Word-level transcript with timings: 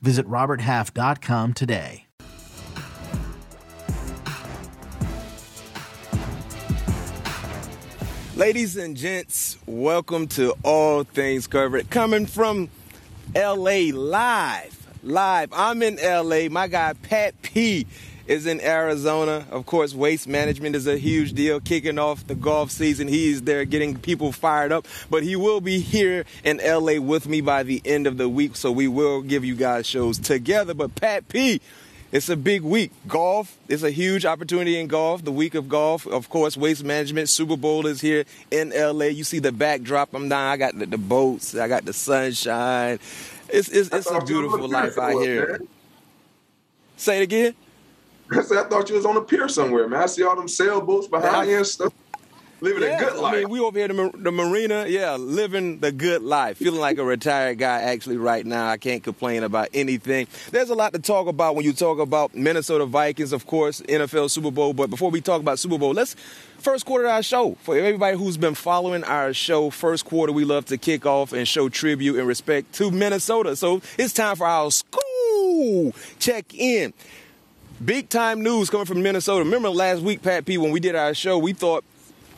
Visit 0.00 0.26
RobertHalf.com 0.26 1.54
today. 1.54 2.06
Ladies 8.36 8.76
and 8.76 8.94
gents, 8.98 9.56
welcome 9.64 10.26
to 10.28 10.54
All 10.62 11.04
Things 11.04 11.46
Covered. 11.46 11.88
Coming 11.88 12.26
from 12.26 12.68
LA 13.34 13.88
live. 13.94 14.76
Live. 15.02 15.50
I'm 15.54 15.82
in 15.82 15.96
LA. 15.96 16.50
My 16.50 16.68
guy 16.68 16.92
Pat 16.92 17.40
P 17.40 17.86
is 18.26 18.46
in 18.46 18.60
Arizona. 18.60 19.46
Of 19.50 19.66
course, 19.66 19.94
waste 19.94 20.28
management 20.28 20.76
is 20.76 20.86
a 20.86 20.98
huge 20.98 21.32
deal. 21.32 21.60
Kicking 21.60 21.98
off 21.98 22.26
the 22.26 22.34
golf 22.34 22.70
season, 22.70 23.08
he's 23.08 23.42
there 23.42 23.64
getting 23.64 23.96
people 23.98 24.32
fired 24.32 24.72
up. 24.72 24.86
But 25.10 25.22
he 25.22 25.36
will 25.36 25.60
be 25.60 25.80
here 25.80 26.24
in 26.44 26.58
LA 26.58 27.00
with 27.00 27.28
me 27.28 27.40
by 27.40 27.62
the 27.62 27.80
end 27.84 28.06
of 28.06 28.16
the 28.16 28.28
week, 28.28 28.56
so 28.56 28.72
we 28.72 28.88
will 28.88 29.22
give 29.22 29.44
you 29.44 29.54
guys 29.54 29.86
shows 29.86 30.18
together. 30.18 30.74
But 30.74 30.94
Pat 30.94 31.28
P, 31.28 31.60
it's 32.12 32.28
a 32.28 32.36
big 32.36 32.62
week. 32.62 32.92
Golf 33.08 33.56
is 33.68 33.82
a 33.82 33.90
huge 33.90 34.24
opportunity 34.24 34.78
in 34.78 34.86
golf. 34.86 35.24
The 35.24 35.32
week 35.32 35.54
of 35.54 35.68
golf, 35.68 36.06
of 36.06 36.28
course, 36.28 36.56
waste 36.56 36.84
management. 36.84 37.28
Super 37.28 37.56
Bowl 37.56 37.86
is 37.86 38.00
here 38.00 38.24
in 38.50 38.70
LA. 38.70 39.06
You 39.06 39.24
see 39.24 39.38
the 39.38 39.52
backdrop. 39.52 40.14
I'm 40.14 40.28
down. 40.28 40.52
I 40.52 40.56
got 40.56 40.78
the, 40.78 40.86
the 40.86 40.98
boats. 40.98 41.54
I 41.54 41.68
got 41.68 41.84
the 41.84 41.92
sunshine. 41.92 42.98
It's 43.48 43.68
it's, 43.68 43.90
it's 43.92 44.10
a 44.10 44.20
beautiful 44.20 44.68
life 44.68 44.98
out 44.98 45.20
here. 45.20 45.60
Say 46.96 47.18
it 47.20 47.22
again. 47.22 47.54
I 48.30 48.42
said 48.42 48.58
I 48.58 48.68
thought 48.68 48.88
you 48.88 48.96
was 48.96 49.06
on 49.06 49.16
a 49.16 49.20
pier 49.20 49.48
somewhere, 49.48 49.88
man. 49.88 50.02
I 50.02 50.06
see 50.06 50.22
all 50.22 50.36
them 50.36 50.48
sailboats 50.48 51.06
behind 51.08 51.50
you 51.50 51.58
and 51.58 51.66
stuff. 51.66 51.92
Living 52.60 52.84
yeah, 52.84 52.96
a 52.96 52.98
good 52.98 53.16
life. 53.20 53.34
I 53.34 53.38
mean, 53.40 53.50
we 53.50 53.60
over 53.60 53.78
here 53.78 53.88
the, 53.88 54.10
the 54.14 54.32
marina, 54.32 54.86
yeah, 54.88 55.16
living 55.16 55.78
the 55.80 55.92
good 55.92 56.22
life. 56.22 56.56
Feeling 56.56 56.80
like 56.80 56.96
a 56.96 57.04
retired 57.04 57.58
guy 57.58 57.82
actually 57.82 58.16
right 58.16 58.46
now. 58.46 58.68
I 58.68 58.78
can't 58.78 59.02
complain 59.02 59.42
about 59.42 59.68
anything. 59.74 60.26
There's 60.52 60.70
a 60.70 60.74
lot 60.74 60.94
to 60.94 60.98
talk 60.98 61.26
about 61.26 61.54
when 61.54 61.66
you 61.66 61.74
talk 61.74 61.98
about 61.98 62.34
Minnesota 62.34 62.86
Vikings, 62.86 63.32
of 63.32 63.46
course, 63.46 63.82
NFL 63.82 64.30
Super 64.30 64.50
Bowl. 64.50 64.72
But 64.72 64.88
before 64.88 65.10
we 65.10 65.20
talk 65.20 65.42
about 65.42 65.58
Super 65.58 65.76
Bowl, 65.76 65.92
let's 65.92 66.14
first 66.58 66.86
quarter 66.86 67.04
of 67.04 67.10
our 67.10 67.22
show. 67.22 67.56
For 67.60 67.76
everybody 67.76 68.16
who's 68.16 68.38
been 68.38 68.54
following 68.54 69.04
our 69.04 69.34
show, 69.34 69.68
first 69.68 70.06
quarter, 70.06 70.32
we 70.32 70.46
love 70.46 70.64
to 70.66 70.78
kick 70.78 71.04
off 71.04 71.34
and 71.34 71.46
show 71.46 71.68
tribute 71.68 72.18
and 72.18 72.26
respect 72.26 72.72
to 72.76 72.90
Minnesota. 72.90 73.54
So 73.54 73.82
it's 73.98 74.14
time 74.14 74.34
for 74.34 74.46
our 74.46 74.70
SKOL 74.70 75.94
check 76.18 76.54
in. 76.54 76.94
Big 77.84 78.08
time 78.08 78.42
news 78.42 78.70
coming 78.70 78.86
from 78.86 79.02
Minnesota. 79.02 79.44
Remember 79.44 79.68
last 79.68 80.00
week, 80.00 80.22
Pat 80.22 80.46
P, 80.46 80.56
when 80.56 80.70
we 80.70 80.80
did 80.80 80.94
our 80.94 81.12
show, 81.12 81.36
we 81.36 81.52
thought 81.52 81.84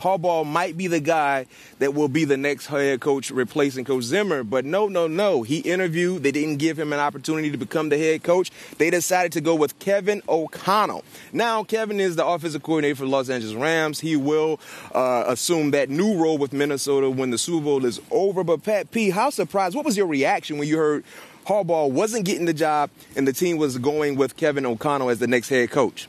Harbaugh 0.01 0.45
might 0.45 0.75
be 0.75 0.87
the 0.87 0.99
guy 0.99 1.45
that 1.79 1.93
will 1.93 2.09
be 2.09 2.25
the 2.25 2.35
next 2.35 2.65
head 2.65 2.99
coach 2.99 3.31
replacing 3.31 3.85
Coach 3.85 4.03
Zimmer. 4.03 4.43
But 4.43 4.65
no, 4.65 4.89
no, 4.89 5.07
no. 5.07 5.43
He 5.43 5.59
interviewed. 5.59 6.23
They 6.23 6.33
didn't 6.33 6.57
give 6.57 6.77
him 6.77 6.91
an 6.91 6.99
opportunity 6.99 7.51
to 7.51 7.57
become 7.57 7.87
the 7.87 7.97
head 7.97 8.21
coach. 8.21 8.51
They 8.79 8.89
decided 8.89 9.31
to 9.31 9.41
go 9.41 9.55
with 9.55 9.79
Kevin 9.79 10.21
O'Connell. 10.27 11.05
Now, 11.31 11.63
Kevin 11.63 12.01
is 12.01 12.17
the 12.17 12.25
offensive 12.25 12.61
coordinator 12.61 12.95
for 12.95 13.03
the 13.03 13.09
Los 13.09 13.29
Angeles 13.29 13.55
Rams. 13.55 14.01
He 14.01 14.17
will 14.17 14.59
uh, 14.93 15.23
assume 15.27 15.71
that 15.71 15.89
new 15.89 16.21
role 16.21 16.37
with 16.37 16.51
Minnesota 16.51 17.09
when 17.09 17.31
the 17.31 17.37
Super 17.37 17.63
Bowl 17.63 17.85
is 17.85 18.01
over. 18.11 18.43
But 18.43 18.63
Pat 18.63 18.91
P, 18.91 19.09
how 19.09 19.29
surprised? 19.29 19.73
What 19.73 19.85
was 19.85 19.95
your 19.95 20.07
reaction 20.07 20.57
when 20.57 20.67
you 20.67 20.77
heard 20.77 21.05
Harbaugh 21.49 21.89
wasn't 21.89 22.25
getting 22.25 22.45
the 22.45 22.53
job 22.53 22.91
and 23.15 23.27
the 23.27 23.33
team 23.33 23.57
was 23.57 23.79
going 23.79 24.15
with 24.15 24.37
Kevin 24.37 24.67
O'Connell 24.67 25.09
as 25.09 25.17
the 25.17 25.25
next 25.25 25.49
head 25.49 25.71
coach? 25.71 26.07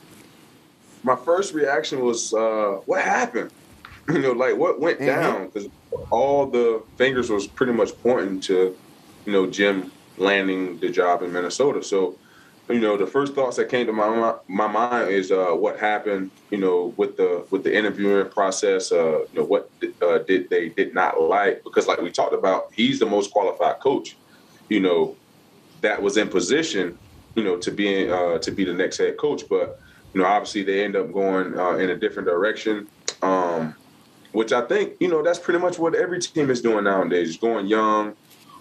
My 1.01 1.15
first 1.15 1.55
reaction 1.55 2.01
was, 2.01 2.31
uh, 2.31 2.79
what 2.85 3.01
happened? 3.01 3.49
you 4.09 4.19
know, 4.19 4.33
like 4.33 4.55
what 4.55 4.79
went 4.79 4.99
mm-hmm. 4.99 5.07
down 5.07 5.45
because 5.47 5.67
all 6.11 6.45
the 6.45 6.83
fingers 6.95 7.31
was 7.31 7.47
pretty 7.47 7.73
much 7.73 7.89
pointing 8.03 8.39
to, 8.41 8.77
you 9.25 9.31
know, 9.31 9.47
Jim 9.47 9.91
landing 10.17 10.79
the 10.79 10.89
job 10.89 11.23
in 11.23 11.33
Minnesota. 11.33 11.81
So, 11.83 12.19
you 12.69 12.79
know, 12.79 12.95
the 12.95 13.07
first 13.07 13.33
thoughts 13.33 13.57
that 13.57 13.67
came 13.67 13.87
to 13.87 13.93
my 13.93 14.35
my 14.47 14.67
mind 14.67 15.09
is 15.09 15.31
uh, 15.31 15.47
what 15.47 15.79
happened, 15.79 16.29
you 16.51 16.57
know, 16.59 16.93
with 16.97 17.17
the 17.17 17.45
with 17.49 17.63
the 17.63 17.75
interviewing 17.75 18.29
process. 18.29 18.91
Uh, 18.91 19.19
you 19.19 19.39
know, 19.39 19.43
what 19.43 19.71
uh, 20.01 20.19
did 20.19 20.49
they 20.49 20.69
did 20.69 20.93
not 20.93 21.19
like 21.19 21.63
because, 21.63 21.87
like 21.87 21.99
we 21.99 22.11
talked 22.11 22.33
about, 22.33 22.71
he's 22.73 22.99
the 22.99 23.05
most 23.05 23.31
qualified 23.31 23.79
coach, 23.79 24.15
you 24.69 24.79
know, 24.79 25.15
that 25.81 26.01
was 26.01 26.17
in 26.17 26.27
position, 26.27 26.97
you 27.35 27.43
know, 27.43 27.57
to 27.57 27.71
be 27.71 28.09
uh, 28.09 28.37
to 28.39 28.51
be 28.51 28.63
the 28.63 28.73
next 28.73 28.97
head 28.97 29.17
coach. 29.17 29.43
But 29.49 29.79
you 30.13 30.21
know, 30.21 30.27
obviously 30.27 30.63
they 30.63 30.83
end 30.83 30.95
up 30.95 31.11
going 31.11 31.57
uh, 31.57 31.75
in 31.75 31.89
a 31.89 31.95
different 31.95 32.27
direction. 32.27 32.87
Um, 33.21 33.75
which 34.31 34.53
I 34.53 34.61
think, 34.61 34.93
you 34.99 35.09
know, 35.09 35.21
that's 35.21 35.39
pretty 35.39 35.59
much 35.59 35.77
what 35.77 35.93
every 35.93 36.19
team 36.19 36.49
is 36.49 36.61
doing 36.61 36.85
nowadays. 36.85 37.29
Is 37.29 37.37
going 37.37 37.67
young, 37.67 38.15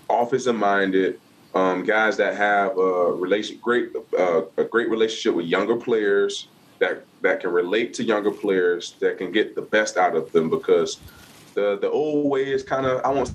offensive 0.08 0.56
minded, 0.56 1.20
um, 1.54 1.84
guys 1.84 2.16
that 2.16 2.36
have 2.36 2.76
a 2.76 3.12
relation, 3.12 3.58
great, 3.62 3.90
uh, 4.18 4.42
a 4.56 4.64
great 4.64 4.90
relationship 4.90 5.34
with 5.34 5.46
younger 5.46 5.76
players 5.76 6.48
that 6.78 7.04
that 7.22 7.40
can 7.40 7.50
relate 7.50 7.94
to 7.94 8.02
younger 8.02 8.30
players 8.30 8.94
that 9.00 9.18
can 9.18 9.30
get 9.30 9.54
the 9.54 9.62
best 9.62 9.96
out 9.96 10.16
of 10.16 10.32
them 10.32 10.48
because 10.48 10.98
the 11.54 11.78
the 11.80 11.90
old 11.90 12.30
way 12.30 12.50
is 12.50 12.62
kind 12.62 12.86
of 12.86 13.04
I 13.04 13.10
won't 13.10 13.32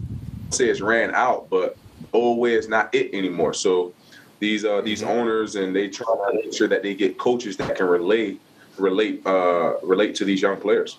say 0.49 0.67
it's 0.69 0.81
ran 0.81 1.13
out, 1.13 1.49
but 1.49 1.77
old 2.15 2.39
way 2.39 2.53
is 2.53 2.67
not 2.67 2.93
it 2.93 3.13
anymore. 3.13 3.53
So 3.53 3.93
these 4.39 4.65
uh, 4.65 4.81
these 4.81 5.01
mm-hmm. 5.01 5.11
owners 5.11 5.55
and 5.55 5.75
they 5.75 5.89
try 5.89 6.05
to 6.05 6.33
make 6.33 6.53
sure 6.53 6.67
that 6.67 6.83
they 6.83 6.95
get 6.95 7.17
coaches 7.17 7.57
that 7.57 7.75
can 7.75 7.87
relate 7.87 8.41
relate 8.77 9.25
uh, 9.25 9.73
relate 9.81 10.15
to 10.15 10.25
these 10.25 10.41
young 10.41 10.59
players. 10.59 10.97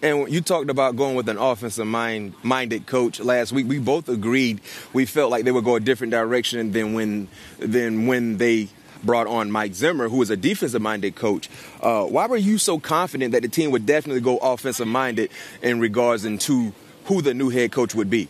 And 0.00 0.30
you 0.32 0.40
talked 0.40 0.70
about 0.70 0.94
going 0.94 1.16
with 1.16 1.28
an 1.28 1.38
offensive 1.38 1.86
mind 1.86 2.34
minded 2.42 2.86
coach 2.86 3.18
last 3.18 3.52
week. 3.52 3.66
We 3.66 3.78
both 3.78 4.08
agreed 4.08 4.60
we 4.92 5.06
felt 5.06 5.30
like 5.30 5.44
they 5.44 5.50
would 5.50 5.64
go 5.64 5.74
a 5.74 5.80
different 5.80 6.12
direction 6.12 6.72
than 6.72 6.94
when 6.94 7.28
than 7.58 8.06
when 8.06 8.38
they 8.38 8.68
brought 9.02 9.26
on 9.26 9.50
Mike 9.50 9.74
Zimmer, 9.74 10.08
who 10.08 10.20
is 10.22 10.30
a 10.30 10.36
defensive 10.36 10.82
minded 10.82 11.14
coach. 11.14 11.48
Uh, 11.80 12.04
why 12.04 12.26
were 12.26 12.36
you 12.36 12.58
so 12.58 12.78
confident 12.78 13.32
that 13.32 13.42
the 13.42 13.48
team 13.48 13.70
would 13.70 13.86
definitely 13.86 14.20
go 14.20 14.38
offensive 14.38 14.86
minded 14.86 15.30
in 15.62 15.80
regards 15.80 16.24
into 16.24 16.72
who 17.04 17.22
the 17.22 17.34
new 17.34 17.48
head 17.48 17.72
coach 17.72 17.94
would 17.94 18.10
be? 18.10 18.28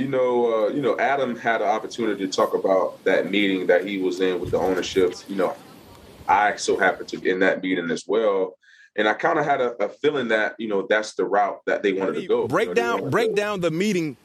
You 0.00 0.08
know, 0.08 0.66
uh, 0.66 0.68
you 0.68 0.82
know, 0.82 0.98
Adam 0.98 1.36
had 1.36 1.62
an 1.62 1.68
opportunity 1.68 2.26
to 2.26 2.32
talk 2.32 2.54
about 2.54 3.02
that 3.04 3.30
meeting 3.30 3.66
that 3.68 3.86
he 3.86 3.98
was 3.98 4.20
in 4.20 4.40
with 4.40 4.50
the 4.50 4.58
ownership. 4.58 5.14
You 5.28 5.36
know, 5.36 5.56
I 6.28 6.56
so 6.56 6.78
happened 6.78 7.08
to 7.08 7.18
be 7.18 7.30
in 7.30 7.40
that 7.40 7.62
meeting 7.62 7.90
as 7.90 8.04
well 8.06 8.56
and 8.96 9.08
I 9.08 9.14
kind 9.14 9.38
of 9.38 9.44
had 9.44 9.60
a, 9.60 9.72
a, 9.82 9.88
feeling 9.88 10.28
that 10.28 10.54
you 10.58 10.68
know 10.68 10.86
that's 10.86 11.14
the 11.14 11.24
route 11.24 11.60
that 11.66 11.82
they 11.82 11.92
wanted 11.92 12.20
to 12.20 12.26
go. 12.26 12.48
Break 12.48 12.68
you 12.68 12.74
know, 12.74 12.98
down, 12.98 13.10
break 13.10 13.34
down 13.34 13.60
the 13.60 13.70
meeting. 13.70 14.16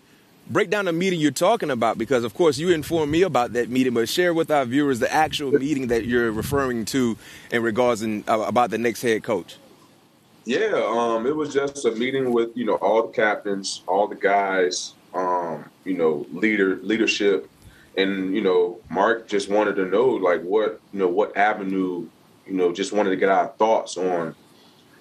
Break 0.47 0.69
down 0.69 0.85
the 0.85 0.93
meeting 0.93 1.19
you're 1.19 1.31
talking 1.31 1.71
about 1.71 1.97
because, 1.97 2.23
of 2.23 2.35
course, 2.35 2.59
you 2.59 2.69
informed 2.69 3.11
me 3.11 3.23
about 3.23 3.53
that 3.53 3.67
meeting, 3.67 3.95
but 3.95 4.07
share 4.07 4.31
with 4.31 4.51
our 4.51 4.63
viewers 4.63 4.99
the 4.99 5.11
actual 5.11 5.51
meeting 5.59 5.87
that 5.87 6.05
you're 6.05 6.31
referring 6.31 6.85
to 6.85 7.17
in 7.49 7.63
regards 7.63 8.03
in, 8.03 8.23
uh, 8.27 8.41
about 8.41 8.69
the 8.69 8.77
next 8.77 9.01
head 9.01 9.23
coach. 9.23 9.57
Yeah, 10.45 10.85
um, 10.87 11.25
it 11.25 11.35
was 11.35 11.51
just 11.51 11.83
a 11.85 11.91
meeting 11.93 12.31
with 12.31 12.55
you 12.55 12.65
know 12.65 12.75
all 12.75 13.07
the 13.07 13.13
captains, 13.13 13.81
all 13.87 14.07
the 14.07 14.15
guys, 14.15 14.93
um, 15.15 15.65
you 15.83 15.97
know, 15.97 16.25
leader 16.31 16.77
leadership, 16.83 17.49
and 17.97 18.35
you 18.35 18.41
know, 18.41 18.79
Mark 18.89 19.27
just 19.27 19.49
wanted 19.49 19.75
to 19.77 19.85
know 19.85 20.09
like 20.09 20.41
what 20.41 20.79
you 20.93 20.99
know 20.99 21.07
what 21.07 21.35
avenue, 21.35 22.07
you 22.45 22.53
know, 22.53 22.73
just 22.73 22.93
wanted 22.93 23.11
to 23.11 23.15
get 23.15 23.29
our 23.29 23.47
thoughts 23.57 23.97
on 23.97 24.35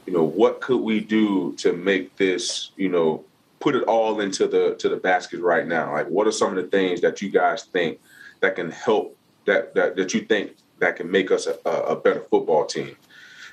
you 0.06 0.12
know, 0.12 0.24
what 0.24 0.60
could 0.60 0.80
we 0.80 1.00
do 1.00 1.54
to 1.56 1.72
make 1.72 2.16
this, 2.16 2.70
you 2.76 2.88
know, 2.88 3.24
put 3.60 3.74
it 3.74 3.84
all 3.84 4.20
into 4.20 4.46
the 4.46 4.74
to 4.76 4.88
the 4.88 4.96
basket 4.96 5.40
right 5.40 5.66
now? 5.66 5.92
Like, 5.92 6.08
what 6.08 6.26
are 6.26 6.32
some 6.32 6.56
of 6.56 6.62
the 6.62 6.70
things 6.70 7.00
that 7.00 7.22
you 7.22 7.30
guys 7.30 7.64
think 7.64 8.00
that 8.40 8.56
can 8.56 8.70
help 8.70 9.16
that 9.46 9.74
that 9.74 9.96
that 9.96 10.12
you 10.12 10.20
think 10.20 10.56
that 10.78 10.96
can 10.96 11.10
make 11.10 11.30
us 11.30 11.46
a, 11.46 11.70
a 11.70 11.96
better 11.96 12.20
football 12.30 12.66
team? 12.66 12.96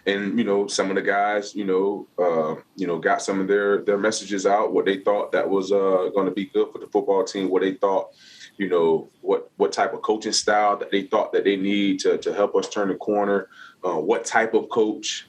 And 0.05 0.37
you 0.37 0.43
know, 0.43 0.67
some 0.67 0.89
of 0.89 0.95
the 0.95 1.01
guys, 1.01 1.55
you 1.55 1.65
know, 1.65 2.07
uh, 2.17 2.61
you 2.75 2.87
know, 2.87 2.97
got 2.97 3.21
some 3.21 3.39
of 3.39 3.47
their 3.47 3.83
their 3.83 3.97
messages 3.97 4.45
out, 4.45 4.73
what 4.73 4.85
they 4.85 4.97
thought 4.97 5.31
that 5.31 5.47
was 5.47 5.71
uh, 5.71 6.09
going 6.13 6.25
to 6.25 6.31
be 6.31 6.45
good 6.45 6.71
for 6.71 6.79
the 6.79 6.87
football 6.87 7.23
team, 7.23 7.49
what 7.49 7.61
they 7.61 7.73
thought, 7.73 8.09
you 8.57 8.67
know, 8.67 9.09
what 9.21 9.51
what 9.57 9.71
type 9.71 9.93
of 9.93 10.01
coaching 10.01 10.31
style 10.31 10.77
that 10.77 10.91
they 10.91 11.03
thought 11.03 11.31
that 11.33 11.43
they 11.43 11.55
need 11.55 11.99
to 11.99 12.17
to 12.17 12.33
help 12.33 12.55
us 12.55 12.69
turn 12.69 12.89
the 12.89 12.95
corner, 12.95 13.47
uh, 13.85 13.97
what 13.97 14.25
type 14.25 14.53
of 14.53 14.69
coach 14.69 15.27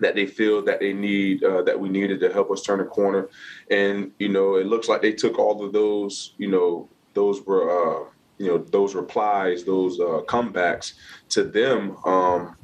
that 0.00 0.14
they 0.14 0.26
feel 0.26 0.62
that 0.62 0.78
they 0.78 0.92
need 0.92 1.42
uh, 1.42 1.62
that 1.62 1.78
we 1.78 1.88
needed 1.88 2.20
to 2.20 2.32
help 2.32 2.50
us 2.50 2.62
turn 2.62 2.78
the 2.78 2.84
corner. 2.84 3.28
And 3.70 4.12
you 4.18 4.28
know 4.28 4.56
it 4.56 4.66
looks 4.66 4.88
like 4.88 5.02
they 5.02 5.12
took 5.12 5.38
all 5.38 5.64
of 5.64 5.72
those 5.72 6.34
you 6.38 6.48
know 6.48 6.88
those 7.14 7.44
were 7.44 7.66
uh, 7.68 8.04
you 8.38 8.46
know 8.46 8.58
those 8.58 8.94
replies, 8.94 9.64
those 9.64 10.00
uh, 10.00 10.22
comebacks 10.26 10.94
to 11.30 11.44
them, 11.44 11.96
um, 12.04 12.56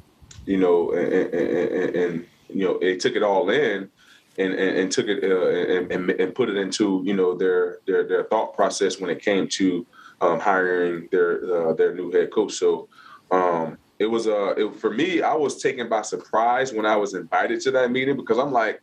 you 0.45 0.57
know, 0.57 0.91
and, 0.91 1.33
and, 1.33 1.95
and, 1.95 2.27
you 2.49 2.63
know 2.63 2.77
they 2.79 2.95
took 2.95 3.15
it 3.15 3.23
all 3.23 3.49
in. 3.49 3.89
And, 4.37 4.53
and, 4.53 4.77
and 4.77 4.91
took 4.91 5.07
it 5.07 5.23
uh, 5.23 5.93
and, 5.95 6.09
and, 6.09 6.35
put 6.35 6.49
it 6.49 6.57
into 6.57 7.01
you 7.05 7.13
know 7.13 7.37
their 7.37 7.77
their 7.87 8.05
their 8.05 8.25
thought 8.25 8.53
process 8.53 8.99
when 8.99 9.09
it 9.09 9.21
came 9.21 9.47
to 9.47 9.87
um, 10.19 10.41
hiring 10.41 11.07
their 11.09 11.69
uh, 11.69 11.73
their 11.73 11.95
new 11.95 12.11
head 12.11 12.31
coach. 12.33 12.51
So 12.51 12.89
um, 13.31 13.77
it 13.99 14.05
was 14.05 14.27
uh, 14.27 14.53
it, 14.57 14.75
for 14.75 14.91
me. 14.91 15.21
I 15.21 15.33
was 15.33 15.61
taken 15.61 15.87
by 15.89 16.01
surprise 16.01 16.73
when 16.73 16.85
I 16.85 16.95
was 16.95 17.13
invited 17.13 17.61
to 17.61 17.71
that 17.71 17.91
meeting 17.91 18.17
because 18.17 18.37
I'm 18.37 18.51
like, 18.51 18.81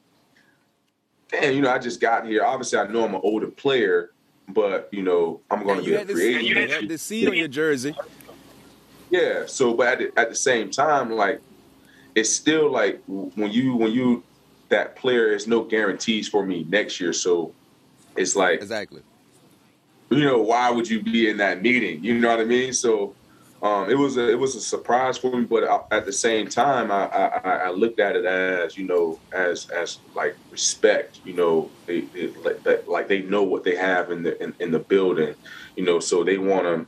damn, 1.28 1.54
you 1.54 1.60
know, 1.60 1.70
I 1.70 1.78
just 1.78 2.00
got 2.00 2.26
here. 2.26 2.44
Obviously, 2.44 2.78
I 2.78 2.86
know 2.86 3.04
I'm 3.04 3.14
an 3.14 3.20
older 3.22 3.48
player, 3.48 4.12
but 4.48 4.88
you 4.92 5.02
know, 5.02 5.40
I'm 5.50 5.64
going 5.64 5.80
to 5.80 5.84
be 5.84 5.94
a 5.94 6.04
free 6.06 6.36
agent. 6.36 6.44
You 6.46 6.68
had 6.68 6.88
the 6.88 6.98
C 6.98 7.26
on 7.26 7.34
your 7.34 7.48
jersey. 7.48 7.94
Yeah. 9.10 9.44
So, 9.46 9.74
but 9.74 9.88
at 9.88 9.98
the, 9.98 10.20
at 10.20 10.28
the 10.30 10.36
same 10.36 10.70
time, 10.70 11.10
like, 11.10 11.42
it's 12.14 12.32
still 12.32 12.70
like 12.70 13.02
when 13.06 13.50
you 13.50 13.74
when 13.74 13.92
you 13.92 14.22
that 14.68 14.96
player 14.96 15.32
is 15.32 15.46
no 15.46 15.62
guarantees 15.62 16.28
for 16.28 16.44
me 16.44 16.64
next 16.68 17.00
year. 17.00 17.12
So 17.12 17.52
it's 18.16 18.36
like 18.36 18.60
exactly. 18.60 19.02
You 20.10 20.24
know, 20.26 20.42
why 20.42 20.70
would 20.70 20.88
you 20.88 21.02
be 21.02 21.30
in 21.30 21.38
that 21.38 21.62
meeting? 21.62 22.04
You 22.04 22.18
know 22.18 22.28
what 22.28 22.40
I 22.40 22.44
mean? 22.44 22.74
So 22.74 23.14
um, 23.62 23.88
it 23.88 23.94
was 23.94 24.16
a 24.16 24.28
it 24.28 24.38
was 24.38 24.56
a 24.56 24.60
surprise 24.60 25.16
for 25.16 25.36
me, 25.36 25.44
but 25.44 25.86
at 25.92 26.04
the 26.04 26.12
same 26.12 26.48
time, 26.48 26.90
I, 26.90 27.06
I, 27.06 27.50
I 27.66 27.70
looked 27.70 28.00
at 28.00 28.16
it 28.16 28.24
as 28.24 28.76
you 28.76 28.84
know 28.84 29.20
as 29.32 29.70
as 29.70 30.00
like 30.14 30.36
respect. 30.50 31.20
You 31.24 31.34
know, 31.34 31.70
they, 31.86 32.00
they 32.00 32.26
like, 32.28 32.88
like 32.88 33.08
they 33.08 33.22
know 33.22 33.44
what 33.44 33.62
they 33.62 33.76
have 33.76 34.10
in 34.10 34.24
the 34.24 34.42
in, 34.42 34.52
in 34.58 34.70
the 34.72 34.80
building. 34.80 35.34
You 35.76 35.84
know, 35.84 36.00
so 36.00 36.24
they 36.24 36.38
want 36.38 36.64
to 36.64 36.86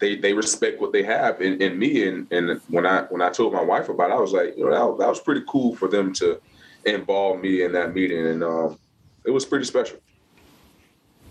they 0.00 0.16
they 0.16 0.32
respect 0.32 0.80
what 0.80 0.92
they 0.92 1.02
have 1.02 1.40
in, 1.40 1.60
in 1.62 1.78
me. 1.78 2.06
And 2.08 2.26
and 2.32 2.60
when 2.68 2.86
I 2.86 3.02
when 3.02 3.22
I 3.22 3.30
told 3.30 3.52
my 3.52 3.62
wife 3.62 3.88
about 3.88 4.10
it, 4.10 4.14
I 4.14 4.20
was 4.20 4.32
like, 4.32 4.56
you 4.56 4.64
know, 4.64 4.70
that, 4.70 5.04
that 5.04 5.08
was 5.08 5.20
pretty 5.20 5.42
cool 5.46 5.76
for 5.76 5.88
them 5.88 6.12
to 6.14 6.40
involve 6.84 7.40
me 7.40 7.62
in 7.62 7.72
that 7.72 7.94
meeting, 7.94 8.26
and 8.26 8.42
um, 8.42 8.78
it 9.24 9.30
was 9.30 9.44
pretty 9.44 9.66
special. 9.66 9.98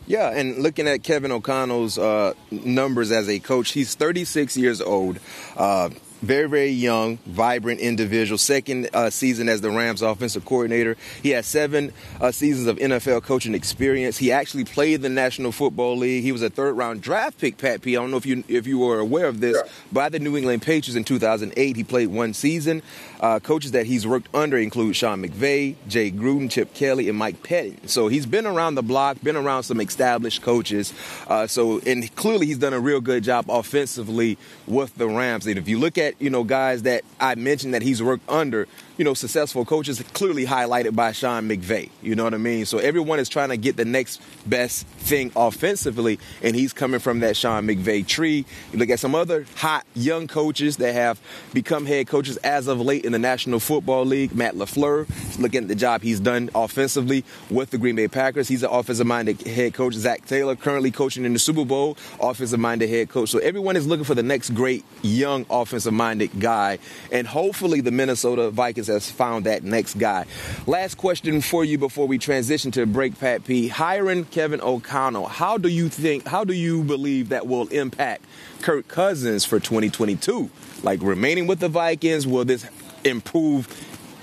Yeah, 0.08 0.32
and 0.32 0.58
looking 0.58 0.88
at 0.88 1.04
Kevin 1.04 1.32
O'Connell's 1.32 2.00
uh, 2.00 2.34
numbers 2.50 3.12
as 3.12 3.30
a 3.30 3.38
coach, 3.38 3.74
he's 3.74 3.94
36 3.94 4.58
years 4.58 4.82
old. 4.82 5.20
Uh, 5.56 5.92
very, 6.22 6.50
very 6.50 6.70
young, 6.70 7.18
vibrant 7.26 7.80
individual. 7.80 8.38
Second 8.38 8.90
uh, 8.94 9.10
season 9.10 9.50
as 9.50 9.62
the 9.62 9.70
Rams 9.70 10.02
offensive 10.02 10.46
coordinator. 10.46 10.98
He 11.22 11.30
has 11.32 11.46
seven 11.46 11.94
uh, 12.20 12.32
seasons 12.32 12.68
of 12.68 12.78
NFL 12.78 13.24
coaching 13.24 13.56
experience. 13.56 14.18
He 14.18 14.32
actually 14.32 14.66
played 14.66 15.02
the 15.02 15.10
National 15.10 15.52
Football 15.52 15.98
League. 15.98 16.24
He 16.24 16.32
was 16.32 16.42
a 16.42 16.50
third 16.50 16.78
round 16.78 17.02
draft 17.02 17.40
pick, 17.40 17.58
Pat 17.58 17.82
P. 17.82 17.96
I 17.96 18.02
don't 18.02 18.12
know 18.12 18.18
if 18.18 18.26
you 18.26 18.44
if 18.48 18.68
you 18.68 18.80
were 18.80 19.00
aware 19.00 19.28
of 19.28 19.40
this, 19.40 19.56
yeah. 19.56 19.72
by 19.92 20.10
the 20.10 20.20
New 20.20 20.36
England 20.36 20.62
Patriots 20.62 20.96
in 20.96 21.04
2008. 21.04 21.76
He 21.76 21.84
played 21.84 22.08
one 22.08 22.34
season. 22.34 22.82
Uh, 23.20 23.40
coaches 23.40 23.72
that 23.72 23.86
he's 23.86 24.08
worked 24.08 24.34
under 24.34 24.58
include 24.58 24.96
Sean 24.96 25.22
McVay, 25.22 25.76
Jay 25.88 26.12
Gruden, 26.12 26.50
Chip 26.50 26.74
Kelly, 26.74 27.10
and 27.10 27.18
Mike 27.18 27.44
Pettine. 27.44 27.88
So 27.88 28.08
he's 28.08 28.26
been 28.26 28.46
around 28.46 28.76
the 28.76 28.84
block, 28.84 29.22
been 29.22 29.36
around 29.36 29.64
some 29.64 29.82
established 29.82 30.42
coaches. 30.42 30.94
Uh, 31.28 31.48
so 31.48 31.80
and 31.86 32.14
clearly 32.16 32.46
he's 32.46 32.58
done 32.58 32.74
a 32.74 32.80
real 32.80 33.02
good 33.02 33.24
job 33.24 33.46
offensively 33.50 34.38
with 34.68 34.96
the 34.96 35.08
Rams. 35.08 35.48
And 35.48 35.58
if 35.58 35.68
you 35.68 35.80
look 35.80 35.98
at 35.98 36.22
you 36.22 36.30
know 36.30 36.44
guys 36.44 36.84
that 36.84 37.04
I 37.20 37.36
mentioned 37.36 37.74
that 37.74 37.82
he's 37.82 38.02
worked 38.02 38.30
under, 38.30 38.68
you 39.00 39.06
know, 39.06 39.14
successful 39.14 39.64
coaches 39.64 40.04
clearly 40.12 40.46
highlighted 40.46 40.94
by 40.94 41.14
Sean 41.14 41.48
McVay. 41.48 41.90
You 42.02 42.16
know 42.16 42.26
what 42.26 42.34
I 42.34 42.38
mean? 42.38 42.66
So 42.66 42.80
everyone 42.80 43.18
is 43.20 43.30
trying 43.30 43.48
to 43.48 43.56
get 43.56 43.78
the 43.78 43.86
next 43.86 44.22
best 44.46 44.86
thing 44.88 45.32
offensively, 45.38 46.20
and 46.44 46.54
he's 46.54 46.74
coming 46.74 47.00
from 47.00 47.22
that 47.22 47.38
Sean 47.38 47.66
McVay 47.66 48.06
tree. 48.06 48.46
You 48.74 48.80
look 48.80 48.90
at 48.90 49.00
some 49.00 49.16
other 49.16 49.46
hot 49.56 49.86
young 49.96 50.28
coaches 50.28 50.76
that 50.78 50.94
have 50.94 51.22
become 51.54 51.86
head 51.86 52.08
coaches 52.08 52.36
as 52.38 52.68
of 52.68 52.82
late 52.82 53.06
in 53.06 53.14
the 53.14 53.20
National 53.20 53.62
Football 53.62 54.04
League. 54.04 54.36
Matt 54.36 54.56
LaFleur, 54.56 55.08
looking 55.40 55.62
at 55.62 55.70
the 55.70 55.76
job 55.76 56.02
he's 56.02 56.20
done 56.20 56.50
offensively 56.54 57.24
with 57.50 57.70
the 57.70 57.78
Green 57.78 57.96
Bay 57.96 58.10
Packers. 58.10 58.50
He's 58.50 58.64
an 58.64 58.70
offensive-minded 58.70 59.44
head 59.44 59.74
coach. 59.74 59.94
Zac 59.94 60.26
Taylor, 60.26 60.58
currently 60.58 60.92
coaching 60.92 61.24
in 61.24 61.32
the 61.32 61.40
Super 61.40 61.64
Bowl, 61.64 61.96
offensive-minded 62.20 62.90
head 62.90 63.08
coach. 63.08 63.30
So 63.30 63.40
everyone 63.40 63.78
is 63.78 63.88
looking 63.88 64.04
for 64.04 64.14
the 64.14 64.24
next 64.24 64.50
great 64.50 64.84
young 65.04 65.46
offensive-minded 65.50 66.38
guy, 66.38 66.80
and 67.14 67.26
hopefully 67.26 67.80
the 67.80 67.92
Minnesota 67.92 68.50
Vikings 68.50 68.89
has 68.90 69.10
found 69.10 69.46
that 69.46 69.64
next 69.64 69.98
guy. 69.98 70.26
Last 70.68 70.96
question 70.96 71.42
for 71.42 71.64
you 71.64 71.78
before 71.78 72.08
we 72.08 72.18
transition 72.18 72.72
to 72.72 72.86
break, 72.86 73.18
Pat 73.20 73.46
P. 73.46 73.68
Hiring 73.68 74.26
Kevin 74.26 74.62
O'Connell, 74.62 75.28
how 75.28 75.58
do 75.58 75.70
you 75.70 75.90
think, 75.90 76.28
how 76.28 76.44
do 76.44 76.54
you 76.54 76.84
believe 76.84 77.30
that 77.30 77.48
will 77.48 77.68
impact 77.68 78.26
Kirk 78.62 78.88
Cousins 78.88 79.46
for 79.46 79.60
2022? 79.60 80.50
Like 80.84 81.02
remaining 81.02 81.48
with 81.48 81.60
the 81.60 81.70
Vikings, 81.70 82.28
will 82.28 82.46
this 82.46 82.66
improve 83.04 83.68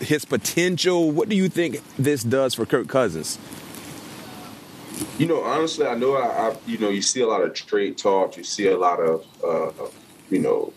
his 0.00 0.24
potential? 0.24 1.10
What 1.10 1.28
do 1.28 1.36
you 1.36 1.48
think 1.48 1.80
this 1.98 2.22
does 2.22 2.54
for 2.54 2.66
Kirk 2.66 2.88
Cousins? 2.88 3.38
You 5.18 5.26
know, 5.26 5.42
honestly, 5.42 5.86
I 5.86 5.94
know 5.94 6.16
I, 6.16 6.48
I 6.48 6.56
you 6.66 6.78
know, 6.78 6.88
you 6.88 7.02
see 7.02 7.20
a 7.20 7.26
lot 7.26 7.42
of 7.42 7.54
trade 7.54 7.98
talk, 7.98 8.36
you 8.36 8.44
see 8.44 8.68
a 8.68 8.76
lot 8.76 8.98
of, 9.00 9.26
uh, 9.44 9.86
you 10.30 10.38
know, 10.38 10.72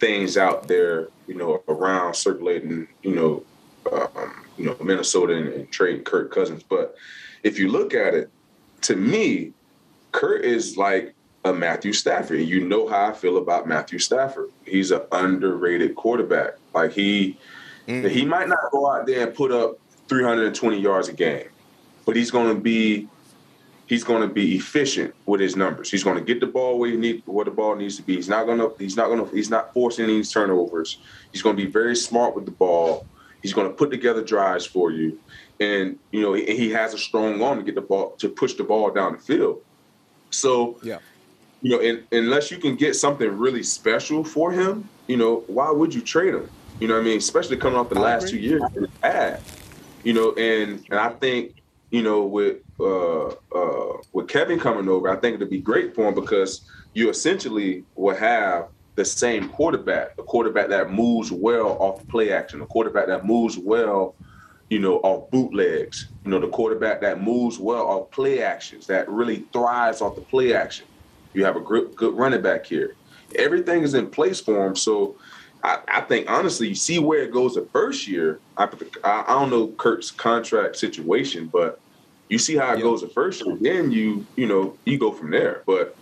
things 0.00 0.36
out 0.36 0.66
there, 0.66 1.08
you 1.30 1.36
know, 1.36 1.62
around 1.68 2.14
circulating, 2.14 2.88
you 3.04 3.14
know, 3.14 3.44
um, 3.92 4.44
you 4.58 4.64
know, 4.64 4.76
Minnesota 4.82 5.36
and, 5.36 5.46
and 5.46 5.70
trading 5.70 6.02
Kirk 6.02 6.34
Cousins. 6.34 6.64
But 6.64 6.96
if 7.44 7.56
you 7.56 7.68
look 7.68 7.94
at 7.94 8.14
it, 8.14 8.30
to 8.82 8.96
me, 8.96 9.52
Kirk 10.10 10.42
is 10.42 10.76
like 10.76 11.14
a 11.44 11.52
Matthew 11.52 11.92
Stafford. 11.92 12.40
And 12.40 12.48
You 12.48 12.66
know 12.66 12.88
how 12.88 13.06
I 13.06 13.12
feel 13.12 13.36
about 13.36 13.68
Matthew 13.68 14.00
Stafford. 14.00 14.50
He's 14.66 14.90
an 14.90 15.02
underrated 15.12 15.94
quarterback. 15.94 16.54
Like 16.74 16.90
he, 16.90 17.38
mm-hmm. 17.86 18.08
he 18.08 18.24
might 18.24 18.48
not 18.48 18.58
go 18.72 18.90
out 18.90 19.06
there 19.06 19.28
and 19.28 19.36
put 19.36 19.52
up 19.52 19.78
320 20.08 20.80
yards 20.80 21.06
a 21.06 21.12
game, 21.12 21.48
but 22.06 22.16
he's 22.16 22.32
going 22.32 22.52
to 22.52 22.60
be 22.60 23.08
he's 23.90 24.04
going 24.04 24.22
to 24.22 24.32
be 24.32 24.54
efficient 24.54 25.12
with 25.26 25.40
his 25.40 25.56
numbers. 25.56 25.90
He's 25.90 26.04
going 26.04 26.16
to 26.16 26.22
get 26.22 26.38
the 26.38 26.46
ball 26.46 26.78
where 26.78 26.90
he 26.90 26.96
need 26.96 27.24
where 27.26 27.44
the 27.44 27.50
ball 27.50 27.74
needs 27.74 27.96
to 27.96 28.02
be. 28.02 28.14
He's 28.14 28.28
not 28.28 28.46
going 28.46 28.58
to 28.58 28.72
he's 28.78 28.96
not 28.96 29.08
going 29.08 29.26
to 29.26 29.34
he's 29.34 29.50
not 29.50 29.74
forcing 29.74 30.04
any 30.04 30.22
turnovers. 30.22 30.98
He's 31.32 31.42
going 31.42 31.56
to 31.56 31.62
be 31.62 31.68
very 31.68 31.96
smart 31.96 32.36
with 32.36 32.44
the 32.44 32.52
ball. 32.52 33.04
He's 33.42 33.52
going 33.52 33.66
to 33.66 33.74
put 33.74 33.90
together 33.90 34.22
drives 34.22 34.64
for 34.64 34.92
you, 34.92 35.18
and 35.58 35.98
you 36.12 36.22
know 36.22 36.34
he, 36.34 36.44
he 36.56 36.70
has 36.70 36.94
a 36.94 36.98
strong 36.98 37.42
arm 37.42 37.58
to 37.58 37.64
get 37.64 37.74
the 37.74 37.80
ball 37.80 38.10
to 38.18 38.28
push 38.28 38.54
the 38.54 38.64
ball 38.64 38.90
down 38.92 39.12
the 39.14 39.18
field. 39.18 39.60
So 40.30 40.78
yeah, 40.84 40.98
you 41.60 41.70
know, 41.70 41.80
in, 41.80 42.04
unless 42.12 42.52
you 42.52 42.58
can 42.58 42.76
get 42.76 42.94
something 42.94 43.28
really 43.36 43.64
special 43.64 44.22
for 44.22 44.52
him, 44.52 44.88
you 45.08 45.16
know, 45.16 45.42
why 45.48 45.70
would 45.70 45.92
you 45.92 46.00
trade 46.00 46.34
him? 46.34 46.48
You 46.78 46.86
know, 46.86 46.98
I 46.98 47.02
mean, 47.02 47.18
especially 47.18 47.56
coming 47.56 47.78
off 47.78 47.88
the 47.88 47.98
last 47.98 48.28
two 48.28 48.38
years, 48.38 48.62
bad. 49.00 49.42
You 50.04 50.12
know, 50.12 50.32
and 50.34 50.84
and 50.90 50.98
I 50.98 51.08
think 51.08 51.59
you 51.90 52.02
know 52.02 52.24
with 52.24 52.58
uh, 52.78 53.26
uh, 53.26 53.96
with 54.12 54.28
Kevin 54.28 54.58
coming 54.58 54.88
over, 54.88 55.08
I 55.08 55.16
think 55.16 55.36
it'd 55.36 55.50
be 55.50 55.60
great 55.60 55.94
for 55.94 56.08
him 56.08 56.14
because 56.14 56.62
you 56.94 57.10
essentially 57.10 57.84
will 57.94 58.16
have 58.16 58.68
the 58.96 59.04
same 59.04 59.48
quarterback, 59.48 60.12
a 60.18 60.22
quarterback 60.22 60.68
that 60.68 60.90
moves 60.90 61.30
well 61.30 61.76
off 61.78 62.06
play 62.08 62.32
action, 62.32 62.60
a 62.60 62.66
quarterback 62.66 63.06
that 63.06 63.24
moves 63.24 63.56
well, 63.56 64.14
you 64.68 64.78
know, 64.78 64.96
off 64.98 65.30
bootlegs, 65.30 66.08
you 66.24 66.30
know, 66.30 66.38
the 66.38 66.48
quarterback 66.48 67.00
that 67.00 67.22
moves 67.22 67.58
well 67.58 67.86
off 67.86 68.10
play 68.10 68.42
actions, 68.42 68.86
that 68.86 69.08
really 69.08 69.46
thrives 69.52 70.00
off 70.00 70.16
the 70.16 70.20
play 70.20 70.52
action. 70.54 70.86
You 71.32 71.44
have 71.44 71.56
a 71.56 71.60
good, 71.60 71.94
good 71.96 72.14
running 72.14 72.42
back 72.42 72.66
here. 72.66 72.94
Everything 73.36 73.84
is 73.84 73.94
in 73.94 74.10
place 74.10 74.40
for 74.40 74.66
him. 74.66 74.74
So 74.74 75.16
I, 75.62 75.78
I 75.88 76.00
think, 76.02 76.30
honestly, 76.30 76.68
you 76.68 76.74
see 76.74 76.98
where 76.98 77.22
it 77.22 77.32
goes 77.32 77.54
the 77.54 77.66
first 77.66 78.08
year. 78.08 78.40
I, 78.56 78.68
I, 79.04 79.24
don't 79.28 79.50
know 79.50 79.68
Kirk's 79.68 80.10
contract 80.10 80.76
situation, 80.76 81.48
but 81.52 81.80
you 82.28 82.38
see 82.38 82.56
how 82.56 82.72
it 82.72 82.76
yep. 82.76 82.84
goes 82.84 83.02
the 83.02 83.08
first 83.08 83.44
year, 83.44 83.56
then 83.60 83.90
you 83.90 84.24
you 84.36 84.46
know 84.46 84.76
you 84.84 84.98
go 84.98 85.12
from 85.12 85.30
there. 85.30 85.62
But 85.66 85.96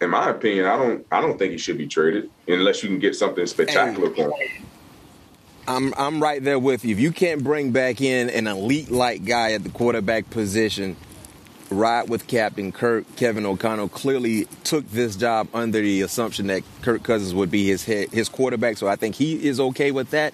in 0.00 0.10
my 0.10 0.30
opinion, 0.30 0.66
I 0.66 0.76
don't 0.76 1.06
I 1.10 1.20
don't 1.20 1.38
think 1.38 1.52
he 1.52 1.58
should 1.58 1.78
be 1.78 1.88
traded 1.88 2.30
unless 2.46 2.82
you 2.82 2.88
can 2.88 2.98
get 2.98 3.16
something 3.16 3.46
spectacular 3.46 4.10
for 4.10 4.30
him. 4.30 4.66
I'm 5.66 5.94
I'm 5.96 6.22
right 6.22 6.42
there 6.42 6.58
with 6.58 6.84
you. 6.84 6.92
If 6.92 7.00
you 7.00 7.10
can't 7.10 7.42
bring 7.42 7.72
back 7.72 8.00
in 8.00 8.30
an 8.30 8.46
elite 8.46 8.90
like 8.90 9.24
guy 9.24 9.52
at 9.52 9.64
the 9.64 9.70
quarterback 9.70 10.30
position, 10.30 10.96
ride 11.70 12.08
with 12.08 12.26
Captain 12.26 12.72
Kirk. 12.72 13.04
Kevin 13.16 13.46
O'Connell 13.46 13.88
clearly 13.88 14.46
took 14.64 14.88
this 14.90 15.16
job 15.16 15.48
under 15.54 15.80
the 15.80 16.02
assumption 16.02 16.46
that 16.48 16.62
Kirk 16.82 17.02
Cousins 17.02 17.34
would 17.34 17.50
be 17.50 17.66
his 17.66 17.84
head, 17.84 18.10
his 18.10 18.28
quarterback. 18.28 18.76
So 18.76 18.88
I 18.88 18.96
think 18.96 19.14
he 19.14 19.46
is 19.46 19.60
okay 19.60 19.90
with 19.90 20.10
that 20.10 20.32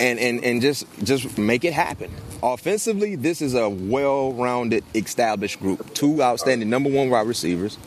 and 0.00 0.18
and 0.18 0.44
and 0.44 0.60
just 0.60 0.84
just 1.02 1.38
make 1.38 1.64
it 1.64 1.72
happen. 1.72 2.10
Offensively, 2.42 3.16
this 3.16 3.40
is 3.40 3.54
a 3.54 3.68
well-rounded, 3.68 4.84
established 4.94 5.60
group. 5.60 5.94
Two 5.94 6.22
outstanding 6.22 6.68
number 6.68 6.90
one 6.90 7.10
wide 7.10 7.26
receivers. 7.26 7.78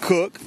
Cook, 0.00 0.40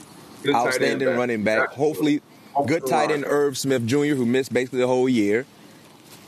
good 0.44 0.56
outstanding 0.56 1.10
running 1.10 1.44
back. 1.44 1.70
Hopefully, 1.70 2.22
good 2.66 2.86
tight 2.86 3.12
end 3.12 3.26
Irv 3.26 3.58
Smith 3.58 3.86
Jr., 3.86 4.16
who 4.16 4.26
missed 4.26 4.52
basically 4.52 4.80
the 4.80 4.88
whole 4.88 5.08
year. 5.08 5.46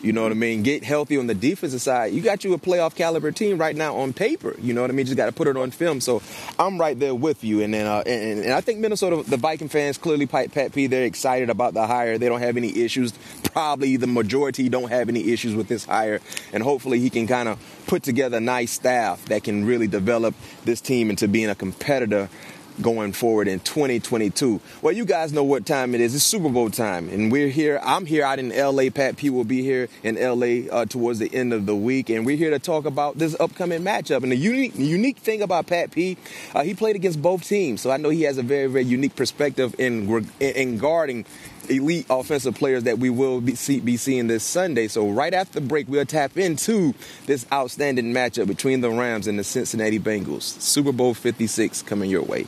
You 0.06 0.14
know 0.14 0.22
what 0.22 0.32
I 0.32 0.36
mean? 0.36 0.62
Get 0.62 0.84
healthy 0.84 1.18
on 1.18 1.26
the 1.26 1.34
defensive 1.34 1.82
side. 1.82 2.14
You 2.14 2.22
got 2.22 2.44
you 2.44 2.54
a 2.54 2.60
playoff 2.60 2.94
caliber 2.94 3.32
team 3.32 3.58
right 3.58 3.76
now 3.76 3.96
on 3.96 4.14
paper. 4.14 4.56
You 4.62 4.72
know 4.72 4.82
what 4.82 4.92
I 4.92 4.94
mean? 4.94 5.08
Just 5.08 5.18
got 5.18 5.26
to 5.26 5.32
put 5.32 5.48
it 5.48 5.58
on 5.58 5.72
film. 5.72 6.00
So 6.00 6.22
I'm 6.60 6.80
right 6.80 6.98
there 6.98 7.16
with 7.16 7.44
you. 7.44 7.62
And 7.62 7.74
then, 7.74 7.88
uh, 7.88 8.04
and, 8.06 8.42
and, 8.42 8.54
I 8.54 8.62
think 8.62 8.78
Minnesota, 8.82 9.28
the 9.28 9.38
Viking 9.38 9.68
fans 9.68 9.98
clearly, 9.98 10.28
pipe 10.28 10.52
Pat 10.52 10.74
P, 10.74 10.86
they're 10.86 11.06
excited 11.06 11.50
about 11.50 11.74
the 11.74 11.88
hire. 11.88 12.20
They 12.20 12.30
don't 12.30 12.42
have 12.42 12.56
any 12.56 12.84
issues. 12.84 13.14
Probably 13.46 13.98
the 13.98 14.06
majority 14.06 14.70
don't 14.70 14.92
have 14.92 15.10
any 15.10 15.32
issues 15.32 15.56
with 15.56 15.70
this 15.70 15.86
hire. 15.86 16.22
And 16.54 16.62
hopefully 16.62 17.00
he 17.00 17.10
can 17.10 17.26
kind 17.26 17.50
of 17.50 17.58
put 17.88 18.04
together 18.04 18.38
a 18.38 18.42
nice 18.42 18.74
staff 18.74 19.26
that 19.26 19.44
can 19.44 19.66
really 19.66 19.88
develop 19.88 20.36
this 20.66 20.82
team 20.82 21.10
into 21.10 21.28
being 21.28 21.50
a 21.50 21.56
competitor 21.56 22.30
going 22.82 23.14
forward 23.14 23.48
in 23.48 23.60
2022. 23.60 24.60
Well, 24.82 24.94
you 24.94 25.06
guys 25.06 25.34
know 25.34 25.44
what 25.44 25.66
time 25.66 25.96
it 25.96 26.02
is. 26.02 26.16
It's 26.16 26.24
Super 26.24 26.50
Bowl 26.50 26.70
time, 26.70 27.10
and 27.10 27.32
we're 27.32 27.50
here. 27.50 27.80
I'm 27.84 28.06
here 28.06 28.24
out 28.24 28.40
in 28.40 28.50
LA. 28.50 28.90
Pat 28.90 29.18
P 29.18 29.30
will 29.30 29.44
be 29.44 29.62
here 29.62 29.88
in 30.04 30.16
LA 30.16 30.72
uh, 30.72 30.86
towards 30.86 31.20
the 31.20 31.34
end 31.34 31.54
of 31.54 31.66
the 31.66 31.76
week, 31.76 32.10
and 32.10 32.26
we're 32.26 32.38
here 32.38 32.52
to 32.52 32.60
talk 32.60 32.86
about 32.86 33.18
this 33.18 33.36
upcoming 33.40 33.82
matchup. 33.84 34.24
And 34.24 34.32
the 34.32 34.38
unique, 34.38 34.74
unique 34.76 35.18
thing 35.18 35.42
about 35.42 35.68
Pat 35.68 35.92
P, 35.92 36.18
uh, 36.54 36.64
he 36.64 36.74
played 36.74 36.96
against 36.96 37.22
both 37.22 37.44
teams, 37.48 37.82
so 37.82 37.92
I 37.92 37.98
know 37.98 38.10
he 38.10 38.24
has 38.24 38.38
a 38.38 38.44
very, 38.44 38.68
very 38.68 38.86
unique 38.86 39.16
perspective 39.16 39.76
in 39.80 40.26
in 40.40 40.78
guarding 40.78 41.26
elite 41.70 42.06
offensive 42.10 42.56
players 42.56 42.84
that 42.84 43.00
we 43.00 43.10
will 43.10 43.42
be, 43.42 43.56
see, 43.56 43.80
be, 43.80 43.98
seeing 43.98 44.28
this 44.28 44.44
Sunday. 44.44 44.88
So 44.88 45.10
right 45.10 45.34
after 45.34 45.60
the 45.60 45.66
break, 45.66 45.88
we'll 45.88 46.06
tap 46.06 46.38
into 46.38 46.94
this 47.26 47.46
outstanding 47.52 48.14
matchup 48.14 48.48
between 48.48 48.82
the 48.82 48.90
Rams 48.90 49.28
and 49.28 49.38
the 49.38 49.44
Cincinnati 49.44 50.00
Bengals. 50.00 50.44
Super 50.44 50.92
Bowl 50.92 51.14
56 51.14 51.82
coming 51.84 52.10
your 52.10 52.24
way. 52.24 52.48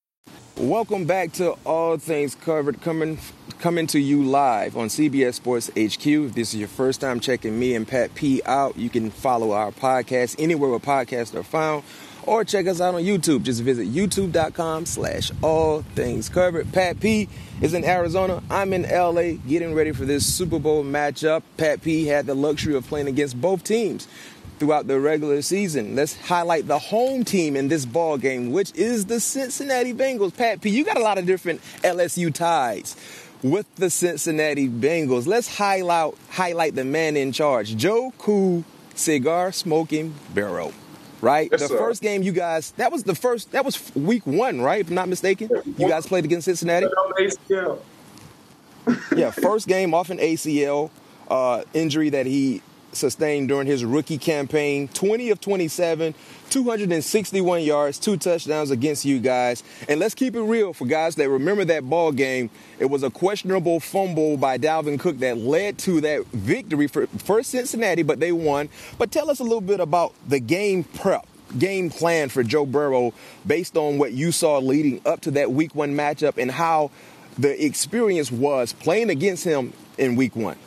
Welcome 0.61 1.05
back 1.05 1.31
to 1.33 1.53
All 1.65 1.97
Things 1.97 2.35
Covered, 2.35 2.81
coming 2.81 3.17
coming 3.57 3.87
to 3.87 3.99
you 3.99 4.21
live 4.21 4.77
on 4.77 4.89
CBS 4.89 5.33
Sports 5.33 5.69
HQ. 5.69 6.05
If 6.05 6.35
this 6.35 6.53
is 6.53 6.59
your 6.59 6.67
first 6.67 7.01
time 7.01 7.19
checking 7.19 7.57
me 7.57 7.73
and 7.73 7.87
Pat 7.87 8.13
P 8.13 8.43
out, 8.45 8.77
you 8.77 8.87
can 8.87 9.09
follow 9.09 9.53
our 9.53 9.71
podcast 9.71 10.35
anywhere 10.37 10.69
where 10.69 10.77
podcasts 10.77 11.33
are 11.33 11.41
found, 11.41 11.83
or 12.27 12.45
check 12.45 12.67
us 12.67 12.79
out 12.79 12.93
on 12.93 13.01
YouTube. 13.01 13.41
Just 13.41 13.63
visit 13.63 13.87
youtube.com 13.87 14.85
slash 14.85 15.31
all 15.41 15.81
things 15.95 16.29
covered. 16.29 16.71
Pat 16.71 16.99
P 16.99 17.27
is 17.59 17.73
in 17.73 17.83
Arizona. 17.83 18.43
I'm 18.51 18.71
in 18.71 18.83
LA 18.83 19.41
getting 19.47 19.73
ready 19.73 19.93
for 19.93 20.05
this 20.05 20.31
Super 20.31 20.59
Bowl 20.59 20.83
matchup. 20.83 21.41
Pat 21.57 21.81
P 21.81 22.05
had 22.05 22.27
the 22.27 22.35
luxury 22.35 22.75
of 22.75 22.85
playing 22.85 23.07
against 23.07 23.41
both 23.41 23.63
teams 23.63 24.07
throughout 24.61 24.85
the 24.85 24.99
regular 24.99 25.41
season. 25.41 25.95
Let's 25.95 26.15
highlight 26.15 26.67
the 26.67 26.77
home 26.77 27.25
team 27.25 27.55
in 27.55 27.67
this 27.67 27.83
ball 27.83 28.19
game, 28.19 28.51
which 28.51 28.71
is 28.75 29.07
the 29.07 29.19
Cincinnati 29.19 29.91
Bengals. 29.91 30.37
Pat 30.37 30.61
P, 30.61 30.69
you 30.69 30.85
got 30.85 30.97
a 30.97 31.01
lot 31.01 31.17
of 31.17 31.25
different 31.25 31.61
LSU 31.83 32.31
ties 32.31 32.95
with 33.41 33.65
the 33.77 33.89
Cincinnati 33.89 34.69
Bengals. 34.69 35.25
Let's 35.25 35.57
highlight 35.57 36.13
highlight 36.29 36.75
the 36.75 36.83
man 36.83 37.17
in 37.17 37.31
charge, 37.31 37.75
Joe 37.75 38.13
Cool 38.19 38.63
Cigar 38.93 39.51
Smoking 39.51 40.13
Burrow. 40.31 40.73
Right, 41.21 41.49
yes, 41.51 41.61
the 41.61 41.67
sir. 41.69 41.77
first 41.79 42.03
game 42.03 42.21
you 42.21 42.31
guys 42.31 42.69
that 42.77 42.91
was 42.91 43.03
the 43.03 43.15
first 43.15 43.53
that 43.53 43.65
was 43.65 43.95
week 43.95 44.27
one, 44.27 44.61
right? 44.61 44.81
If 44.81 44.89
I'm 44.89 44.93
not 44.93 45.09
mistaken, 45.09 45.49
you 45.75 45.89
guys 45.89 46.05
played 46.05 46.23
against 46.25 46.45
Cincinnati. 46.45 46.85
yeah, 49.15 49.31
first 49.31 49.67
game 49.67 49.95
off 49.95 50.11
an 50.11 50.19
ACL 50.19 50.91
uh, 51.31 51.63
injury 51.73 52.11
that 52.11 52.27
he 52.27 52.61
sustained 52.93 53.47
during 53.47 53.67
his 53.67 53.83
rookie 53.83 54.17
campaign 54.17 54.87
20 54.89 55.29
of 55.29 55.41
27, 55.41 56.13
261 56.49 57.61
yards, 57.61 57.97
two 57.97 58.17
touchdowns 58.17 58.71
against 58.71 59.05
you 59.05 59.19
guys. 59.19 59.63
And 59.87 59.99
let's 59.99 60.13
keep 60.13 60.35
it 60.35 60.41
real 60.41 60.73
for 60.73 60.85
guys 60.85 61.15
that 61.15 61.29
remember 61.29 61.65
that 61.65 61.89
ball 61.89 62.11
game. 62.11 62.49
It 62.79 62.85
was 62.85 63.03
a 63.03 63.09
questionable 63.09 63.79
fumble 63.79 64.37
by 64.37 64.57
Dalvin 64.57 64.99
Cook 64.99 65.19
that 65.19 65.37
led 65.37 65.77
to 65.79 66.01
that 66.01 66.25
victory 66.27 66.87
for, 66.87 67.07
for 67.07 67.43
Cincinnati, 67.43 68.03
but 68.03 68.19
they 68.19 68.31
won. 68.31 68.69
But 68.97 69.11
tell 69.11 69.29
us 69.29 69.39
a 69.39 69.43
little 69.43 69.61
bit 69.61 69.79
about 69.79 70.13
the 70.27 70.39
game 70.39 70.83
prep 70.83 71.25
game 71.57 71.89
plan 71.89 72.29
for 72.29 72.43
Joe 72.43 72.65
Burrow 72.65 73.13
based 73.45 73.75
on 73.75 73.97
what 73.97 74.13
you 74.13 74.31
saw 74.31 74.59
leading 74.59 75.01
up 75.05 75.21
to 75.21 75.31
that 75.31 75.51
week 75.51 75.75
one 75.75 75.95
matchup 75.95 76.37
and 76.37 76.49
how 76.49 76.91
the 77.37 77.65
experience 77.65 78.31
was 78.31 78.73
playing 78.73 79.09
against 79.09 79.43
him 79.43 79.73
in 79.97 80.15
week 80.15 80.35
one? 80.35 80.57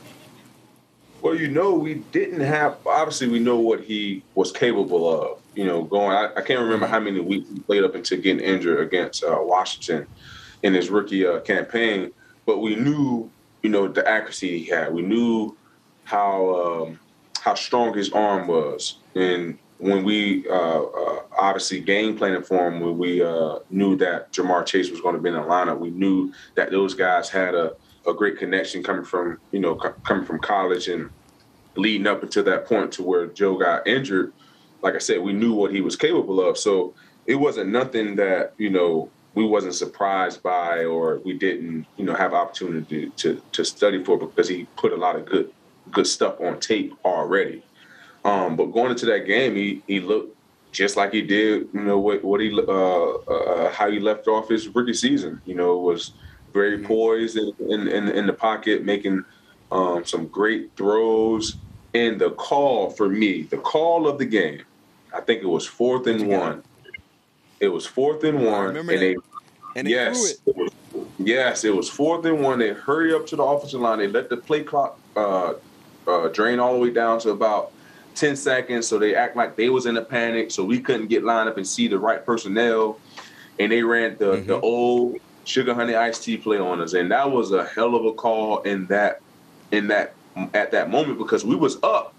Well, 1.25 1.33
you 1.33 1.47
know, 1.47 1.73
we 1.73 1.95
didn't 1.95 2.41
have. 2.41 2.77
Obviously, 2.85 3.27
we 3.27 3.39
know 3.39 3.57
what 3.57 3.81
he 3.81 4.21
was 4.35 4.51
capable 4.51 5.09
of. 5.09 5.39
You 5.55 5.65
know, 5.65 5.81
going. 5.81 6.11
I, 6.11 6.29
I 6.37 6.41
can't 6.43 6.59
remember 6.59 6.85
how 6.85 6.99
many 6.99 7.19
weeks 7.19 7.49
he 7.49 7.59
played 7.61 7.83
up 7.83 7.95
until 7.95 8.21
getting 8.21 8.45
injured 8.45 8.79
against 8.79 9.23
uh, 9.23 9.39
Washington 9.41 10.05
in 10.61 10.75
his 10.75 10.91
rookie 10.91 11.25
uh, 11.25 11.39
campaign. 11.39 12.11
But 12.45 12.59
we 12.59 12.75
knew, 12.75 13.31
you 13.63 13.71
know, 13.71 13.87
the 13.87 14.07
accuracy 14.07 14.59
he 14.59 14.65
had. 14.65 14.93
We 14.93 15.01
knew 15.01 15.57
how 16.03 16.83
um, 16.83 16.99
how 17.39 17.55
strong 17.55 17.97
his 17.97 18.11
arm 18.11 18.45
was, 18.45 18.97
and 19.15 19.57
when 19.79 20.03
we 20.03 20.47
uh, 20.47 20.83
uh, 20.83 21.21
obviously 21.35 21.79
game 21.79 22.15
planning 22.19 22.43
for 22.43 22.67
him, 22.67 22.81
when 22.81 22.99
we 22.99 23.23
uh, 23.23 23.57
knew 23.71 23.95
that 23.95 24.31
Ja'Marr 24.31 24.63
Chase 24.63 24.91
was 24.91 25.01
going 25.01 25.15
to 25.15 25.21
be 25.21 25.29
in 25.29 25.35
the 25.35 25.41
lineup, 25.41 25.79
we 25.79 25.89
knew 25.89 26.31
that 26.53 26.69
those 26.69 26.93
guys 26.93 27.31
had 27.31 27.55
a 27.55 27.75
a 28.07 28.13
great 28.13 28.37
connection 28.37 28.83
coming 28.83 29.05
from 29.05 29.39
you 29.51 29.59
know 29.59 29.75
coming 29.75 30.25
from 30.25 30.39
college 30.39 30.87
and 30.87 31.09
leading 31.75 32.07
up 32.07 32.23
until 32.23 32.43
that 32.43 32.65
point 32.65 32.91
to 32.93 33.03
where 33.03 33.27
Joe 33.27 33.57
got 33.57 33.87
injured. 33.87 34.33
Like 34.81 34.95
I 34.95 34.99
said, 34.99 35.21
we 35.21 35.33
knew 35.33 35.53
what 35.53 35.71
he 35.71 35.81
was 35.81 35.95
capable 35.95 36.39
of, 36.41 36.57
so 36.57 36.93
it 37.25 37.35
wasn't 37.35 37.71
nothing 37.71 38.15
that 38.17 38.53
you 38.57 38.69
know 38.69 39.09
we 39.33 39.45
wasn't 39.45 39.75
surprised 39.75 40.41
by 40.41 40.85
or 40.85 41.19
we 41.25 41.33
didn't 41.37 41.85
you 41.97 42.05
know 42.05 42.13
have 42.13 42.33
opportunity 42.33 43.09
to 43.17 43.41
to 43.51 43.65
study 43.65 44.03
for 44.03 44.17
because 44.17 44.47
he 44.47 44.65
put 44.77 44.93
a 44.93 44.97
lot 44.97 45.15
of 45.15 45.25
good 45.25 45.51
good 45.91 46.07
stuff 46.07 46.39
on 46.41 46.59
tape 46.59 46.93
already. 47.03 47.63
Um, 48.23 48.55
but 48.55 48.67
going 48.67 48.91
into 48.91 49.05
that 49.07 49.25
game, 49.25 49.55
he 49.55 49.83
he 49.87 49.99
looked 49.99 50.35
just 50.71 50.97
like 50.97 51.13
he 51.13 51.21
did, 51.21 51.69
you 51.73 51.81
know, 51.81 51.99
what 51.99 52.23
what 52.23 52.41
he 52.41 52.51
uh, 52.51 52.71
uh, 52.71 53.71
how 53.71 53.89
he 53.89 53.99
left 53.99 54.27
off 54.27 54.49
his 54.49 54.67
rookie 54.69 54.93
season. 54.93 55.41
You 55.45 55.55
know, 55.55 55.77
was 55.77 56.13
very 56.55 56.77
mm-hmm. 56.77 56.87
poised 56.87 57.37
in, 57.37 57.53
in, 57.69 57.87
in, 57.87 58.07
in 58.07 58.25
the 58.25 58.33
pocket, 58.33 58.83
making 58.83 59.23
um, 59.71 60.03
some 60.05 60.27
great 60.27 60.71
throws. 60.75 61.57
And 61.93 62.19
the 62.19 62.31
call 62.31 62.89
for 62.89 63.07
me, 63.07 63.43
the 63.43 63.57
call 63.57 64.07
of 64.07 64.17
the 64.17 64.25
game, 64.25 64.63
I 65.13 65.21
think 65.21 65.43
it 65.43 65.47
was 65.47 65.67
fourth 65.67 66.07
and 66.07 66.27
one. 66.27 66.63
It 67.59 67.69
was 67.69 67.85
fourth 67.85 68.23
and 68.23 68.43
one, 68.43 68.75
and 68.75 68.89
they, 68.89 69.15
and 69.75 69.87
they 69.87 69.91
yes, 69.91 70.33
it. 70.45 70.55
was, 70.55 70.71
yes, 71.19 71.63
it 71.63 71.73
was 71.73 71.89
fourth 71.89 72.25
and 72.25 72.41
one. 72.41 72.59
They 72.59 72.73
hurry 72.73 73.13
up 73.13 73.25
to 73.27 73.37
the 73.37 73.43
offensive 73.43 73.79
line. 73.79 73.99
They 73.99 74.07
let 74.07 74.29
the 74.29 74.35
play 74.35 74.63
clock 74.63 74.99
uh, 75.15 75.53
uh, 76.05 76.27
drain 76.29 76.59
all 76.59 76.73
the 76.73 76.79
way 76.79 76.91
down 76.91 77.19
to 77.21 77.29
about 77.29 77.71
10 78.15 78.35
seconds. 78.35 78.87
So 78.87 78.99
they 78.99 79.15
act 79.15 79.35
like 79.35 79.55
they 79.55 79.69
was 79.69 79.85
in 79.85 79.95
a 79.97 80.03
panic. 80.03 80.51
So 80.51 80.63
we 80.63 80.79
couldn't 80.79 81.07
get 81.07 81.23
lined 81.23 81.47
up 81.47 81.57
and 81.57 81.67
see 81.67 81.87
the 81.87 81.99
right 81.99 82.25
personnel. 82.25 82.99
And 83.59 83.71
they 83.71 83.83
ran 83.83 84.17
the, 84.17 84.33
mm-hmm. 84.33 84.47
the 84.47 84.59
old 84.59 85.17
sugar 85.45 85.73
honey 85.73 85.95
iced 85.95 86.23
tea 86.23 86.37
play 86.37 86.57
on 86.57 86.81
us, 86.81 86.93
and 86.93 87.11
that 87.11 87.31
was 87.31 87.51
a 87.51 87.65
hell 87.65 87.95
of 87.95 88.05
a 88.05 88.13
call 88.13 88.61
in 88.61 88.87
that 88.87 89.21
in 89.71 89.87
that 89.87 90.13
at 90.53 90.71
that 90.71 90.89
moment 90.89 91.17
because 91.17 91.45
we 91.45 91.55
was 91.55 91.77
up. 91.83 92.13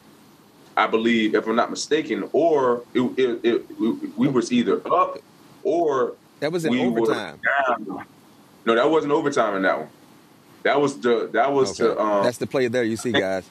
I 0.78 0.86
believe, 0.86 1.34
if 1.34 1.46
I'm 1.46 1.56
not 1.56 1.70
mistaken, 1.70 2.28
or 2.32 2.82
it, 2.92 3.00
it, 3.18 3.40
it, 3.42 4.18
we 4.18 4.28
was 4.28 4.52
either 4.52 4.82
up 4.92 5.18
or 5.62 6.14
that 6.40 6.52
was 6.52 6.64
in 6.64 6.72
we 6.72 6.84
overtime. 6.84 7.40
No, 8.66 8.74
that 8.74 8.90
wasn't 8.90 9.12
overtime 9.12 9.56
in 9.56 9.62
that 9.62 9.78
one. 9.78 9.88
That 10.64 10.80
was 10.80 10.98
the 10.98 11.30
that 11.32 11.52
was 11.52 11.80
okay. 11.80 11.94
the 11.94 12.00
um, 12.00 12.24
that's 12.24 12.38
the 12.38 12.46
play 12.46 12.68
there. 12.68 12.84
You 12.84 12.96
see, 12.96 13.12
guys. 13.12 13.48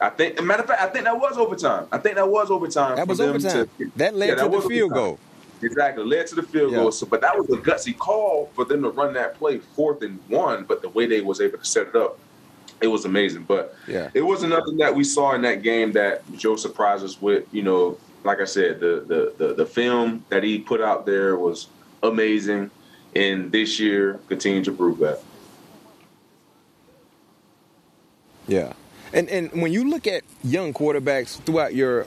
I 0.00 0.10
think, 0.10 0.42
matter 0.42 0.62
of 0.62 0.68
fact, 0.68 0.82
I 0.82 0.86
think 0.88 1.04
that 1.04 1.18
was 1.18 1.38
overtime. 1.38 1.86
I 1.92 1.98
think 1.98 2.16
that 2.16 2.28
was 2.28 2.50
overtime. 2.50 2.96
That 2.96 3.06
was 3.06 3.20
overtime. 3.20 3.68
To, 3.78 3.92
that 3.96 4.16
led 4.16 4.26
yeah, 4.30 4.34
to 4.34 4.40
that 4.42 4.50
the 4.50 4.60
field 4.62 4.92
overtime. 4.92 5.04
goal. 5.04 5.18
Exactly, 5.62 6.04
led 6.04 6.26
to 6.28 6.34
the 6.34 6.42
field 6.42 6.72
yeah. 6.72 6.78
goal. 6.78 6.92
So, 6.92 7.06
but 7.06 7.20
that 7.20 7.36
was 7.36 7.48
a 7.50 7.60
gutsy 7.60 7.96
call 7.96 8.50
for 8.54 8.64
them 8.64 8.82
to 8.82 8.90
run 8.90 9.14
that 9.14 9.34
play 9.36 9.58
fourth 9.58 10.02
and 10.02 10.18
one. 10.28 10.64
But 10.64 10.82
the 10.82 10.88
way 10.88 11.06
they 11.06 11.20
was 11.20 11.40
able 11.40 11.58
to 11.58 11.64
set 11.64 11.88
it 11.88 11.96
up, 11.96 12.18
it 12.80 12.88
was 12.88 13.04
amazing. 13.04 13.44
But 13.44 13.74
yeah, 13.86 14.10
it 14.14 14.22
wasn't 14.22 14.50
nothing 14.50 14.76
that 14.78 14.94
we 14.94 15.04
saw 15.04 15.34
in 15.34 15.42
that 15.42 15.62
game 15.62 15.92
that 15.92 16.30
Joe 16.36 16.56
surprised 16.56 17.04
us 17.04 17.20
with. 17.20 17.46
You 17.52 17.62
know, 17.62 17.98
like 18.24 18.40
I 18.40 18.44
said, 18.44 18.80
the 18.80 19.04
the 19.06 19.46
the, 19.46 19.54
the 19.54 19.66
film 19.66 20.24
that 20.28 20.42
he 20.42 20.58
put 20.58 20.80
out 20.80 21.06
there 21.06 21.36
was 21.36 21.68
amazing, 22.02 22.70
and 23.14 23.52
this 23.52 23.78
year 23.78 24.20
continued 24.28 24.64
to 24.64 24.72
prove 24.72 24.98
that. 24.98 25.20
Yeah. 28.48 28.72
And 29.12 29.28
and 29.28 29.52
when 29.52 29.72
you 29.72 29.88
look 29.88 30.06
at 30.06 30.24
young 30.42 30.72
quarterbacks 30.72 31.40
throughout 31.44 31.74
your 31.74 32.06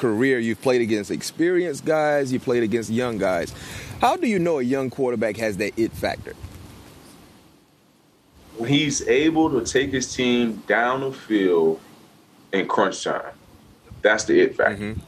career, 0.00 0.38
you've 0.38 0.60
played 0.62 0.80
against 0.80 1.10
experienced 1.10 1.84
guys, 1.84 2.32
you 2.32 2.40
played 2.40 2.62
against 2.62 2.90
young 2.90 3.18
guys. 3.18 3.54
How 4.00 4.16
do 4.16 4.26
you 4.26 4.38
know 4.38 4.58
a 4.58 4.62
young 4.62 4.88
quarterback 4.88 5.36
has 5.36 5.58
that 5.58 5.78
it 5.78 5.92
factor? 5.92 6.34
He's 8.66 9.06
able 9.06 9.50
to 9.50 9.64
take 9.64 9.92
his 9.92 10.12
team 10.14 10.62
down 10.66 11.02
the 11.02 11.12
field 11.12 11.80
in 12.52 12.66
crunch 12.66 13.04
time. 13.04 13.32
That's 14.02 14.24
the 14.24 14.40
it 14.40 14.56
factor. 14.56 14.76
Mm-hmm. 14.76 15.00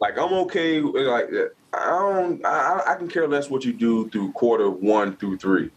Like 0.00 0.18
I'm 0.18 0.32
okay. 0.44 0.80
Like 0.80 1.28
I 1.74 1.84
don't. 1.84 2.44
I, 2.44 2.82
I, 2.88 2.94
can 2.96 3.08
care 3.08 3.28
less 3.28 3.50
what 3.50 3.64
you 3.64 3.72
do 3.72 4.08
through 4.08 4.32
quarter 4.32 4.70
one 4.70 5.16
through 5.16 5.36
three. 5.36 5.70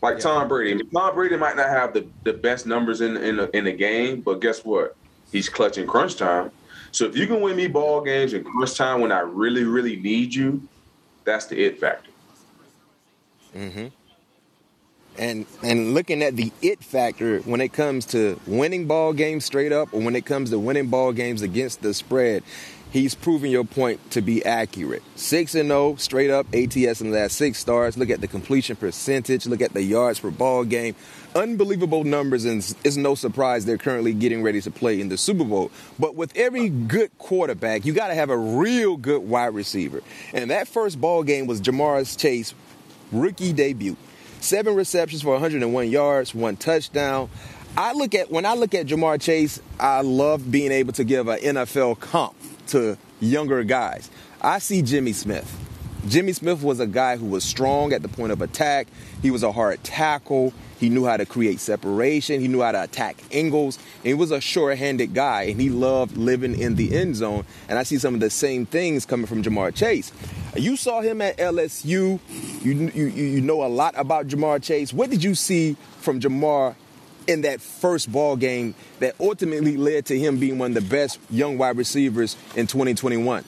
Like 0.00 0.16
yeah. 0.16 0.22
Tom 0.22 0.48
Brady. 0.48 0.84
Tom 0.84 1.14
Brady 1.14 1.36
might 1.36 1.56
not 1.56 1.68
have 1.68 1.92
the, 1.92 2.06
the 2.22 2.32
best 2.32 2.66
numbers 2.66 3.00
in 3.00 3.16
in 3.16 3.36
the, 3.36 3.56
in 3.56 3.64
the 3.64 3.72
game, 3.72 4.20
but 4.20 4.40
guess 4.40 4.64
what? 4.64 4.96
He's 5.32 5.48
clutching 5.48 5.86
crunch 5.86 6.16
time. 6.16 6.52
So 6.92 7.06
if 7.06 7.16
you 7.16 7.26
can 7.26 7.40
win 7.40 7.56
me 7.56 7.66
ball 7.66 8.02
games 8.02 8.34
in 8.34 8.44
crunch 8.44 8.76
time 8.76 9.00
when 9.00 9.10
I 9.10 9.20
really 9.20 9.64
really 9.64 9.96
need 9.96 10.34
you, 10.34 10.62
that's 11.24 11.46
the 11.46 11.62
it 11.62 11.80
factor. 11.80 12.10
Mm-hmm. 13.56 13.86
And 15.18 15.46
and 15.62 15.94
looking 15.94 16.22
at 16.22 16.36
the 16.36 16.52
it 16.62 16.84
factor 16.84 17.40
when 17.40 17.60
it 17.60 17.72
comes 17.72 18.06
to 18.06 18.38
winning 18.46 18.86
ball 18.86 19.12
games 19.12 19.44
straight 19.44 19.72
up, 19.72 19.92
or 19.92 20.00
when 20.00 20.14
it 20.16 20.26
comes 20.26 20.50
to 20.50 20.58
winning 20.58 20.88
ball 20.88 21.12
games 21.12 21.42
against 21.42 21.82
the 21.82 21.94
spread, 21.94 22.42
he's 22.92 23.14
proven 23.14 23.50
your 23.50 23.64
point 23.64 24.10
to 24.12 24.20
be 24.20 24.44
accurate. 24.44 25.02
6 25.16 25.54
and 25.54 25.68
0 25.68 25.96
straight 25.96 26.30
up 26.30 26.46
ATS 26.54 27.00
in 27.00 27.10
the 27.10 27.18
last 27.18 27.36
6 27.36 27.58
starts. 27.58 27.96
Look 27.96 28.10
at 28.10 28.20
the 28.20 28.28
completion 28.28 28.76
percentage, 28.76 29.46
look 29.46 29.62
at 29.62 29.72
the 29.72 29.82
yards 29.82 30.20
per 30.20 30.30
ball 30.30 30.64
game. 30.64 30.94
Unbelievable 31.34 32.04
numbers 32.04 32.44
and 32.44 32.58
it's 32.84 32.96
no 32.96 33.14
surprise 33.14 33.64
they're 33.64 33.78
currently 33.78 34.12
getting 34.12 34.42
ready 34.42 34.60
to 34.60 34.70
play 34.70 35.00
in 35.00 35.08
the 35.08 35.16
Super 35.16 35.44
Bowl. 35.44 35.70
But 35.98 36.14
with 36.14 36.36
every 36.36 36.68
good 36.68 37.16
quarterback, 37.18 37.86
you 37.86 37.94
got 37.94 38.08
to 38.08 38.14
have 38.14 38.30
a 38.30 38.36
real 38.36 38.98
good 38.98 39.22
wide 39.22 39.54
receiver. 39.54 40.02
And 40.34 40.50
that 40.50 40.68
first 40.68 41.00
ball 41.00 41.22
game 41.22 41.46
was 41.46 41.60
Ja'Marr 41.60 42.18
Chase 42.18 42.54
rookie 43.10 43.52
debut. 43.52 43.96
7 44.40 44.74
receptions 44.74 45.22
for 45.22 45.32
101 45.32 45.88
yards, 45.88 46.34
one 46.34 46.56
touchdown. 46.56 47.30
I 47.74 47.94
look 47.94 48.14
at 48.14 48.30
when 48.30 48.44
I 48.44 48.52
look 48.52 48.74
at 48.74 48.86
Ja'Marr 48.86 49.18
Chase, 49.18 49.62
I 49.80 50.02
love 50.02 50.50
being 50.50 50.72
able 50.72 50.92
to 50.94 51.04
give 51.04 51.28
an 51.28 51.38
NFL 51.38 52.00
comp 52.00 52.34
to 52.68 52.96
younger 53.20 53.64
guys. 53.64 54.10
I 54.40 54.58
see 54.58 54.82
Jimmy 54.82 55.12
Smith. 55.12 55.58
Jimmy 56.08 56.32
Smith 56.32 56.62
was 56.62 56.80
a 56.80 56.86
guy 56.86 57.16
who 57.16 57.26
was 57.26 57.44
strong 57.44 57.92
at 57.92 58.02
the 58.02 58.08
point 58.08 58.32
of 58.32 58.42
attack. 58.42 58.88
He 59.22 59.30
was 59.30 59.44
a 59.44 59.52
hard 59.52 59.82
tackle. 59.84 60.52
He 60.80 60.88
knew 60.88 61.04
how 61.04 61.16
to 61.16 61.24
create 61.24 61.60
separation. 61.60 62.40
He 62.40 62.48
knew 62.48 62.60
how 62.60 62.72
to 62.72 62.82
attack 62.82 63.22
angles. 63.30 63.76
And 63.98 64.06
he 64.06 64.14
was 64.14 64.32
a 64.32 64.40
sure-handed 64.40 65.14
guy, 65.14 65.42
and 65.44 65.60
he 65.60 65.70
loved 65.70 66.16
living 66.16 66.58
in 66.58 66.74
the 66.74 66.92
end 66.96 67.14
zone. 67.14 67.44
And 67.68 67.78
I 67.78 67.84
see 67.84 67.98
some 67.98 68.14
of 68.14 68.20
the 68.20 68.30
same 68.30 68.66
things 68.66 69.06
coming 69.06 69.26
from 69.26 69.44
Ja'Marr 69.44 69.72
Chase. 69.76 70.10
You 70.56 70.76
saw 70.76 71.00
him 71.00 71.22
at 71.22 71.38
LSU. 71.38 72.18
You, 72.64 72.90
you, 72.92 73.06
you 73.06 73.40
know 73.40 73.64
a 73.64 73.68
lot 73.68 73.94
about 73.96 74.26
Ja'Marr 74.26 74.60
Chase. 74.60 74.92
What 74.92 75.08
did 75.08 75.22
you 75.22 75.36
see 75.36 75.76
from 75.98 76.18
Ja'Marr 76.18 76.74
in 77.26 77.42
that 77.42 77.60
first 77.60 78.10
ball 78.10 78.36
game 78.36 78.74
that 79.00 79.14
ultimately 79.20 79.76
led 79.76 80.06
to 80.06 80.18
him 80.18 80.38
being 80.38 80.58
one 80.58 80.76
of 80.76 80.82
the 80.82 80.88
best 80.88 81.18
young 81.30 81.58
wide 81.58 81.76
receivers 81.76 82.36
in 82.56 82.66
2021? 82.66 83.44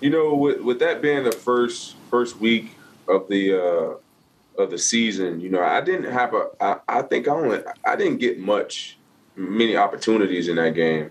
You 0.00 0.10
know, 0.10 0.34
with, 0.34 0.60
with 0.60 0.78
that 0.80 1.02
being 1.02 1.24
the 1.24 1.32
first 1.32 1.96
first 2.10 2.38
week 2.38 2.70
of 3.08 3.28
the 3.28 3.54
uh, 3.54 4.62
of 4.62 4.70
the 4.70 4.78
season, 4.78 5.40
you 5.40 5.48
know, 5.48 5.62
I 5.62 5.80
didn't 5.80 6.12
have 6.12 6.34
a. 6.34 6.48
I, 6.60 6.76
I 6.88 7.02
think 7.02 7.26
I 7.26 7.32
only 7.32 7.60
I 7.84 7.96
didn't 7.96 8.18
get 8.18 8.38
much 8.38 8.96
many 9.34 9.76
opportunities 9.76 10.48
in 10.48 10.56
that 10.56 10.74
game. 10.74 11.10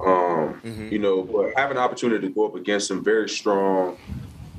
Um, 0.00 0.60
mm-hmm. 0.60 0.88
You 0.90 0.98
know, 0.98 1.22
but 1.22 1.52
having 1.56 1.76
an 1.76 1.82
opportunity 1.82 2.26
to 2.26 2.34
go 2.34 2.46
up 2.46 2.54
against 2.54 2.88
some 2.88 3.02
very 3.02 3.28
strong, 3.28 3.96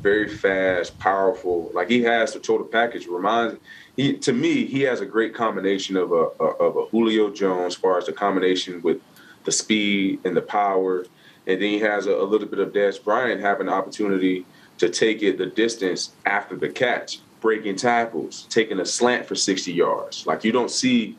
very 0.05 0.27
fast, 0.27 0.99
powerful, 0.99 1.71
like 1.73 1.89
he 1.89 2.03
has 2.03 2.31
the 2.31 2.39
total 2.39 2.67
package. 2.67 3.07
Reminds 3.07 3.59
he 3.97 4.15
to 4.19 4.33
me 4.33 4.63
he 4.67 4.81
has 4.81 5.01
a 5.01 5.05
great 5.05 5.33
combination 5.33 5.97
of 5.97 6.11
a, 6.11 6.25
of 6.43 6.77
a 6.77 6.85
Julio 6.91 7.31
Jones 7.31 7.73
as 7.73 7.75
far 7.75 7.97
as 7.97 8.05
the 8.05 8.13
combination 8.13 8.83
with 8.83 8.99
the 9.45 9.51
speed 9.51 10.19
and 10.23 10.37
the 10.37 10.43
power, 10.43 11.07
and 11.47 11.59
then 11.59 11.69
he 11.69 11.79
has 11.79 12.05
a, 12.05 12.11
a 12.11 12.23
little 12.23 12.47
bit 12.47 12.59
of 12.59 12.71
Dez 12.71 13.03
Bryant 13.03 13.41
having 13.41 13.65
the 13.65 13.73
opportunity 13.73 14.45
to 14.77 14.89
take 14.89 15.23
it 15.23 15.39
the 15.39 15.47
distance 15.47 16.11
after 16.27 16.55
the 16.55 16.69
catch, 16.69 17.17
breaking 17.41 17.75
tackles, 17.75 18.45
taking 18.51 18.79
a 18.79 18.85
slant 18.85 19.25
for 19.25 19.33
60 19.33 19.73
yards. 19.73 20.27
Like 20.27 20.43
you 20.43 20.51
don't 20.51 20.69
see 20.69 21.17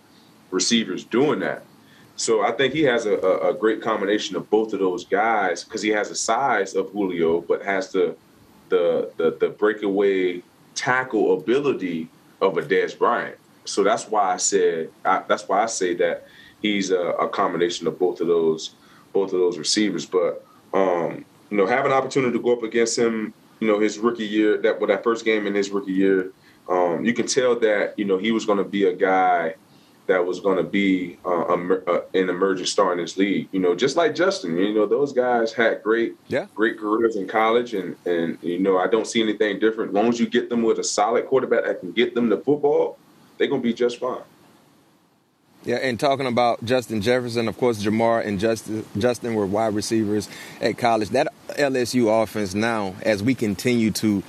receivers 0.53 1.03
doing 1.03 1.41
that. 1.41 1.65
So 2.15 2.43
I 2.43 2.53
think 2.53 2.73
he 2.73 2.85
has 2.85 3.05
a, 3.05 3.17
a, 3.19 3.51
a 3.51 3.55
great 3.55 3.83
combination 3.83 4.37
of 4.37 4.49
both 4.49 4.73
of 4.73 4.79
those 4.79 5.05
guys 5.05 5.65
because 5.65 5.83
he 5.83 5.89
has 5.89 6.09
the 6.09 6.15
size 6.15 6.77
of 6.77 6.91
Julio, 6.91 7.41
but 7.41 7.65
has 7.65 7.91
the 7.91 8.17
the 8.69 9.11
the, 9.17 9.37
the 9.41 9.49
breakaway 9.49 10.43
tackle 10.75 11.39
ability 11.39 12.09
of 12.41 12.59
a 12.59 12.63
Dez 12.63 12.97
Bryant. 12.97 13.37
So 13.65 13.83
that's 13.83 14.09
why 14.09 14.35
I 14.35 14.37
said 14.37 14.91
I, 15.05 15.23
that's 15.27 15.49
why 15.49 15.63
I 15.63 15.67
say 15.67 15.95
that 15.95 16.27
he's 16.63 16.91
a, 16.91 17.01
a, 17.01 17.29
combination 17.29 17.87
of 17.87 17.99
both 17.99 18.21
of 18.21 18.29
those 18.29 18.75
both 19.13 19.33
of 19.33 19.39
those 19.39 19.59
receivers. 19.59 20.07
But 20.07 20.45
um, 20.73 21.25
you 21.51 21.57
know, 21.57 21.67
have 21.67 21.87
an 21.87 21.93
opportunity 21.93 22.33
to 22.33 22.43
go 22.43 22.53
up 22.53 22.63
against 22.63 22.99
him, 22.99 23.33
you 23.61 23.69
know, 23.69 23.79
his 23.79 23.99
rookie 23.99 24.27
year 24.27 24.59
that 24.59 24.81
with 24.81 24.91
that 24.91 25.03
first 25.03 25.25
game 25.25 25.47
in 25.47 25.55
his 25.55 25.71
rookie 25.71 25.93
year, 25.93 26.33
um, 26.69 27.05
you 27.05 27.15
can 27.15 27.27
tell 27.27 27.59
that 27.61 27.99
you 27.99 28.05
know 28.05 28.19
he 28.19 28.33
was 28.33 28.45
going 28.45 28.59
to 28.59 28.65
be 28.65 28.85
a 28.85 28.93
guy 28.93 29.55
that 30.07 30.25
was 30.25 30.41
going 30.41 30.57
to 30.57 30.63
be 30.63 31.19
uh, 31.25 31.31
a, 31.31 31.73
a, 31.87 32.03
an 32.15 32.29
emerging 32.31 32.67
star 32.67 32.93
in 32.93 32.99
this 32.99 33.17
league. 33.17 33.49
You 33.53 33.61
know, 33.61 33.75
just 33.75 33.97
like 33.97 34.15
Justin. 34.15 34.57
You 34.57 34.75
know, 34.75 34.87
those 34.87 35.13
guys 35.13 35.53
had 35.53 35.83
great, 35.83 36.15
yeah. 36.29 36.47
great 36.55 36.79
careers 36.79 37.17
in 37.17 37.27
college, 37.27 37.75
and 37.75 37.97
and 38.07 38.39
you 38.43 38.59
know, 38.59 38.79
I 38.79 38.87
don't 38.87 39.07
see 39.07 39.23
anything 39.23 39.59
different. 39.59 39.91
As 39.91 39.95
long 39.95 40.09
as 40.09 40.21
you 40.21 40.29
get 40.29 40.49
them 40.49 40.63
with 40.63 40.79
a 40.79 40.85
solid 40.85 41.27
quarterback 41.27 41.65
that 41.65 41.81
can 41.81 41.93
get 41.93 42.15
them 42.15 42.29
the 42.29 42.39
football, 42.39 42.99
they're 43.39 43.49
going 43.49 43.63
to 43.63 43.67
be 43.67 43.75
just 43.75 43.99
fine. 43.99 44.23
Yeah, 45.65 45.77
and 45.77 45.99
talking 45.99 46.27
about 46.27 46.65
Justin 46.65 47.03
Jefferson, 47.03 47.49
of 47.49 47.59
course, 47.59 47.83
Ja'Marr 47.83 48.25
and 48.25 48.39
Justin, 48.39 48.87
Justin 48.97 49.35
were 49.35 49.47
wide 49.47 49.75
receivers 49.75 50.29
at 50.61 50.79
college. 50.79 51.09
That 51.11 51.27
LSU 51.49 52.23
offense 52.23 52.55
now, 52.55 52.95
as 53.03 53.21
we 53.21 53.35
continue 53.35 53.91
to 53.93 54.23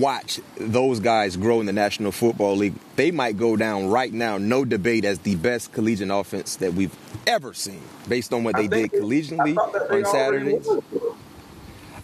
watch 0.00 0.40
those 0.56 1.00
guys 1.00 1.36
grow 1.36 1.60
in 1.60 1.66
the 1.66 1.72
National 1.72 2.12
Football 2.12 2.56
League, 2.56 2.74
they 2.96 3.10
might 3.10 3.36
go 3.36 3.56
down 3.56 3.88
right 3.88 4.12
now, 4.12 4.38
no 4.38 4.64
debate, 4.64 5.04
as 5.04 5.18
the 5.20 5.34
best 5.36 5.72
collegiate 5.72 6.10
offense 6.10 6.56
that 6.56 6.74
we've 6.74 6.94
ever 7.26 7.52
seen, 7.54 7.82
based 8.08 8.32
on 8.32 8.44
what 8.44 8.56
they 8.56 8.68
did 8.68 8.92
collegiately 8.92 9.56
on 9.90 10.04
Saturdays. 10.04 10.68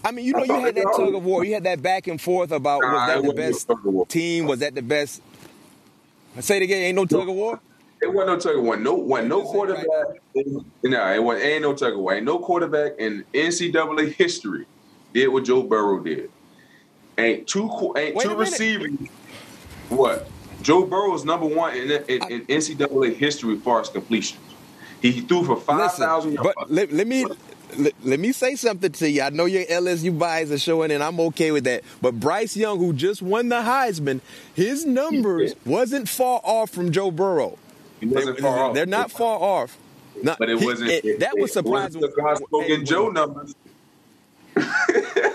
I 0.04 0.10
mean, 0.10 0.24
you 0.24 0.32
know, 0.32 0.44
you 0.44 0.60
had 0.60 0.74
that 0.74 0.92
tug 0.96 1.14
of 1.14 1.24
war. 1.24 1.44
You 1.44 1.54
had 1.54 1.64
that 1.64 1.80
back 1.80 2.08
and 2.08 2.20
forth 2.20 2.50
about 2.50 2.80
was 2.82 3.08
that 3.08 3.22
the 3.22 3.34
best 3.34 3.70
team? 4.08 4.46
Was 4.46 4.58
that 4.58 4.74
the 4.74 4.82
best? 4.82 5.22
I 6.36 6.40
say 6.40 6.56
it 6.56 6.64
again. 6.64 6.82
Ain't 6.82 6.96
no 6.96 7.04
tug 7.04 7.28
of 7.28 7.34
war. 7.34 7.60
It 8.00 8.12
wasn't 8.12 8.28
no 8.28 8.38
tug 8.40 8.58
of 8.58 8.64
war. 8.64 8.76
No, 8.76 8.96
when 8.96 9.28
no 9.28 9.42
quarterback. 9.42 9.86
No, 10.34 11.12
it 11.12 11.22
wasn't. 11.22 11.44
Ain't 11.44 11.62
no 11.62 11.72
tug 11.74 11.92
of 11.92 12.00
war. 12.00 12.14
Ain't 12.14 12.24
no 12.24 12.38
quarterback 12.40 12.92
in 12.98 13.24
NCAA 13.32 14.12
history 14.14 14.66
did 15.14 15.28
what 15.28 15.44
Joe 15.44 15.62
Burrow 15.62 16.00
did 16.00 16.30
ain't 17.18 17.46
two 17.46 17.94
ain't 17.96 18.14
Wait 18.14 18.24
two 18.24 18.36
receivers. 18.36 18.90
What? 19.88 20.28
Joe 20.62 20.86
Burrow 20.86 21.14
is 21.14 21.24
number 21.24 21.46
one 21.46 21.76
in, 21.76 21.90
in, 21.90 22.30
in, 22.30 22.46
NCAA 22.46 23.14
history 23.16 23.56
as 23.56 23.62
far 23.62 23.80
as 23.80 23.88
completions. 23.88 24.40
He 25.00 25.20
threw 25.20 25.44
for 25.44 25.56
five 25.56 25.92
thousand 25.94 26.32
yards. 26.32 26.50
But 26.54 26.70
let, 26.70 26.92
let 26.92 27.06
me 27.06 27.26
let, 27.76 27.92
let, 28.04 28.20
me 28.20 28.32
say 28.32 28.54
something 28.54 28.92
to 28.92 29.10
you. 29.10 29.22
I 29.22 29.30
know 29.30 29.46
your 29.46 29.64
LSU 29.64 30.16
bias 30.16 30.50
are 30.50 30.58
showing, 30.58 30.92
and 30.92 31.02
I'm 31.02 31.18
okay 31.20 31.50
with 31.50 31.64
that. 31.64 31.82
But 32.00 32.20
Bryce 32.20 32.56
Young, 32.56 32.78
who 32.78 32.92
just 32.92 33.22
won 33.22 33.48
the 33.48 33.56
Heisman, 33.56 34.20
his 34.54 34.86
numbers 34.86 35.54
wasn't 35.64 36.08
far 36.08 36.40
off 36.44 36.70
from 36.70 36.92
Joe 36.92 37.10
Burrow. 37.10 37.58
He 38.00 38.06
wasn't 38.06 38.36
they, 38.36 38.42
far 38.42 38.58
off. 38.58 38.74
They're 38.74 38.86
not 38.86 39.10
far 39.10 39.38
off. 39.40 39.76
Not, 40.22 40.38
but 40.38 40.50
it 40.50 40.60
wasn't. 40.60 40.90
It, 40.90 41.04
it, 41.04 41.20
that 41.20 41.36
was 41.36 41.52
surprising. 41.52 42.00
Was 42.00 42.14
The 42.14 42.22
guys 42.22 42.38
spoken 42.38 42.84
Joe 42.84 43.08
numbers. 43.08 43.54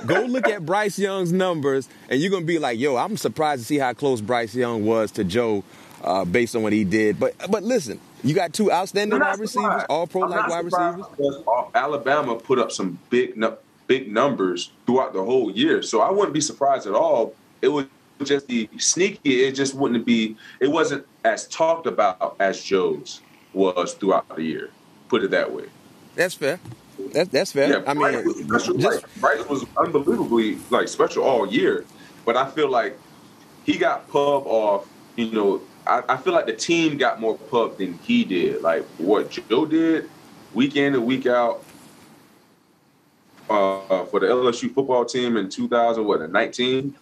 Go 0.06 0.22
look 0.26 0.48
at 0.48 0.66
Bryce 0.66 0.98
Young's 0.98 1.34
numbers, 1.34 1.90
and 2.10 2.22
you're 2.22 2.32
gonna 2.32 2.46
be 2.46 2.60
like, 2.60 2.80
"Yo, 2.80 2.96
I'm 2.96 3.18
surprised 3.18 3.62
to 3.62 3.66
see 3.66 3.78
how 3.78 3.94
close 3.94 4.22
Bryce 4.22 4.56
Young 4.56 4.86
was 4.86 5.12
to 5.12 5.24
Joe, 5.24 5.64
uh, 6.04 6.24
based 6.24 6.56
on 6.56 6.64
what 6.64 6.72
he 6.74 6.84
did." 6.84 7.20
But 7.20 7.36
but 7.50 7.64
listen, 7.64 8.00
you 8.24 8.34
got 8.34 8.54
two 8.54 8.72
outstanding 8.72 9.20
wide 9.20 9.40
receivers, 9.40 9.84
all 9.90 10.08
pro 10.08 10.22
like 10.22 10.50
wide 10.50 10.66
receivers. 10.66 11.06
Alabama 11.76 12.36
put 12.36 12.60
up 12.60 12.72
some 12.72 13.00
big 13.10 13.44
big 13.88 14.12
numbers 14.12 14.72
throughout 14.86 15.14
the 15.14 15.24
whole 15.24 15.52
year, 15.52 15.82
so 15.82 16.02
I 16.02 16.12
wouldn't 16.12 16.34
be 16.34 16.42
surprised 16.42 16.88
at 16.88 16.94
all. 16.94 17.34
It 17.62 17.70
would 17.70 17.90
just 18.24 18.48
be 18.48 18.70
sneaky. 18.78 19.44
It 19.44 19.54
just 19.54 19.76
wouldn't 19.76 20.06
be. 20.06 20.38
It 20.60 20.70
wasn't 20.70 21.06
as 21.26 21.48
talked 21.48 21.88
about 21.88 22.36
as 22.40 22.64
Joe's 22.64 23.22
was 23.54 23.94
throughout 23.94 24.36
the 24.36 24.44
year. 24.44 24.70
Put 25.10 25.24
it 25.24 25.32
that 25.32 25.52
way. 25.52 25.66
That's 26.16 26.34
fair. 26.34 26.60
That's 27.14 27.30
that's 27.30 27.52
fair. 27.52 27.70
Yeah, 27.70 27.84
I 27.86 27.94
Bryce 27.94 28.26
mean, 28.26 28.48
special, 28.48 28.78
just, 28.78 29.06
Bryce 29.20 29.48
was 29.48 29.66
unbelievably 29.78 30.58
like 30.70 30.88
special 30.88 31.24
all 31.24 31.48
year, 31.48 31.86
but 32.26 32.36
I 32.38 32.50
feel 32.50 32.70
like 32.70 32.98
he 33.66 33.78
got 33.78 34.08
pub 34.10 34.46
off. 34.46 34.88
You 35.16 35.32
know, 35.32 35.62
I, 35.86 36.04
I 36.10 36.18
feel 36.18 36.34
like 36.34 36.46
the 36.46 36.54
team 36.54 36.98
got 36.98 37.20
more 37.20 37.38
pub 37.38 37.78
than 37.78 37.94
he 38.00 38.24
did. 38.24 38.62
Like 38.62 38.86
what 38.98 39.30
Joe 39.30 39.66
did, 39.66 40.10
week 40.54 40.76
in 40.76 40.94
and 40.94 41.06
week 41.06 41.26
out, 41.26 41.64
uh, 43.50 44.06
for 44.06 44.20
the 44.20 44.28
LSU 44.28 44.74
football 44.74 45.06
team 45.06 45.38
in 45.38 45.50
2000, 45.50 46.06
what, 46.06 46.30
19? 46.30 46.96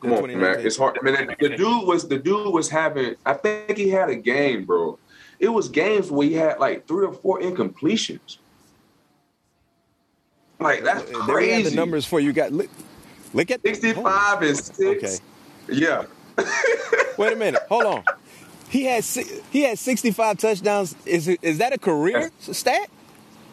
Come 0.00 0.12
on, 0.12 0.40
man. 0.40 0.60
It's 0.60 0.78
hard. 0.78 0.98
I 1.00 1.04
mean, 1.04 1.34
the 1.38 1.50
dude 1.50 1.86
was 1.86 2.08
the 2.08 2.18
dude 2.18 2.52
was 2.52 2.70
having. 2.70 3.16
I 3.26 3.34
think 3.34 3.76
he 3.76 3.90
had 3.90 4.08
a 4.08 4.16
game, 4.16 4.64
bro. 4.64 4.98
It 5.38 5.48
was 5.48 5.68
games 5.68 6.10
where 6.10 6.26
he 6.26 6.34
had 6.34 6.58
like 6.58 6.86
three 6.86 7.06
or 7.06 7.12
four 7.12 7.40
incompletions. 7.40 8.38
Like 10.60 10.84
that's 10.84 11.10
crazy. 11.10 11.48
They 11.48 11.62
have 11.62 11.70
the 11.70 11.76
numbers 11.76 12.04
for 12.04 12.20
you. 12.20 12.32
Got 12.32 12.52
look, 12.52 12.68
look 13.32 13.50
at 13.50 13.62
sixty-five 13.62 14.42
and 14.42 14.56
six. 14.56 14.78
Okay. 14.78 15.16
Yeah. 15.68 16.04
Wait 17.16 17.32
a 17.32 17.36
minute. 17.36 17.62
Hold 17.68 17.84
on. 17.84 18.04
He 18.68 18.84
had 18.84 19.02
he 19.04 19.62
had 19.62 19.78
sixty-five 19.78 20.38
touchdowns. 20.38 20.94
Is 21.06 21.28
is 21.28 21.58
that 21.58 21.72
a 21.72 21.78
career 21.78 22.30
stat? 22.40 22.90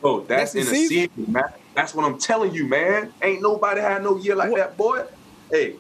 Oh, 0.04 0.20
that's, 0.20 0.54
that's 0.54 0.56
in 0.56 0.62
a 0.62 0.66
season, 0.66 1.10
season 1.16 1.34
man. 1.34 1.44
That's 1.74 1.96
what 1.96 2.06
I'm 2.06 2.20
telling 2.20 2.54
you, 2.54 2.66
man. 2.68 3.14
Ain't 3.22 3.42
nobody 3.42 3.82
had 3.82 4.04
no 4.04 4.18
year 4.18 4.36
like 4.36 4.52
what? 4.52 4.58
that, 4.58 4.78
boy. 4.78 5.06
Hey, 5.50 5.76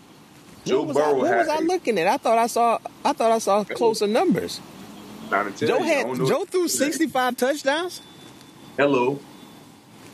Joe 0.65 0.83
what 0.83 0.95
Burrow. 0.95 1.09
I, 1.09 1.13
what 1.13 1.37
was 1.37 1.47
I 1.47 1.59
looking 1.59 1.99
at? 1.99 2.07
I 2.07 2.17
thought 2.17 2.37
I 2.37 2.47
saw. 2.47 2.79
I 3.03 3.13
thought 3.13 3.31
I 3.31 3.39
saw 3.39 3.63
closer 3.63 4.07
numbers. 4.07 4.61
Joe 5.57 5.83
had 5.83 6.15
Joe 6.15 6.45
threw 6.45 6.67
65 6.69 7.35
touchdowns. 7.35 8.01
Hello. 8.77 9.19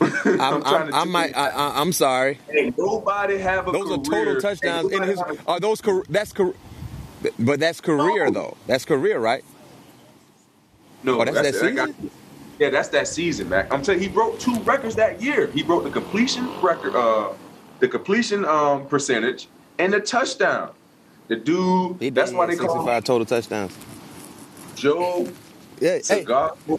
I'm, 0.00 0.40
I'm, 0.40 0.64
I'm, 0.64 0.94
I 0.94 1.04
might. 1.04 1.36
I, 1.36 1.80
am 1.80 1.92
sorry. 1.92 2.38
Hey, 2.48 2.72
nobody 2.76 3.38
have 3.38 3.68
a. 3.68 3.72
Those 3.72 3.88
career. 3.88 3.98
are 3.98 4.24
total 4.24 4.40
touchdowns 4.40 4.92
in 4.92 5.02
his. 5.02 5.18
Are 5.46 5.60
those? 5.60 5.80
That's 6.08 6.32
but 7.38 7.60
that's 7.60 7.80
career 7.80 8.26
no. 8.26 8.30
though. 8.32 8.56
That's 8.66 8.84
career, 8.84 9.18
right? 9.18 9.44
No, 11.02 11.20
oh, 11.20 11.24
that's, 11.24 11.36
that's 11.36 11.60
that 11.60 11.74
season. 11.74 12.10
yeah, 12.58 12.70
that's 12.70 12.88
that 12.88 13.08
season, 13.08 13.48
Mac. 13.48 13.72
I'm 13.72 13.82
telling 13.82 14.02
you, 14.02 14.08
he 14.08 14.14
broke 14.14 14.38
two 14.38 14.58
records 14.60 14.94
that 14.96 15.20
year. 15.20 15.48
He 15.48 15.62
broke 15.62 15.84
the 15.84 15.90
completion 15.90 16.48
record, 16.60 16.96
uh, 16.96 17.32
the 17.80 17.88
completion 17.88 18.44
um, 18.44 18.86
percentage, 18.86 19.48
and 19.78 19.92
the 19.92 20.00
touchdown. 20.00 20.72
The 21.28 21.36
dude. 21.36 21.96
He 22.00 22.10
that's 22.10 22.32
why 22.32 22.46
they 22.46 22.56
call 22.56 22.86
him 22.86 23.02
total 23.02 23.26
touchdowns. 23.26 23.76
Joe. 24.74 25.28
Yeah, 25.80 25.98
Cigar 26.00 26.56
hey. 26.66 26.74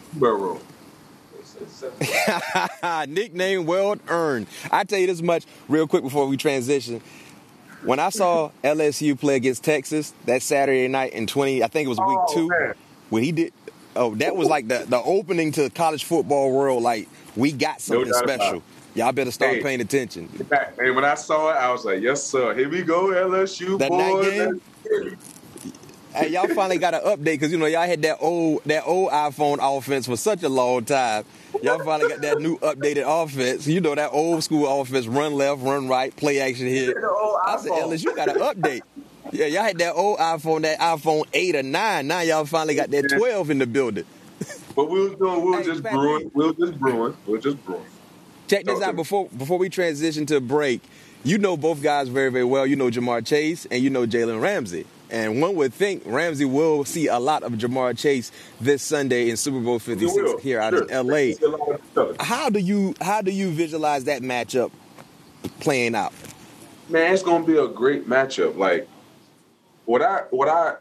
Nickname 3.08 3.66
well 3.66 3.98
earned. 4.08 4.48
I 4.72 4.84
tell 4.84 5.00
you 5.00 5.08
this 5.08 5.22
much 5.22 5.46
real 5.68 5.88
quick 5.88 6.04
before 6.04 6.28
we 6.28 6.38
transition. 6.38 7.02
When 7.84 8.00
I 8.00 8.10
saw 8.10 8.50
LSU 8.64 9.20
play 9.20 9.36
against 9.36 9.64
Texas 9.64 10.14
that 10.26 10.42
Saturday 10.42 10.88
night 10.88 11.14
in 11.14 11.28
20, 11.28 11.64
I 11.64 11.68
think 11.68 11.86
it 11.86 11.90
was 11.90 12.00
week 12.00 12.08
oh, 12.08 12.34
two, 12.34 12.48
man. 12.48 12.74
when 13.10 13.24
he 13.24 13.32
did, 13.32 13.54
oh, 13.96 14.16
that 14.16 14.36
was 14.36 14.48
like 14.48 14.68
the, 14.68 14.86
the 14.90 15.02
opening 15.04 15.52
to 15.52 15.64
the 15.64 15.70
college 15.70 16.04
football 16.04 16.52
world. 16.52 16.82
Like, 16.82 17.08
we 17.36 17.52
got 17.52 17.82
something 17.82 18.10
no 18.10 18.18
special. 18.18 18.64
Y'all 18.96 19.12
better 19.12 19.30
start 19.30 19.56
hey, 19.56 19.62
paying 19.62 19.82
attention. 19.82 20.30
And 20.80 20.96
when 20.96 21.04
I 21.04 21.16
saw 21.16 21.52
it, 21.52 21.58
I 21.58 21.72
was 21.72 21.84
like, 21.84 22.02
yes, 22.02 22.24
sir. 22.24 22.56
Here 22.56 22.70
we 22.70 22.82
go, 22.82 23.08
LSU. 23.08 23.78
That 23.78 23.92
night 23.92 24.22
game? 24.24 25.18
Hey, 26.16 26.30
y'all 26.30 26.48
finally 26.48 26.78
got 26.78 26.94
an 26.94 27.02
update 27.02 27.26
because 27.26 27.52
you 27.52 27.58
know 27.58 27.66
y'all 27.66 27.86
had 27.86 28.02
that 28.04 28.20
old 28.22 28.64
that 28.64 28.84
old 28.86 29.12
iPhone 29.12 29.58
offense 29.60 30.06
for 30.06 30.16
such 30.16 30.44
a 30.44 30.50
long 30.50 30.86
time. 30.86 31.26
Y'all 31.62 31.84
finally 31.84 32.08
got 32.08 32.22
that 32.22 32.40
new 32.40 32.58
updated 32.60 33.04
offense. 33.06 33.68
You 33.68 33.82
know 33.82 33.94
that 33.96 34.12
old 34.14 34.42
school 34.42 34.82
offense: 34.82 35.08
run 35.08 35.34
left, 35.34 35.62
run 35.62 35.90
right, 35.90 36.16
play 36.16 36.40
action 36.40 36.68
here. 36.68 36.94
I 37.46 37.58
said, 37.58 37.72
Ellis, 37.74 38.02
you 38.02 38.16
got 38.16 38.30
an 38.30 38.38
update. 38.38 38.82
Yeah, 39.34 39.48
y'all 39.48 39.64
had 39.64 39.78
that 39.80 39.94
old 39.94 40.20
iPhone, 40.20 40.62
that 40.62 40.80
iPhone 40.80 41.26
eight 41.34 41.54
or 41.54 41.64
nine. 41.64 42.08
Now 42.08 42.22
y'all 42.22 42.46
finally 42.46 42.76
got 42.76 42.92
that 42.92 43.10
twelve 43.18 43.50
in 43.50 43.58
the 43.58 43.68
building. 43.68 44.06
But 44.74 44.90
we 44.90 45.02
was 45.02 45.18
doing, 45.18 45.42
we 45.42 45.52
were 45.52 45.58
hey, 45.58 45.64
just 45.66 45.84
brewing, 45.84 46.32
we 46.34 46.46
were 46.46 46.54
just 46.54 46.80
brewing, 46.80 47.18
we 47.26 47.34
were 47.34 47.40
just 47.40 47.66
brewing. 47.66 47.86
Check 48.48 48.64
this 48.64 48.82
out 48.82 48.96
before 48.96 49.28
before 49.38 49.58
we 49.58 49.68
transition 49.68 50.26
to 50.28 50.40
break. 50.40 50.82
You 51.26 51.40
know 51.40 51.58
both 51.58 51.82
guys 51.82 52.08
very 52.08 52.32
very 52.32 52.46
well. 52.46 52.66
You 52.66 52.78
know 52.78 52.90
Ja'Marr 52.90 53.26
Chase 53.26 53.66
and 53.66 53.84
you 53.84 53.90
know 53.90 54.06
Jalen 54.08 54.42
Ramsey. 54.42 54.86
And 55.10 55.42
one 55.42 55.56
would 55.56 55.74
think 55.74 56.04
Ramsey 56.06 56.46
will 56.46 56.84
see 56.86 57.08
a 57.08 57.20
lot 57.20 57.44
of 57.44 57.54
Ja'Marr 57.54 57.98
Chase 57.98 58.32
this 58.60 58.82
Sunday 58.82 59.30
in 59.30 59.38
Super 59.38 59.60
Bowl 59.60 59.80
56 59.80 60.42
here 60.42 60.60
out 60.60 60.74
sure. 60.74 60.86
in 60.86 61.08
LA. 61.08 62.14
How 62.20 62.50
do 62.50 62.60
you 62.60 62.96
how 63.02 63.22
do 63.22 63.32
you 63.32 63.52
visualize 63.52 64.06
that 64.06 64.22
matchup 64.22 64.72
playing 65.60 65.96
out? 65.96 66.14
Man, 66.90 67.14
it's 67.14 67.24
gonna 67.24 67.46
be 67.46 67.58
a 67.58 67.68
great 67.68 68.10
matchup. 68.10 68.58
Like 68.58 68.88
what 69.86 70.02
I 70.02 70.24
what 70.32 70.50
I 70.50 70.76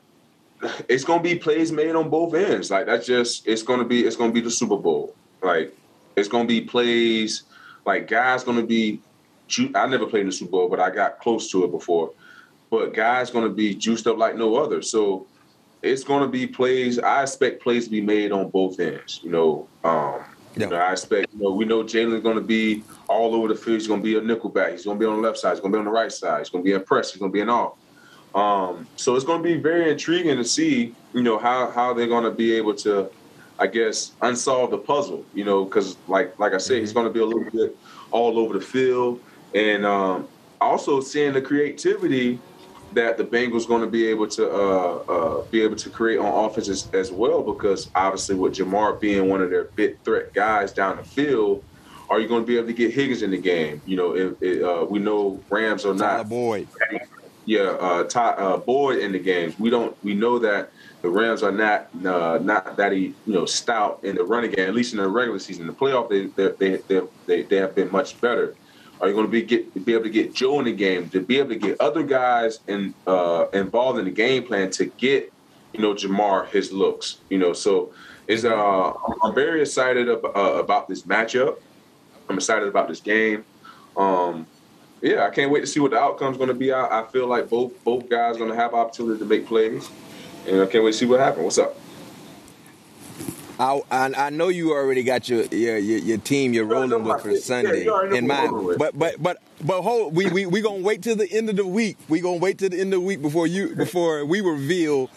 it's 0.89 1.05
gonna 1.05 1.23
be 1.23 1.37
plays 1.37 1.71
made 1.71 1.95
on 1.95 2.09
both 2.09 2.35
ends. 2.35 2.71
Like 2.71 2.87
that's 2.87 3.07
just 3.07 3.47
it's 3.47 3.63
gonna 3.63 3.85
be 3.85 4.07
it's 4.07 4.17
gonna 4.17 4.33
be 4.33 4.41
the 4.41 4.51
Super 4.51 4.77
Bowl. 4.77 5.15
Like 5.43 5.77
it's 6.17 6.29
gonna 6.29 6.47
be 6.47 6.63
plays 6.63 7.43
like 7.85 8.09
guys 8.09 8.45
gonna 8.45 8.65
be 8.65 9.01
I 9.75 9.87
never 9.87 10.07
played 10.07 10.23
in 10.23 10.27
the 10.29 10.33
Super 10.33 10.53
Bowl, 10.53 10.69
but 10.71 10.81
I 10.81 10.89
got 10.89 11.21
close 11.21 11.51
to 11.51 11.65
it 11.65 11.71
before 11.71 12.13
but 12.75 12.93
guys 12.93 13.31
going 13.31 13.45
to 13.45 13.55
be 13.55 13.75
juiced 13.75 14.07
up 14.07 14.19
like 14.19 14.37
no 14.37 14.57
other. 14.57 14.83
So 14.83 15.27
it's 15.83 16.03
going 16.03 16.23
to 16.23 16.29
be 16.29 16.47
plays. 16.47 16.99
I 16.99 17.23
expect 17.23 17.63
plays 17.63 17.85
to 17.85 17.91
be 17.91 18.01
made 18.01 18.33
on 18.33 18.51
both 18.51 18.81
ends. 18.81 19.21
You 19.23 19.31
know, 19.31 19.69
um, 19.85 20.25
yeah. 20.57 20.65
you 20.65 20.67
know 20.67 20.77
I 20.77 20.93
expect. 20.93 21.33
You 21.33 21.43
know, 21.43 21.53
we 21.53 21.65
know 21.65 21.85
Jalen's 21.85 22.23
going 22.23 22.37
to 22.37 22.43
be 22.43 22.83
all 23.09 23.35
over 23.35 23.49
the 23.49 23.55
field. 23.55 23.79
He's 23.79 23.87
going 23.87 24.01
to 24.01 24.05
be 24.05 24.17
a 24.17 24.21
nickelback. 24.21 24.73
He's 24.73 24.85
going 24.85 24.99
to 24.99 25.01
be 25.01 25.07
on 25.07 25.17
the 25.17 25.23
left 25.23 25.39
side. 25.39 25.51
He's 25.51 25.61
going 25.61 25.73
to 25.73 25.77
be 25.77 25.81
on 25.81 25.85
the 25.85 25.93
right 25.93 26.11
side. 26.11 26.39
He's 26.41 26.51
going 26.51 26.65
to 26.65 26.69
be 26.69 26.75
in 26.75 26.83
press. 26.83 27.13
He's 27.13 27.21
going 27.21 27.31
to 27.31 27.35
be 27.35 27.41
in 27.41 27.49
off. 27.49 27.75
Um, 28.35 28.89
so 28.97 29.15
it's 29.15 29.25
going 29.25 29.41
to 29.41 29.49
be 29.49 29.57
very 29.57 29.91
intriguing 29.91 30.37
to 30.37 30.45
see. 30.45 30.95
You 31.13 31.23
know 31.23 31.39
how 31.39 31.71
how 31.71 31.95
they're 31.95 32.09
going 32.09 32.25
to 32.25 32.33
be 32.33 32.55
able 32.55 32.75
to. 32.77 33.11
I 33.57 33.69
guess 33.69 34.11
unsolve 34.21 34.73
the 34.73 34.79
puzzle, 34.79 35.25
you 35.33 35.45
know, 35.45 35.65
because 35.65 35.97
like 36.09 36.37
like 36.41 36.55
I 36.55 36.59
said, 36.59 36.75
mm-hmm. 36.75 36.81
he's 36.81 36.93
going 36.93 37.07
to 37.07 37.13
be 37.13 37.21
a 37.21 37.25
little 37.25 37.49
bit 37.53 37.77
all 38.11 38.37
over 38.37 38.59
the 38.59 38.65
field, 38.65 39.21
and 39.55 39.87
um, 39.87 40.27
also 40.61 41.01
seeing 41.01 41.33
the 41.33 41.43
creativity 41.43 42.41
that 42.95 43.19
the 43.19 43.25
Bengals 43.25 43.67
going 43.67 43.83
to 43.83 43.87
be 43.87 44.07
able 44.07 44.27
to 44.29 44.51
uh, 44.51 44.95
uh, 45.09 45.43
be 45.51 45.63
able 45.63 45.77
to 45.77 45.91
create 45.91 46.19
on 46.19 46.45
offense 46.45 46.69
as, 46.69 46.89
as, 46.93 47.11
well 47.13 47.43
because 47.43 47.91
obviously 47.95 48.35
with 48.35 48.55
Ja'Marr 48.55 49.01
being 49.01 49.29
one 49.29 49.43
of 49.43 49.51
their 49.51 49.65
big 49.65 50.01
threat 50.01 50.33
guys 50.33 50.73
down 50.73 50.97
the 50.97 51.05
field, 51.05 51.63
are 52.09 52.21
you 52.21 52.29
going 52.29 52.43
to 52.43 52.47
be 52.47 52.57
able 52.57 52.67
to 52.67 52.73
get 52.73 52.93
Higgins 52.93 53.23
in 53.23 53.31
the 53.31 53.39
game? 53.39 53.81
You 53.87 53.97
know, 53.97 54.17
if, 54.17 54.43
if, 54.43 54.63
uh, 54.63 54.87
we 54.89 54.99
know 54.99 55.43
Rams 55.51 55.85
are 55.85 55.95
not 55.95 56.29
Boyd. 56.29 56.69
Yeah, 57.47 57.61
uh, 57.61 58.05
Ty, 58.05 58.31
uh, 58.31 58.57
Boyd 58.57 59.01
in 59.01 59.13
the 59.13 59.19
games. 59.19 59.59
We 59.59 59.69
don't. 59.69 59.95
We 60.03 60.15
know 60.15 60.39
that 60.39 60.71
the 61.03 61.11
Rams 61.11 61.43
are 61.43 61.53
not 61.53 61.89
uh, 62.05 62.39
not 62.43 62.79
that 62.79 62.93
he, 62.93 63.15
you 63.27 63.35
know 63.35 63.45
stout 63.45 64.01
in 64.03 64.17
the 64.17 64.25
running 64.25 64.51
game. 64.51 64.67
At 64.67 64.75
least 64.75 64.95
in 64.95 64.99
the 64.99 65.07
regular 65.09 65.39
season, 65.39 65.67
the 65.67 65.75
playoff 65.75 66.09
they 66.09 66.27
they 66.27 66.79
they 66.79 67.01
they, 67.27 67.43
they 67.43 67.57
have 67.57 67.75
been 67.75 67.93
much 67.93 68.19
better. 68.21 68.55
Are 69.01 69.09
you 69.09 69.15
going 69.15 69.27
to 69.27 69.31
be 69.31 69.43
get 69.43 69.85
be 69.85 69.93
able 69.93 70.05
to 70.05 70.11
get 70.11 70.35
Joe 70.35 70.59
in 70.61 70.67
the 70.67 70.73
game 70.73 71.09
to 71.11 71.21
be 71.21 71.39
able 71.39 71.51
to 71.51 71.57
get 71.57 71.81
other 71.81 72.03
guys 72.03 72.61
in, 72.69 72.95
uh, 73.07 73.47
involved 73.53 73.99
in 73.99 74.05
the 74.05 74.11
game 74.11 74.45
plan 74.45 74.71
to 74.73 74.87
get 74.87 75.33
you 75.73 75.81
know 75.81 75.95
Ja'Marr 75.95 76.49
his 76.49 76.73
looks? 76.73 77.19
You 77.29 77.39
know, 77.39 77.53
so 77.53 77.93
is 78.29 78.45
uh, 78.45 78.93
I'm 79.23 79.35
very 79.35 79.63
excited 79.63 80.09
ab- 80.09 80.25
uh, 80.25 80.55
about 80.59 80.89
this 80.89 81.03
matchup. 81.03 81.59
I'm 82.29 82.37
excited 82.37 82.69
about 82.69 82.89
this 82.89 83.01
game. 83.01 83.45
Um, 83.97 84.47
yeah, 85.03 85.27
I 85.27 85.31
can't 85.31 85.51
wait 85.51 85.61
to 85.61 85.67
see 85.67 85.81
what 85.81 85.91
the 85.91 85.99
outcome's 85.99 86.39
going 86.39 86.49
to 86.49 86.55
be. 86.55 86.73
I, 86.73 87.03
I 87.03 87.07
feel 87.09 87.27
like 87.27 87.51
both 87.51 87.73
both 87.85 88.09
guys 88.09 88.39
going 88.39 88.51
to 88.51 88.57
have 88.57 88.73
opportunity 88.75 89.19
to 89.19 89.25
make 89.25 89.47
plays, 89.47 89.91
and 90.47 90.63
I 90.63 90.67
can't 90.67 90.83
wait 90.85 90.93
to 90.93 90.99
see 90.99 91.07
what 91.07 91.21
happens. 91.21 91.45
What's 91.45 91.59
up? 91.59 91.77
I, 93.59 93.81
I, 93.91 94.13
I 94.27 94.31
know 94.31 94.49
you 94.49 94.73
already 94.73 95.03
got 95.03 95.29
your 95.29 95.45
your 95.47 95.79
your, 95.79 95.99
your 95.99 96.19
team 96.19 96.53
you're 96.53 96.65
rolling 96.65 97.05
with 97.05 97.23
for 97.23 97.37
Sunday 97.37 97.87
in 98.17 98.27
mind, 98.27 98.77
but 98.79 98.99
but 98.99 99.23
but 99.23 99.43
but 99.65 99.83
hold 99.83 100.15
we 100.15 100.29
we 100.31 100.47
we 100.47 100.61
gonna 100.61 100.83
wait 100.83 101.03
till 101.03 101.17
the 101.17 101.31
end 101.31 101.49
of 101.49 101.57
the 101.57 101.67
week. 101.67 101.97
We 102.09 102.21
gonna 102.21 102.39
wait 102.39 102.59
till 102.59 102.71
the 102.71 102.81
end 102.81 102.93
of 102.93 103.01
the 103.01 103.07
week 103.07 103.23
before 103.23 103.47
you 103.47 103.69
before 103.77 104.25
we 104.25 104.41
reveal 104.41 105.09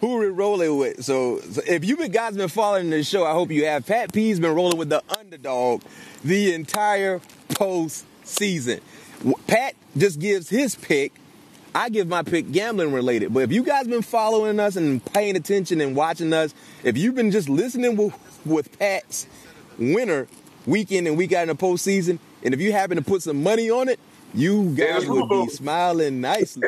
who 0.00 0.16
we're 0.16 0.30
rolling 0.30 0.76
with. 0.76 1.04
So, 1.04 1.40
so 1.40 1.60
if 1.66 1.84
you 1.84 1.96
been 1.96 2.12
guys 2.12 2.36
been 2.36 2.48
following 2.48 2.90
the 2.90 3.02
show, 3.02 3.24
I 3.24 3.32
hope 3.32 3.50
you 3.50 3.64
have. 3.64 3.86
Pat 3.86 4.12
P's 4.12 4.38
been 4.38 4.54
rolling 4.54 4.78
with 4.78 4.90
the 4.90 5.02
underdog 5.18 5.82
the 6.22 6.54
entire 6.54 7.20
post 7.50 8.06
season. 8.24 8.80
Pat 9.46 9.74
just 9.96 10.20
gives 10.20 10.48
his 10.48 10.74
pick 10.76 11.12
I 11.78 11.90
give 11.90 12.08
my 12.08 12.24
pick 12.24 12.50
gambling 12.50 12.92
related. 12.92 13.32
But 13.32 13.44
if 13.44 13.52
you 13.52 13.62
guys 13.62 13.86
been 13.86 14.02
following 14.02 14.58
us 14.58 14.74
and 14.74 15.04
paying 15.12 15.36
attention 15.36 15.80
and 15.80 15.94
watching 15.94 16.32
us, 16.32 16.52
if 16.82 16.98
you've 16.98 17.14
been 17.14 17.30
just 17.30 17.48
listening 17.48 17.96
with, 17.96 18.12
with 18.44 18.76
Pat's 18.80 19.28
winner 19.78 20.26
week 20.66 20.90
in 20.90 21.06
and 21.06 21.16
week 21.16 21.32
out 21.32 21.42
in 21.42 21.48
the 21.48 21.54
postseason, 21.54 22.18
and 22.42 22.52
if 22.52 22.60
you 22.60 22.72
happen 22.72 22.96
to 22.96 23.02
put 23.02 23.22
some 23.22 23.44
money 23.44 23.70
on 23.70 23.88
it, 23.88 24.00
you 24.34 24.74
guys 24.74 25.06
would 25.06 25.28
be 25.28 25.46
smiling 25.50 26.20
nicely. 26.20 26.66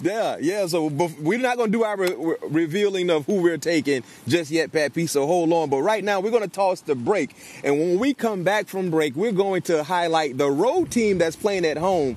Yeah, 0.00 0.36
yeah. 0.40 0.66
So 0.68 0.86
we're 0.86 1.40
not 1.40 1.56
going 1.56 1.72
to 1.72 1.78
do 1.78 1.82
our 1.82 1.96
re- 1.96 2.36
revealing 2.42 3.10
of 3.10 3.26
who 3.26 3.42
we're 3.42 3.58
taking 3.58 4.04
just 4.28 4.52
yet, 4.52 4.70
Pat 4.70 4.94
P. 4.94 5.06
So 5.06 5.26
hold 5.26 5.52
on. 5.52 5.68
But 5.68 5.82
right 5.82 6.04
now, 6.04 6.20
we're 6.20 6.30
going 6.30 6.44
to 6.44 6.48
toss 6.48 6.80
the 6.82 6.94
break. 6.94 7.34
And 7.64 7.76
when 7.76 7.98
we 7.98 8.14
come 8.14 8.44
back 8.44 8.68
from 8.68 8.90
break, 8.90 9.16
we're 9.16 9.32
going 9.32 9.62
to 9.62 9.82
highlight 9.82 10.38
the 10.38 10.48
road 10.48 10.92
team 10.92 11.18
that's 11.18 11.34
playing 11.34 11.64
at 11.64 11.76
home 11.76 12.16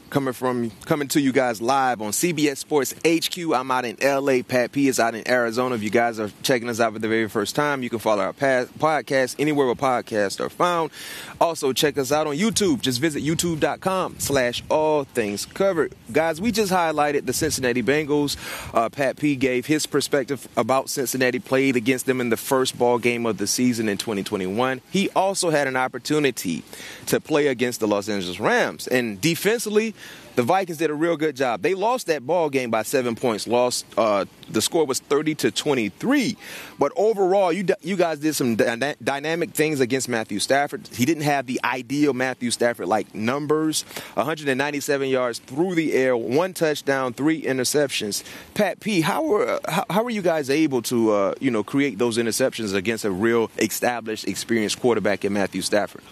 coming 0.11 0.33
from 0.33 0.69
coming 0.85 1.07
to 1.07 1.21
you 1.21 1.31
guys 1.31 1.61
live 1.61 2.01
on 2.01 2.11
CBS 2.11 2.57
Sports 2.57 2.93
HQ. 3.05 3.37
I'm 3.55 3.71
out 3.71 3.85
in 3.85 3.95
LA. 4.03 4.43
Pat 4.43 4.73
P 4.73 4.89
is 4.89 4.99
out 4.99 5.15
in 5.15 5.27
Arizona. 5.27 5.75
If 5.75 5.83
you 5.83 5.89
guys 5.89 6.19
are 6.19 6.29
checking 6.43 6.69
us 6.69 6.79
out 6.79 6.93
for 6.93 6.99
the 6.99 7.07
very 7.07 7.29
first 7.29 7.55
time, 7.55 7.81
you 7.81 7.89
can 7.89 7.99
follow 7.99 8.21
our 8.21 8.33
podcast 8.33 9.37
anywhere 9.39 9.65
where 9.65 9.75
podcasts 9.75 10.39
are 10.39 10.49
found. 10.49 10.91
Also, 11.39 11.71
check 11.71 11.97
us 11.97 12.11
out 12.11 12.27
on 12.27 12.35
YouTube. 12.35 12.81
Just 12.81 12.99
visit 12.99 13.23
youtube.com 13.23 14.19
slash 14.19 14.63
all 14.69 15.05
things 15.05 15.45
covered. 15.45 15.95
Guys, 16.11 16.41
we 16.41 16.51
just 16.51 16.71
highlighted 16.71 17.25
the 17.25 17.33
Cincinnati 17.33 17.81
Bengals. 17.81 18.35
Uh, 18.75 18.89
Pat 18.89 19.15
P 19.15 19.37
gave 19.37 19.65
his 19.65 19.85
perspective 19.85 20.47
about 20.57 20.89
Cincinnati 20.89 21.39
played 21.39 21.77
against 21.77 22.05
them 22.05 22.19
in 22.19 22.29
the 22.29 22.37
first 22.37 22.77
ball 22.77 22.99
game 22.99 23.25
of 23.25 23.37
the 23.37 23.47
season 23.47 23.87
in 23.87 23.97
2021. 23.97 24.81
He 24.91 25.09
also 25.11 25.49
had 25.49 25.67
an 25.67 25.77
opportunity 25.77 26.63
to 27.05 27.21
play 27.21 27.47
against 27.47 27.79
the 27.79 27.87
Los 27.87 28.09
Angeles 28.09 28.39
Rams. 28.39 28.87
And 28.87 29.21
defensively, 29.21 29.95
the 30.35 30.43
Vikings 30.43 30.77
did 30.77 30.89
a 30.89 30.93
real 30.93 31.17
good 31.17 31.35
job. 31.35 31.61
They 31.61 31.73
lost 31.73 32.07
that 32.07 32.25
ball 32.25 32.49
game 32.49 32.71
by 32.71 32.83
seven 32.83 33.15
points. 33.15 33.47
Lost. 33.47 33.85
Uh, 33.97 34.25
the 34.49 34.61
score 34.61 34.85
was 34.85 34.99
30 34.99 35.35
to 35.35 35.51
23. 35.51 36.37
But 36.79 36.91
overall, 36.95 37.51
you 37.51 37.65
you 37.81 37.95
guys 37.95 38.19
did 38.19 38.33
some 38.35 38.55
dy- 38.55 38.95
dynamic 39.03 39.51
things 39.51 39.79
against 39.79 40.07
Matthew 40.07 40.39
Stafford. 40.39 40.87
He 40.93 41.05
didn't 41.05 41.23
have 41.23 41.47
the 41.47 41.59
ideal 41.63 42.13
Matthew 42.13 42.51
Stafford 42.51 42.87
like 42.87 43.13
numbers. 43.13 43.83
197 44.13 45.09
yards 45.09 45.39
through 45.39 45.75
the 45.75 45.93
air, 45.93 46.15
one 46.15 46.53
touchdown, 46.53 47.13
three 47.13 47.41
interceptions. 47.41 48.23
Pat 48.53 48.79
P, 48.79 49.01
how 49.01 49.23
were 49.23 49.59
how, 49.67 49.85
how 49.89 50.03
were 50.03 50.09
you 50.09 50.21
guys 50.21 50.49
able 50.49 50.81
to 50.83 51.11
uh, 51.11 51.35
you 51.39 51.51
know 51.51 51.63
create 51.63 51.97
those 51.97 52.17
interceptions 52.17 52.73
against 52.73 53.03
a 53.03 53.11
real 53.11 53.51
established, 53.57 54.27
experienced 54.27 54.79
quarterback 54.79 55.25
in 55.25 55.33
Matthew 55.33 55.61
Stafford? 55.61 56.03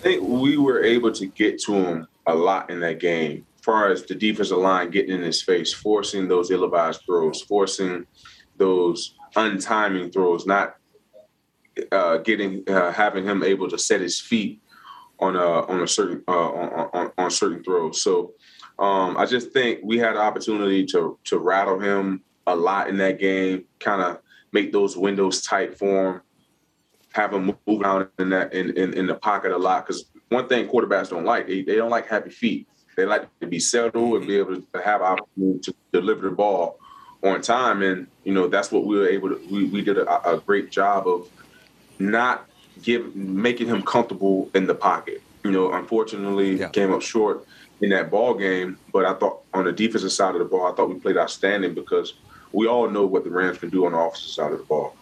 I 0.00 0.02
think 0.02 0.22
we 0.22 0.56
were 0.56 0.82
able 0.82 1.12
to 1.12 1.26
get 1.26 1.58
to 1.62 1.74
him 1.74 2.08
a 2.26 2.34
lot 2.34 2.70
in 2.70 2.80
that 2.80 3.00
game. 3.00 3.46
As 3.58 3.64
far 3.64 3.90
as 3.90 4.02
the 4.04 4.14
defensive 4.14 4.58
line 4.58 4.90
getting 4.90 5.14
in 5.14 5.22
his 5.22 5.42
face, 5.42 5.72
forcing 5.72 6.28
those 6.28 6.50
ill-advised 6.50 7.02
throws, 7.04 7.42
forcing 7.42 8.06
those 8.56 9.14
untiming 9.34 10.12
throws, 10.12 10.46
not 10.46 10.76
uh, 11.92 12.18
getting 12.18 12.62
uh, 12.68 12.92
having 12.92 13.24
him 13.24 13.42
able 13.42 13.68
to 13.68 13.78
set 13.78 14.00
his 14.00 14.20
feet 14.20 14.62
on 15.18 15.36
a 15.36 15.60
on 15.66 15.82
a 15.82 15.88
certain 15.88 16.22
uh, 16.28 16.32
on, 16.32 16.90
on, 16.92 17.12
on 17.18 17.30
certain 17.30 17.62
throws. 17.62 18.02
So 18.02 18.32
um, 18.78 19.16
I 19.16 19.26
just 19.26 19.52
think 19.52 19.80
we 19.82 19.98
had 19.98 20.12
an 20.12 20.22
opportunity 20.22 20.84
to 20.86 21.18
to 21.24 21.38
rattle 21.38 21.78
him 21.78 22.22
a 22.46 22.54
lot 22.54 22.88
in 22.88 22.96
that 22.98 23.18
game, 23.18 23.64
kind 23.80 24.02
of 24.02 24.20
make 24.52 24.72
those 24.72 24.96
windows 24.96 25.42
tight 25.42 25.76
for 25.76 26.14
him, 26.14 26.20
have 27.12 27.32
him 27.32 27.46
move 27.46 27.80
around 27.80 28.08
in 28.18 28.30
that 28.30 28.52
in, 28.52 28.76
in, 28.76 28.94
in 28.94 29.06
the 29.06 29.14
pocket 29.14 29.52
a 29.52 29.56
lot 29.56 29.86
because 29.86 30.06
one 30.28 30.48
thing 30.48 30.68
quarterbacks 30.68 31.10
don't 31.10 31.24
like. 31.24 31.46
They, 31.46 31.62
they 31.62 31.76
don't 31.76 31.90
like 31.90 32.08
happy 32.08 32.30
feet. 32.30 32.68
They 32.96 33.04
like 33.04 33.28
to 33.40 33.46
be 33.46 33.58
settled 33.58 34.18
and 34.18 34.26
be 34.26 34.34
mm-hmm. 34.34 34.52
able 34.52 34.62
to 34.72 34.82
have 34.82 35.02
opportunity 35.02 35.58
to 35.60 35.74
deliver 35.92 36.28
the 36.28 36.34
ball 36.34 36.78
on 37.22 37.42
time. 37.42 37.82
And 37.82 38.06
you 38.24 38.32
know 38.32 38.48
that's 38.48 38.72
what 38.72 38.84
we 38.84 38.98
were 38.98 39.08
able 39.08 39.30
to. 39.30 39.40
We, 39.50 39.64
we 39.66 39.82
did 39.82 39.98
a, 39.98 40.30
a 40.30 40.38
great 40.38 40.70
job 40.70 41.06
of 41.06 41.28
not 41.98 42.48
give 42.82 43.14
making 43.14 43.68
him 43.68 43.82
comfortable 43.82 44.50
in 44.54 44.66
the 44.66 44.74
pocket. 44.74 45.22
You 45.44 45.52
know, 45.52 45.72
unfortunately, 45.72 46.56
yeah. 46.56 46.68
came 46.68 46.92
up 46.92 47.02
short 47.02 47.46
in 47.80 47.90
that 47.90 48.10
ball 48.10 48.34
game. 48.34 48.78
But 48.92 49.04
I 49.04 49.14
thought 49.14 49.42
on 49.54 49.64
the 49.64 49.72
defensive 49.72 50.12
side 50.12 50.34
of 50.34 50.40
the 50.40 50.46
ball, 50.46 50.72
I 50.72 50.74
thought 50.74 50.88
we 50.88 50.98
played 50.98 51.16
outstanding 51.16 51.74
because 51.74 52.14
we 52.52 52.66
all 52.66 52.88
know 52.88 53.06
what 53.06 53.24
the 53.24 53.30
Rams 53.30 53.58
can 53.58 53.70
do 53.70 53.86
on 53.86 53.92
the 53.92 53.98
offensive 53.98 54.30
side 54.30 54.52
of 54.52 54.58
the 54.58 54.64
ball. 54.64 54.96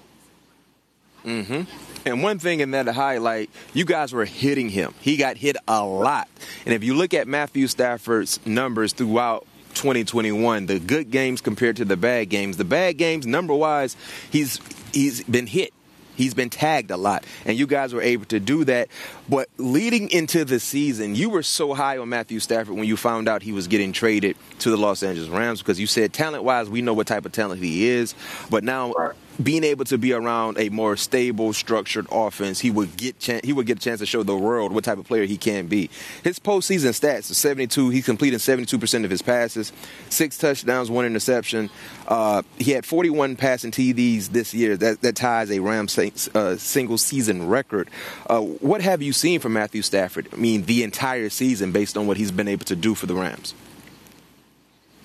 Mm-hmm. 1.25 1.63
And 2.07 2.23
one 2.23 2.39
thing 2.39 2.61
in 2.61 2.73
that 2.73 2.87
highlight, 2.87 3.51
you 3.73 3.85
guys 3.85 4.13
were 4.13 4.27
hitting 4.27 4.69
him. 4.69 4.95
He 5.01 5.17
got 5.17 5.37
hit 5.37 5.57
a 5.67 5.85
lot. 5.85 6.29
And 6.67 6.75
if 6.75 6.85
you 6.85 6.95
look 6.95 7.15
at 7.15 7.27
Matthew 7.27 7.67
Stafford's 7.67 8.45
numbers 8.47 8.93
throughout 8.93 9.47
2021, 9.75 10.67
the 10.67 10.79
good 10.79 11.11
games 11.11 11.41
compared 11.41 11.77
to 11.77 11.85
the 11.85 11.97
bad 11.97 12.29
games, 12.29 12.59
the 12.59 12.65
bad 12.65 12.99
games 12.99 13.27
number 13.27 13.55
wise, 13.55 13.97
he's 14.31 14.61
he's 14.93 15.25
been 15.25 15.47
hit. 15.47 15.73
He's 16.17 16.33
been 16.33 16.51
tagged 16.51 16.93
a 16.93 16.97
lot, 16.97 17.25
and 17.45 17.59
you 17.59 17.67
guys 17.67 17.93
were 17.93 18.01
able 18.01 18.27
to 18.27 18.39
do 18.39 18.65
that. 18.67 18.87
But 19.29 19.49
leading 19.59 20.11
into 20.11 20.45
the 20.45 20.61
season, 20.61 21.17
you 21.17 21.29
were 21.29 21.43
so 21.43 21.75
high 21.75 21.99
on 21.99 22.09
Matthew 22.09 22.39
Stafford 22.39 22.77
when 22.77 22.85
you 22.85 22.97
found 22.97 23.29
out 23.29 23.43
he 23.43 23.51
was 23.51 23.67
getting 23.67 23.93
traded 23.93 24.37
to 24.61 24.71
the 24.71 24.77
Los 24.77 25.03
Angeles 25.03 25.29
Rams 25.29 25.61
because 25.61 25.81
you 25.81 25.89
said 25.89 26.13
talent 26.13 26.45
wise, 26.45 26.71
we 26.71 26.83
know 26.83 26.95
what 26.95 27.09
type 27.09 27.27
of 27.27 27.33
talent 27.33 27.61
he 27.61 27.89
is. 27.89 28.15
But 28.49 28.63
now 28.63 28.93
being 29.43 29.65
able 29.65 29.85
to 29.87 29.99
be 29.99 30.13
around 30.13 30.59
a 30.59 30.69
more 30.69 30.97
stable, 30.97 31.53
structured 31.53 32.07
offense, 32.11 32.61
he 32.61 32.71
would 32.71 32.97
get 32.97 33.23
he 33.45 33.53
would 33.53 33.67
get 33.67 33.79
a 33.79 33.81
chance 33.81 34.01
to 34.01 34.07
show 34.07 34.23
the 34.23 34.37
world 34.37 34.73
what 34.73 34.85
type 34.85 34.99
of 34.99 35.07
player 35.07 35.25
he 35.25 35.37
can 35.37 35.67
be. 35.67 35.91
His 36.23 36.39
postseason 36.39 36.91
stats 36.91 37.31
are 37.31 37.35
72. 37.35 37.91
He's 37.91 38.05
completing 38.05 38.39
72 38.39 38.79
percent 38.79 39.05
of 39.05 39.11
his 39.11 39.23
passes, 39.23 39.73
six 40.09 40.39
touchdowns, 40.39 40.91
one 40.91 41.05
interception. 41.05 41.71
Uh, 42.07 42.43
he 42.59 42.73
had 42.73 42.85
41 42.85 43.37
passing 43.37 43.71
TDs 43.71 44.29
this 44.29 44.55
year. 44.55 44.77
That, 44.77 45.01
that 45.01 45.17
ties 45.17 45.51
a 45.51 45.59
Rams 45.61 45.99
uh, 45.99 46.57
single 46.57 46.99
season 46.99 47.49
record. 47.49 47.89
Uh, 48.29 48.41
what 48.41 48.83
have 48.83 49.03
you 49.03 49.13
seen 49.13 49.41
from 49.41 49.55
Matthew 49.55 49.83
Stafford? 49.83 50.29
I 50.33 50.37
mean, 50.37 50.65
the 50.65 50.83
entire 50.83 51.31
season, 51.31 51.73
based 51.73 51.97
on 51.97 52.07
what 52.07 52.17
he's 52.17 52.31
been 52.31 52.49
able 52.49 52.67
to 52.67 52.77
do 52.77 52.95
for 52.95 53.07
the 53.07 53.15
Rams. 53.15 53.55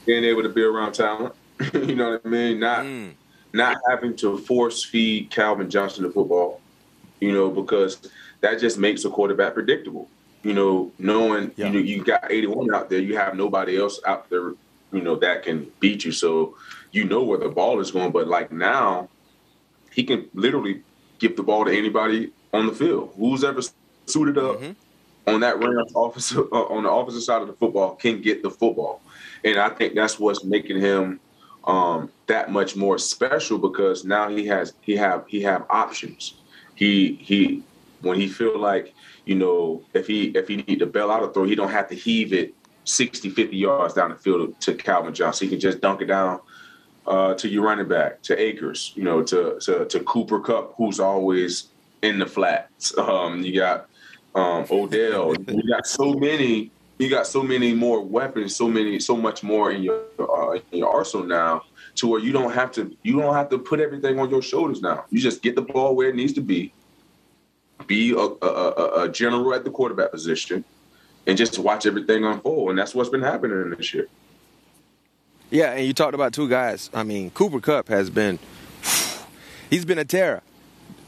Being 0.06 0.24
able 0.24 0.44
to 0.44 0.50
be 0.50 0.64
around 0.64 0.94
talent, 0.94 1.36
you 1.74 1.96
know 1.96 2.12
what 2.12 2.22
I 2.26 2.28
mean. 2.28 2.60
Not. 2.60 2.86
Mm 2.86 3.14
not 3.54 3.78
having 3.90 4.16
to 4.18 4.38
force 4.38 4.84
feed 4.84 5.30
Calvin 5.32 5.70
Johnson 5.70 6.04
the 6.04 6.12
football, 6.12 6.62
you 7.20 7.32
know, 7.32 7.50
because 7.50 8.10
that 8.42 8.60
just 8.60 8.78
makes 8.78 9.06
a 9.06 9.10
quarterback 9.10 9.54
predictable. 9.54 10.10
You 10.44 10.54
know, 10.54 10.92
knowing 10.98 11.52
yeah. 11.58 11.68
you 11.68 11.74
know 11.74 11.80
you 11.80 12.04
got 12.04 12.32
81 12.32 12.74
out 12.74 12.90
there, 12.90 13.00
you 13.00 13.18
have 13.18 13.36
nobody 13.36 13.78
else 13.78 14.00
out 14.06 14.30
there, 14.30 14.54
you 14.94 15.02
know, 15.02 15.16
that 15.18 15.44
can 15.44 15.70
beat 15.80 16.06
you. 16.06 16.12
So 16.14 16.56
you 16.92 17.04
know 17.04 17.24
where 17.24 17.38
the 17.38 17.50
ball 17.50 17.80
is 17.80 17.92
going. 17.92 18.12
But 18.12 18.28
like 18.28 18.52
now, 18.52 19.10
he 19.92 20.04
can 20.04 20.30
literally 20.34 20.82
give 21.20 21.36
the 21.36 21.44
ball 21.44 21.66
to 21.66 21.78
anybody 21.78 22.32
on 22.54 22.68
the 22.68 22.72
field. 22.72 23.14
Who's 23.18 23.44
ever 23.44 23.62
suited 24.06 24.38
up 24.38 24.60
mm-hmm. 24.62 25.34
on 25.34 25.42
that 25.42 25.60
Rams 25.60 25.92
officer 25.94 26.42
uh, 26.54 26.64
on 26.66 26.84
the 26.84 26.92
offensive 26.92 27.24
side 27.24 27.42
of 27.42 27.48
the 27.48 27.54
football 27.54 27.96
can 27.96 28.22
get 28.22 28.42
the 28.42 28.50
football, 28.50 29.02
and 29.44 29.58
I 29.60 29.70
think 29.70 29.94
that's 29.94 30.20
what's 30.20 30.44
making 30.46 30.80
him 30.80 31.20
um, 31.66 32.10
that 32.30 32.52
much 32.52 32.76
more 32.76 32.98
special 32.98 33.58
because 33.58 34.06
now 34.06 34.30
he 34.30 34.46
has 34.46 34.74
he 34.82 34.96
have 34.96 35.26
he 35.28 35.42
have 35.42 35.66
options. 35.70 36.36
He 36.76 37.16
he 37.16 37.64
when 38.02 38.18
he 38.18 38.30
feel 38.30 38.58
like 38.58 38.94
you 39.26 39.36
know 39.36 39.84
if 39.94 40.08
he 40.08 40.26
if 40.30 40.48
he 40.48 40.58
need 40.58 40.80
to 40.80 40.86
bail 40.86 41.12
out 41.12 41.24
a 41.24 41.28
throw, 41.34 41.44
he 41.44 41.56
don't 41.56 41.72
have 41.72 41.90
to 41.90 41.96
heave 41.96 42.32
it 42.32 42.54
60, 42.86 43.30
50 43.30 43.58
yards 43.58 43.94
down 43.94 44.12
the 44.12 44.16
field 44.16 44.60
to 44.62 44.74
Calvin 44.74 45.14
Johnson. 45.14 45.48
He 45.48 45.52
can 45.52 45.60
just 45.60 45.82
dunk 45.82 46.02
it 46.02 46.06
down 46.06 46.40
uh, 47.06 47.34
to 47.36 47.50
your 47.50 47.64
running 47.64 47.88
back, 47.88 48.22
to 48.24 48.40
Akers, 48.40 48.94
you 48.96 49.04
know, 49.04 49.22
to 49.24 49.60
to, 49.62 49.86
to 49.86 50.00
Cooper 50.02 50.40
Kupp, 50.40 50.76
who's 50.78 51.00
always 51.00 51.70
in 52.04 52.20
the 52.20 52.26
flats. 52.26 52.98
Um, 52.98 53.42
you 53.42 53.60
got 53.60 53.88
um, 54.36 54.66
Odell. 54.70 55.34
you 55.48 55.68
got 55.68 55.88
so 55.88 56.14
many 56.14 56.72
you 57.00 57.10
got 57.10 57.26
so 57.26 57.42
many 57.42 57.74
more 57.74 58.02
weapons, 58.02 58.56
so 58.56 58.68
many, 58.68 59.00
so 59.00 59.16
much 59.16 59.42
more 59.42 59.72
in 59.72 59.82
your 59.82 60.04
uh, 60.20 60.60
in 60.72 60.80
your 60.80 60.94
arsenal 60.94 61.26
now, 61.26 61.64
to 62.00 62.08
where 62.08 62.20
you 62.20 62.32
don't 62.32 62.54
have 62.54 62.72
to 62.72 62.96
you 63.04 63.20
don't 63.20 63.34
have 63.34 63.50
to 63.50 63.58
put 63.58 63.80
everything 63.80 64.20
on 64.20 64.30
your 64.30 64.42
shoulders 64.42 64.82
now. 64.82 65.06
You 65.10 65.20
just 65.20 65.42
get 65.42 65.56
the 65.56 65.62
ball 65.62 65.96
where 65.96 66.10
it 66.10 66.16
needs 66.16 66.34
to 66.34 66.42
be, 66.42 66.74
be 67.88 68.12
a, 68.12 68.46
a, 68.46 69.04
a 69.04 69.10
general 69.10 69.54
at 69.54 69.64
the 69.64 69.72
quarterback 69.72 70.12
position, 70.12 70.64
and 71.28 71.38
just 71.38 71.60
watch 71.60 71.86
everything 71.86 72.26
unfold. 72.26 72.72
And 72.72 72.80
that's 72.80 72.96
what's 72.96 73.10
been 73.10 73.22
happening 73.22 73.70
this 73.72 73.94
year. 73.94 74.08
Yeah, 75.50 75.72
and 75.72 75.86
you 75.86 75.94
talked 75.94 76.14
about 76.14 76.34
two 76.34 76.48
guys. 76.48 76.90
I 76.94 77.04
mean, 77.04 77.32
Cooper 77.32 77.60
Kupp 77.60 77.88
has 77.90 78.10
been 78.10 78.40
he's 79.70 79.86
been 79.86 80.00
a 80.00 80.06
terror. 80.06 80.42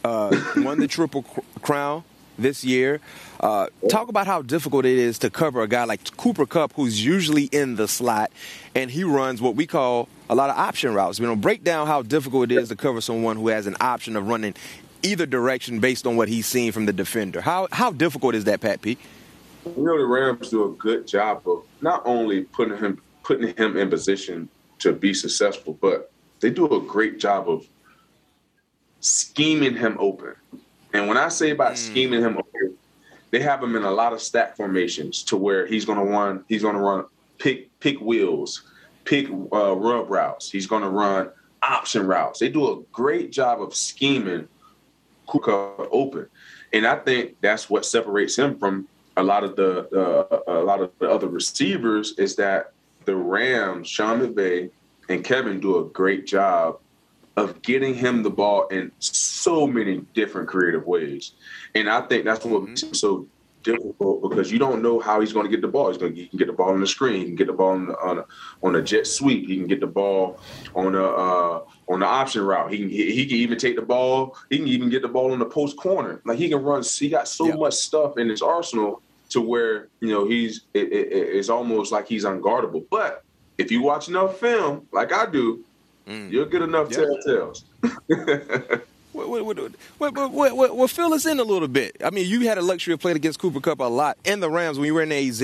Uh, 0.04 0.36
won 0.58 0.80
the 0.80 0.88
triple 0.88 1.24
crown 1.62 2.04
this 2.40 2.64
year. 2.64 3.00
Uh, 3.40 3.68
talk 3.90 4.10
about 4.10 4.26
how 4.28 4.42
difficult 4.42 4.86
it 4.86 4.98
is 4.98 5.20
to 5.20 5.30
cover 5.30 5.62
a 5.62 5.68
guy 5.68 5.84
like 5.84 6.18
Cooper 6.18 6.46
Kupp, 6.46 6.74
who's 6.74 7.04
usually 7.06 7.46
in 7.46 7.76
the 7.76 7.88
slot, 7.88 8.32
and 8.76 8.92
he 8.92 9.04
runs 9.04 9.42
what 9.42 9.56
we 9.56 9.68
call 9.68 10.10
a 10.32 10.36
lot 10.36 10.50
of 10.50 10.58
option 10.58 10.94
routes. 10.96 11.20
You 11.20 11.28
know, 11.28 11.36
break 11.36 11.64
down 11.64 11.86
how 11.86 12.02
difficult 12.02 12.52
it 12.52 12.58
is 12.58 12.70
to 12.70 12.76
cover 12.76 13.02
someone 13.02 13.36
who 13.36 13.50
has 13.50 13.68
an 13.68 13.76
option 13.80 14.16
of 14.16 14.28
running 14.28 14.56
either 15.04 15.26
direction 15.26 15.80
based 15.80 16.08
on 16.08 16.16
what 16.16 16.30
he's 16.30 16.48
seen 16.48 16.72
from 16.72 16.86
the 16.88 16.94
defender. 16.94 17.42
How 17.42 17.68
how 17.72 17.92
difficult 17.92 18.34
is 18.34 18.46
that, 18.46 18.62
Pat 18.62 18.82
P? 18.82 18.98
you 19.66 19.84
know 19.84 19.98
the 19.98 20.06
Rams 20.06 20.50
do 20.50 20.64
a 20.66 20.72
good 20.72 21.06
job 21.06 21.44
of 21.48 21.64
not 21.82 22.02
only 22.06 22.44
putting 22.46 22.78
him 22.78 23.02
putting 23.24 23.56
him 23.56 23.78
in 23.78 23.90
position 23.90 24.50
to 24.80 24.94
be 24.94 25.14
successful, 25.14 25.78
but 25.80 26.12
they 26.40 26.50
do 26.50 26.66
a 26.66 26.82
great 26.82 27.20
job 27.20 27.48
of 27.48 27.68
scheming 29.00 29.76
him 29.76 29.98
open. 30.00 30.34
And 30.94 31.08
when 31.08 31.18
I 31.18 31.28
say 31.28 31.52
about 31.52 31.74
mm. 31.74 31.78
scheming 31.78 32.22
him 32.22 32.38
open, 32.38 32.78
they 33.30 33.42
have 33.42 33.62
him 33.62 33.76
in 33.76 33.84
a 33.84 33.92
lot 33.92 34.14
of 34.14 34.22
stack 34.22 34.58
formations 34.58 35.24
to 35.26 35.38
where 35.38 35.68
he's 35.68 35.86
going 35.86 36.00
to 36.00 36.06
run. 36.06 36.44
He's 36.48 36.64
to 36.64 36.72
run 36.72 37.06
pick 37.38 37.80
pick 37.80 38.00
wheels, 38.00 38.64
pick 39.06 39.30
uh, 39.30 39.76
rub 39.76 40.10
routes. 40.10 40.52
He's 40.52 40.68
going 40.68 40.84
to 40.84 40.90
run 40.90 41.30
option 41.62 42.08
routes. 42.08 42.40
They 42.40 42.50
do 42.50 42.72
a 42.72 42.82
great 42.92 43.32
job 43.32 43.62
of 43.62 43.76
scheming 43.76 44.48
Cooper 45.28 45.88
open, 45.92 46.28
and 46.74 46.86
I 46.86 46.98
think 46.98 47.36
that's 47.42 47.70
what 47.70 47.86
separates 47.86 48.38
him 48.38 48.58
from 48.58 48.88
a 49.18 49.24
lot 49.24 49.44
of 49.44 49.56
the 49.56 49.88
uh, 49.96 50.40
a 50.48 50.64
lot 50.64 50.82
of 50.82 50.92
the 51.00 51.10
other 51.10 51.28
receivers 51.28 52.14
is 52.18 52.36
that 52.38 52.74
the 53.06 53.16
Rams, 53.16 53.88
Sean 53.88 54.20
McVay 54.20 54.70
and 55.10 55.24
Kevin 55.24 55.60
do 55.60 55.80
a 55.80 55.86
great 55.86 56.26
job 56.26 56.80
of 57.38 57.62
getting 57.62 57.94
him 57.94 58.24
the 58.24 58.30
ball 58.30 58.68
in 58.68 58.92
so 59.00 59.66
many 59.66 60.00
different 60.14 60.48
creative 60.48 60.86
ways. 60.86 61.32
And 61.76 61.90
I 61.90 62.02
think 62.02 62.26
that's 62.26 62.44
what 62.46 62.64
makes 62.64 62.84
him 62.84 62.94
so 62.94 63.28
difficult 63.64 64.30
because 64.30 64.52
you 64.52 64.60
don't 64.60 64.82
know 64.82 65.00
how 65.00 65.20
he's 65.20 65.34
going 65.34 65.46
to 65.46 65.50
get 65.50 65.62
the 65.62 65.68
ball. 65.68 65.90
He's 65.90 65.98
going 65.98 66.14
to 66.14 66.22
he 66.22 66.28
can 66.28 66.38
get 66.38 66.48
the 66.48 66.54
ball 66.54 66.70
on 66.70 66.80
the 66.80 66.88
screen, 66.88 67.20
he 67.20 67.26
can 67.26 67.36
get 67.36 67.48
the 67.48 67.54
ball 67.54 67.72
on 67.72 67.88
the, 67.88 67.98
on 68.00 68.18
a, 68.20 68.26
on 68.64 68.76
a 68.76 68.82
jet 68.82 69.08
sweep, 69.08 69.48
he 69.48 69.58
can 69.58 69.68
get 69.68 69.80
the 69.80 69.88
ball 69.88 70.40
on 70.76 70.96
a 70.96 71.04
uh, 71.04 71.64
on 71.88 72.00
the 72.00 72.06
option 72.06 72.44
route. 72.44 72.72
He 72.72 72.80
can 72.80 72.90
he, 72.90 73.12
he, 73.12 73.26
can 73.26 73.38
even 73.38 73.58
take 73.58 73.76
the 73.76 73.82
ball. 73.82 74.38
He 74.50 74.58
can 74.58 74.68
even 74.68 74.90
get 74.90 75.02
the 75.02 75.08
ball 75.08 75.32
on 75.32 75.40
the 75.40 75.46
post 75.46 75.78
corner. 75.78 76.22
Like 76.26 76.38
he 76.38 76.50
can 76.50 76.62
run. 76.64 76.84
He 76.84 77.10
got 77.10 77.28
so 77.28 77.48
yeah. 77.48 77.56
much 77.56 77.76
stuff 77.76 78.18
in 78.18 78.30
his 78.30 78.42
arsenal 78.42 79.02
to 79.30 79.42
where 79.42 79.88
you 80.00 80.10
know 80.10 80.28
he's 80.28 80.62
it, 80.74 80.92
it, 80.92 81.08
it's 81.12 81.50
almost 81.50 81.92
like 81.92 82.08
he's 82.08 82.26
unguardable. 82.26 82.86
But 82.90 83.24
if 83.58 83.72
you 83.72 83.82
watch 83.82 84.08
enough 84.08 84.40
film, 84.40 84.88
like 84.92 85.14
I 85.14 85.26
do, 85.26 85.64
mm. 86.08 86.30
you'll 86.32 86.46
get 86.46 86.62
enough 86.62 86.92
yeah. 86.92 87.06
telltales. 87.28 87.64
What, 89.32 89.72
what, 89.98 90.34
what, 90.34 90.76
what, 90.76 90.90
fill 90.90 91.14
us 91.14 91.26
in 91.26 91.40
a 91.40 91.44
little 91.44 91.70
bit. 91.70 91.96
I 92.04 92.10
mean, 92.10 92.28
you 92.28 92.42
had 92.42 92.58
a 92.58 92.62
luxury 92.62 92.94
of 92.94 93.00
playing 93.00 93.16
against 93.16 93.40
Cooper 93.40 93.62
Kupp 93.62 93.80
a 93.80 93.84
lot 93.84 94.18
in 94.26 94.42
the 94.42 94.50
Rams 94.50 94.78
when 94.78 94.88
you 94.88 94.94
were 94.94 95.04
in 95.04 95.12
AZ, 95.12 95.42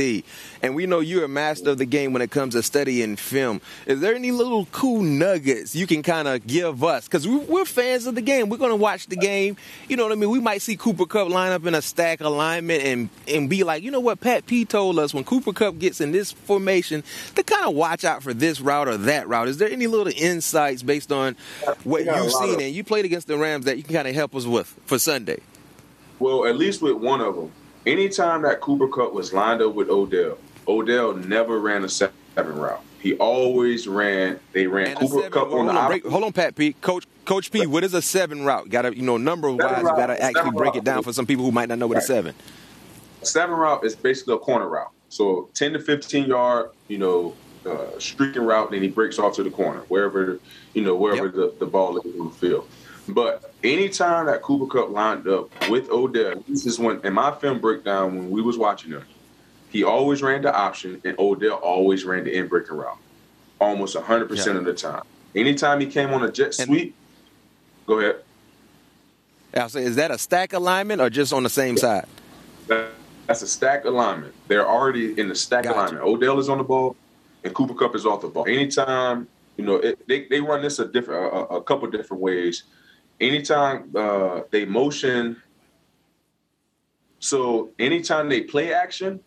and 0.62 0.76
we 0.76 0.86
know 0.86 1.00
you're 1.00 1.24
a 1.24 1.30
master 1.30 1.70
of 1.70 1.78
the 1.78 1.86
game 1.86 2.12
when 2.12 2.22
it 2.22 2.30
comes 2.30 2.54
to 2.54 2.64
studying 2.64 3.16
film. 3.16 3.62
Is 3.86 4.02
there 4.02 4.14
any 4.14 4.32
little 4.32 4.66
cool 4.74 5.02
nuggets 5.02 5.74
you 5.76 5.88
can 5.88 6.04
kind 6.04 6.28
of 6.28 6.46
give 6.46 6.84
us? 6.84 7.06
Because 7.06 7.26
we're 7.28 7.66
fans 7.66 8.08
of 8.08 8.16
the 8.16 8.22
game. 8.22 8.50
We're 8.50 8.58
going 8.58 8.72
to 8.72 8.76
watch 8.76 9.08
the 9.08 9.16
game. 9.16 9.56
You 9.88 9.96
know 9.96 10.04
what 10.04 10.12
I 10.12 10.16
mean? 10.16 10.30
We 10.30 10.42
might 10.42 10.62
see 10.62 10.76
Cooper 10.76 11.06
Kupp 11.06 11.30
line 11.30 11.54
up 11.54 11.66
in 11.66 11.74
a 11.74 11.82
stack 11.82 12.20
alignment 12.20 12.84
and 12.84 13.10
and 13.28 13.50
be 13.50 13.64
like, 13.64 13.84
you 13.84 13.92
know 13.92 14.00
what? 14.00 14.20
Pat 14.20 14.46
P 14.46 14.66
told 14.66 15.00
us 15.00 15.14
when 15.14 15.24
Cooper 15.24 15.54
Kupp 15.54 15.80
gets 15.80 16.02
in 16.02 16.12
this 16.12 16.32
formation 16.32 17.04
to 17.36 17.44
kind 17.44 17.66
of 17.66 17.74
watch 17.74 18.04
out 18.04 18.22
for 18.22 18.34
this 18.34 18.60
route 18.60 18.88
or 18.88 18.98
that 18.98 19.28
route. 19.28 19.48
Is 19.48 19.58
there 19.58 19.70
any 19.70 19.88
little 19.88 20.12
insights 20.16 20.84
based 20.84 21.12
on 21.12 21.36
what 21.84 22.04
you've 22.04 22.32
seen? 22.32 22.62
And 22.62 22.76
you 22.76 22.84
played 22.84 23.06
against 23.06 23.28
the 23.28 23.38
Rams 23.38 23.66
that 23.66 23.77
you 23.78 23.84
can 23.84 23.94
kind 23.94 24.08
of 24.08 24.16
help 24.16 24.36
us 24.36 24.46
with 24.46 24.68
for 24.86 24.98
Sunday? 25.00 25.40
Well, 26.20 26.46
at 26.46 26.58
least 26.58 26.82
with 26.82 26.96
one 26.96 27.22
of 27.22 27.36
them. 27.36 27.52
Anytime 27.86 28.42
that 28.42 28.60
Cooper 28.60 28.88
Kupp 28.88 29.14
was 29.14 29.32
lined 29.32 29.62
up 29.62 29.74
with 29.74 29.90
Odell, 29.90 30.38
Odell 30.68 31.14
never 31.14 31.60
ran 31.60 31.84
a 31.84 31.90
seven 31.90 32.14
route. 32.36 32.82
He 33.00 33.16
always 33.16 33.88
ran. 33.88 34.40
They 34.52 34.68
ran 34.68 34.98
and 34.98 35.00
Cooper 35.00 35.30
Kupp 35.30 35.52
on 35.52 35.68
the 35.68 35.86
break, 35.88 36.06
hold 36.06 36.24
on, 36.24 36.34
Pat 36.34 36.56
P. 36.56 36.74
Coach 36.74 37.06
Coach 37.26 37.52
P. 37.52 37.66
What 37.68 37.84
is 37.84 37.94
a 37.94 38.02
seven 38.02 38.44
route? 38.44 38.70
Got 38.70 38.82
to 38.84 38.98
you 38.98 39.04
know 39.04 39.18
number 39.18 39.52
wise. 39.52 39.78
You 39.78 39.84
got 39.84 40.08
to 40.08 40.22
actually 40.22 40.52
break 40.52 40.74
route. 40.74 40.78
it 40.78 40.84
down 40.84 41.04
for 41.04 41.14
some 41.14 41.26
people 41.26 41.46
who 41.46 41.52
might 41.52 41.70
not 41.70 41.78
know 41.78 41.88
what 41.88 41.96
right. 41.96 42.04
a 42.04 42.08
seven. 42.08 42.36
Seven 43.22 43.56
route 43.56 43.86
is 43.86 43.96
basically 43.96 44.34
a 44.34 44.40
corner 44.40 44.68
route. 44.68 44.92
So 45.10 45.50
ten 45.54 45.74
to 45.74 45.80
fifteen 45.80 46.28
yard, 46.28 46.72
you 46.88 46.98
know, 46.98 47.36
uh, 47.66 48.00
streaking 48.00 48.44
route. 48.44 48.68
And 48.68 48.76
then 48.76 48.82
he 48.82 48.90
breaks 48.90 49.20
off 49.20 49.36
to 49.36 49.44
the 49.44 49.52
corner, 49.52 49.82
wherever 49.88 50.40
you 50.74 50.82
know 50.82 50.96
wherever 50.96 51.26
yep. 51.26 51.36
the, 51.36 51.54
the 51.60 51.66
ball 51.66 51.98
is 51.98 52.06
on 52.20 52.28
the 52.28 52.34
field. 52.34 52.68
But 53.08 53.54
anytime 53.64 54.26
that 54.26 54.42
Cooper 54.42 54.68
Kupp 54.68 54.90
lined 54.90 55.28
up 55.28 55.50
with 55.70 55.90
Odell, 55.90 56.44
this 56.48 56.66
is 56.66 56.78
when 56.78 57.00
in 57.06 57.14
my 57.14 57.32
film 57.32 57.60
breakdown 57.60 58.18
when 58.18 58.30
we 58.30 58.42
was 58.42 58.58
watching 58.58 58.92
him, 58.92 59.06
he 59.70 59.84
always 59.84 60.22
ran 60.22 60.42
the 60.42 60.54
option 60.54 61.02
and 61.06 61.18
Odell 61.18 61.56
always 61.56 62.04
ran 62.06 62.26
the 62.26 62.36
in 62.36 62.48
breaking 62.48 62.76
route. 62.76 62.98
Almost 63.60 63.96
100% 63.96 64.56
of 64.56 64.66
the 64.66 64.74
time. 64.74 65.04
Anytime 65.36 65.80
he 65.80 65.88
came 65.88 66.12
on 66.12 66.24
a 66.24 66.32
jet 66.32 66.54
sweep, 66.54 66.84
and, 66.84 66.94
go 67.86 68.00
ahead. 68.00 68.18
I'll 69.54 69.70
say, 69.70 69.84
is 69.84 69.96
that 69.96 70.12
a 70.12 70.18
stack 70.18 70.54
alignment 70.54 71.02
or 71.02 71.10
just 71.10 71.34
on 71.34 71.44
the 71.44 71.50
same 71.50 71.78
side? 71.78 72.06
That's 72.68 73.42
a 73.42 73.48
stack 73.48 73.86
alignment. 73.86 74.34
They're 74.48 74.68
already 74.68 75.20
in 75.20 75.30
the 75.30 75.36
stack 75.36 75.64
gotcha. 75.64 75.78
alignment. 75.78 76.06
Odell 76.06 76.40
is 76.40 76.50
on 76.50 76.60
the 76.60 76.64
ball 76.64 76.96
and 77.44 77.54
Cooper 77.54 77.74
Kupp 77.74 77.96
is 77.96 78.06
off 78.06 78.22
the 78.22 78.28
ball. 78.28 78.46
Anytime, 78.48 79.28
you 79.58 79.66
know, 79.66 79.76
it, 79.76 80.08
they, 80.08 80.28
they 80.28 80.40
run 80.40 80.62
this 80.62 80.80
a 80.80 80.88
different, 80.88 81.34
a, 81.34 81.56
a 81.56 81.64
couple 81.64 81.90
different 81.90 82.22
ways 82.22 82.64
anytime 83.20 83.92
uh, 83.96 84.42
they 84.52 84.66
motion, 84.66 85.42
so 87.20 87.72
anytime 87.80 88.30
they 88.30 88.42
play 88.42 88.74
action 88.74 89.20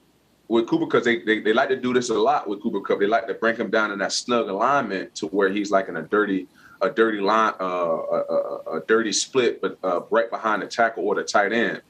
with 0.49 0.67
Cooper, 0.67 0.87
because 0.87 1.05
they, 1.05 1.23
they, 1.23 1.41
they 1.41 1.53
like 1.53 1.69
to 1.69 1.77
do 1.77 1.93
this 1.93 2.11
a 2.11 2.15
lot 2.15 2.49
with 2.49 2.63
Cooper 2.63 2.81
Kupp. 2.81 3.01
they 3.01 3.07
like 3.07 3.27
to 3.27 3.35
bring 3.35 3.57
him 3.57 3.71
down 3.71 3.91
in 3.93 3.99
that 4.01 4.13
snug 4.13 4.49
alignment 4.49 5.15
to 5.17 5.27
where 5.29 5.49
he's 5.49 5.71
like 5.71 5.89
in 5.89 5.97
a 5.97 6.03
dirty 6.03 6.49
a 6.83 6.89
dirty 6.89 7.21
line, 7.21 7.53
uh, 7.61 7.65
a, 7.65 8.21
a, 8.23 8.79
a, 8.79 8.83
dirty 8.89 9.13
split, 9.13 9.61
but 9.61 9.77
uh, 9.85 10.01
right 10.09 10.31
behind 10.31 10.63
the 10.63 10.67
tackle 10.67 11.07
or 11.07 11.15
the 11.15 11.23
tight 11.23 11.53
end. 11.53 11.83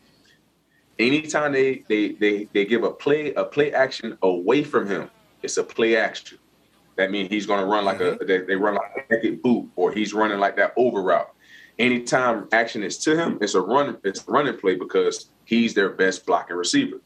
Anytime 0.99 1.53
they 1.53 1.85
they 1.89 2.09
they 2.13 2.49
they 2.53 2.65
give 2.65 2.83
a 2.83 2.91
play 2.91 3.33
a 3.35 3.45
play 3.45 3.73
action 3.73 4.19
away 4.23 4.65
from 4.65 4.89
him, 4.89 5.09
it's 5.45 5.57
a 5.59 5.65
play 5.65 5.97
action. 5.97 6.39
That 6.97 7.13
means 7.13 7.31
he's 7.31 7.47
going 7.47 7.61
to 7.61 7.67
run 7.67 7.85
like 7.85 8.01
mm-hmm. 8.01 8.21
a 8.21 8.27
they, 8.27 8.39
they, 8.39 8.57
run 8.57 8.75
like 8.75 9.07
a 9.09 9.15
naked 9.15 9.41
boot, 9.43 9.71
or 9.77 9.93
he's 9.93 10.13
running 10.13 10.41
like 10.41 10.57
that 10.57 10.73
over 10.77 11.01
route 11.01 11.33
anytime 11.81 12.47
action 12.53 12.83
is 12.83 12.99
to 12.99 13.16
him, 13.16 13.38
it's 13.40 13.55
a 13.55 13.61
run, 13.61 13.97
it's 14.05 14.27
a 14.27 14.31
running 14.31 14.57
play 14.57 14.77
because 14.77 15.31
he's 15.47 15.75
their 15.75 15.88
best 15.88 16.27
blocking 16.27 16.57
receiver. 16.57 16.99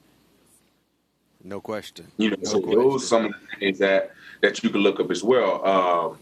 No 1.42 1.60
question. 1.60 2.08
You 2.16 2.30
know, 2.30 2.37
no 2.42 2.50
so 2.50 2.60
question. 2.60 2.78
those 2.78 3.08
some 3.08 3.24
of 3.26 3.32
the 3.32 3.58
things 3.58 3.78
that 3.78 4.12
that 4.42 4.62
you 4.62 4.70
can 4.70 4.80
look 4.80 5.00
up 5.00 5.10
as 5.10 5.22
well. 5.22 5.64
Um, 5.66 6.18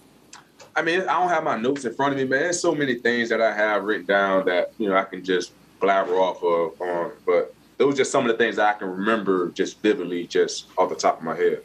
I 0.76 0.82
mean, 0.82 1.00
I 1.02 1.20
don't 1.20 1.28
have 1.28 1.44
my 1.44 1.56
notes 1.56 1.84
in 1.84 1.94
front 1.94 2.12
of 2.12 2.18
me, 2.18 2.24
man. 2.24 2.40
There's 2.40 2.60
so 2.60 2.74
many 2.74 2.96
things 2.96 3.28
that 3.30 3.40
I 3.40 3.54
have 3.54 3.84
written 3.84 4.06
down 4.06 4.46
that 4.46 4.72
you 4.78 4.88
know 4.88 4.96
I 4.96 5.04
can 5.04 5.24
just 5.24 5.52
blabber 5.80 6.14
off 6.14 6.42
of 6.42 6.80
on. 6.80 7.12
But 7.24 7.54
those 7.78 7.94
are 7.94 7.98
just 7.98 8.12
some 8.12 8.24
of 8.28 8.32
the 8.32 8.38
things 8.38 8.58
I 8.58 8.72
can 8.74 8.88
remember 8.88 9.50
just 9.50 9.80
vividly, 9.80 10.26
just 10.26 10.66
off 10.76 10.88
the 10.88 10.96
top 10.96 11.18
of 11.18 11.24
my 11.24 11.36
head. 11.36 11.62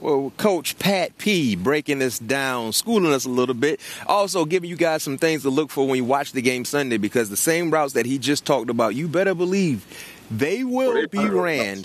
Well, 0.00 0.32
Coach 0.38 0.78
Pat 0.78 1.16
P 1.18 1.56
breaking 1.56 1.98
this 1.98 2.18
down, 2.18 2.72
schooling 2.72 3.12
us 3.12 3.26
a 3.26 3.28
little 3.28 3.54
bit, 3.54 3.80
also 4.06 4.46
giving 4.46 4.70
you 4.70 4.76
guys 4.76 5.02
some 5.02 5.18
things 5.18 5.42
to 5.42 5.50
look 5.50 5.70
for 5.70 5.86
when 5.86 5.96
you 5.96 6.04
watch 6.04 6.32
the 6.32 6.40
game 6.40 6.64
Sunday 6.64 6.96
because 6.96 7.28
the 7.28 7.36
same 7.36 7.70
routes 7.70 7.92
that 7.92 8.06
he 8.06 8.18
just 8.18 8.46
talked 8.46 8.70
about, 8.70 8.94
you 8.94 9.08
better 9.08 9.34
believe 9.34 9.84
they 10.30 10.64
will 10.64 11.06
be 11.08 11.28
ran. 11.28 11.84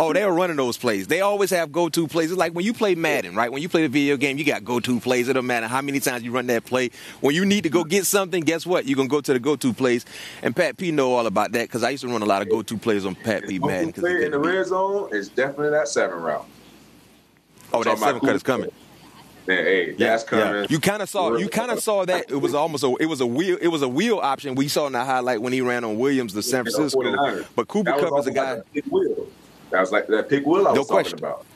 oh, 0.00 0.14
they 0.14 0.24
were 0.24 0.32
running 0.32 0.56
those 0.56 0.78
plays. 0.78 1.08
They 1.08 1.20
always 1.20 1.50
have 1.50 1.70
go-to 1.70 2.08
plays. 2.08 2.30
It's 2.30 2.38
like 2.38 2.54
when 2.54 2.64
you 2.64 2.72
play 2.72 2.94
Madden, 2.94 3.34
right? 3.34 3.52
When 3.52 3.60
you 3.60 3.68
play 3.68 3.82
the 3.82 3.88
video 3.88 4.16
game, 4.16 4.38
you 4.38 4.44
got 4.44 4.64
go-to 4.64 4.98
plays. 5.00 5.28
It 5.28 5.34
don't 5.34 5.46
matter 5.46 5.66
how 5.66 5.82
many 5.82 6.00
times 6.00 6.22
you 6.22 6.32
run 6.32 6.46
that 6.46 6.64
play. 6.64 6.90
When 7.20 7.34
you 7.34 7.44
need 7.44 7.64
to 7.64 7.68
go 7.68 7.84
get 7.84 8.06
something, 8.06 8.42
guess 8.42 8.64
what? 8.64 8.86
You're 8.86 8.96
gonna 8.96 9.10
go 9.10 9.20
to 9.20 9.34
the 9.34 9.38
go-to 9.38 9.74
plays. 9.74 10.06
And 10.42 10.56
Pat 10.56 10.78
P 10.78 10.90
know 10.90 11.12
all 11.12 11.26
about 11.26 11.52
that 11.52 11.64
because 11.64 11.82
I 11.82 11.90
used 11.90 12.02
to 12.04 12.08
run 12.08 12.22
a 12.22 12.26
lot 12.26 12.40
of 12.40 12.48
go-to 12.48 12.78
plays 12.78 13.04
on 13.04 13.14
Pat 13.14 13.46
P 13.46 13.58
Madden. 13.58 13.92
Play 13.92 14.24
in 14.24 14.30
the 14.30 14.38
red 14.38 14.66
zone 14.66 15.10
is 15.12 15.28
definitely 15.28 15.70
that 15.72 15.88
seven 15.88 16.22
route. 16.22 16.46
Oh, 17.72 17.82
that 17.82 17.98
seven 17.98 18.20
cut 18.20 18.36
is 18.36 18.42
coming. 18.42 18.70
hey, 19.46 19.94
yeah, 19.96 20.10
that's 20.10 20.24
coming. 20.24 20.46
Yeah. 20.46 20.66
You 20.68 20.78
kind 20.78 21.02
of 21.02 21.08
saw, 21.08 21.36
you 21.36 21.48
kind 21.48 21.70
of 21.70 21.80
saw 21.80 22.04
that 22.04 22.30
it 22.30 22.36
was 22.36 22.54
almost 22.54 22.84
a, 22.84 22.94
it 23.00 23.06
was 23.06 23.20
a 23.20 23.26
wheel, 23.26 23.58
it 23.60 23.68
was 23.68 23.82
a 23.82 23.88
wheel 23.88 24.18
option. 24.18 24.54
We 24.54 24.68
saw 24.68 24.86
in 24.86 24.92
the 24.92 25.04
highlight 25.04 25.40
when 25.42 25.52
he 25.52 25.60
ran 25.60 25.84
on 25.84 25.98
Williams, 25.98 26.34
the 26.34 26.42
San 26.42 26.64
Francisco. 26.64 27.44
But 27.56 27.68
Cooper 27.68 27.92
Kupp 27.92 28.18
is 28.20 28.26
a 28.26 28.32
guy. 28.32 28.54
Like 28.54 28.84
that 29.70 29.80
was 29.80 29.92
like 29.92 30.06
that 30.08 30.28
pick 30.28 30.44
wheel 30.46 30.66
I 30.66 30.72
was 30.72 30.78
no 30.78 30.84
question. 30.84 31.18
talking 31.18 31.34
about. 31.34 31.46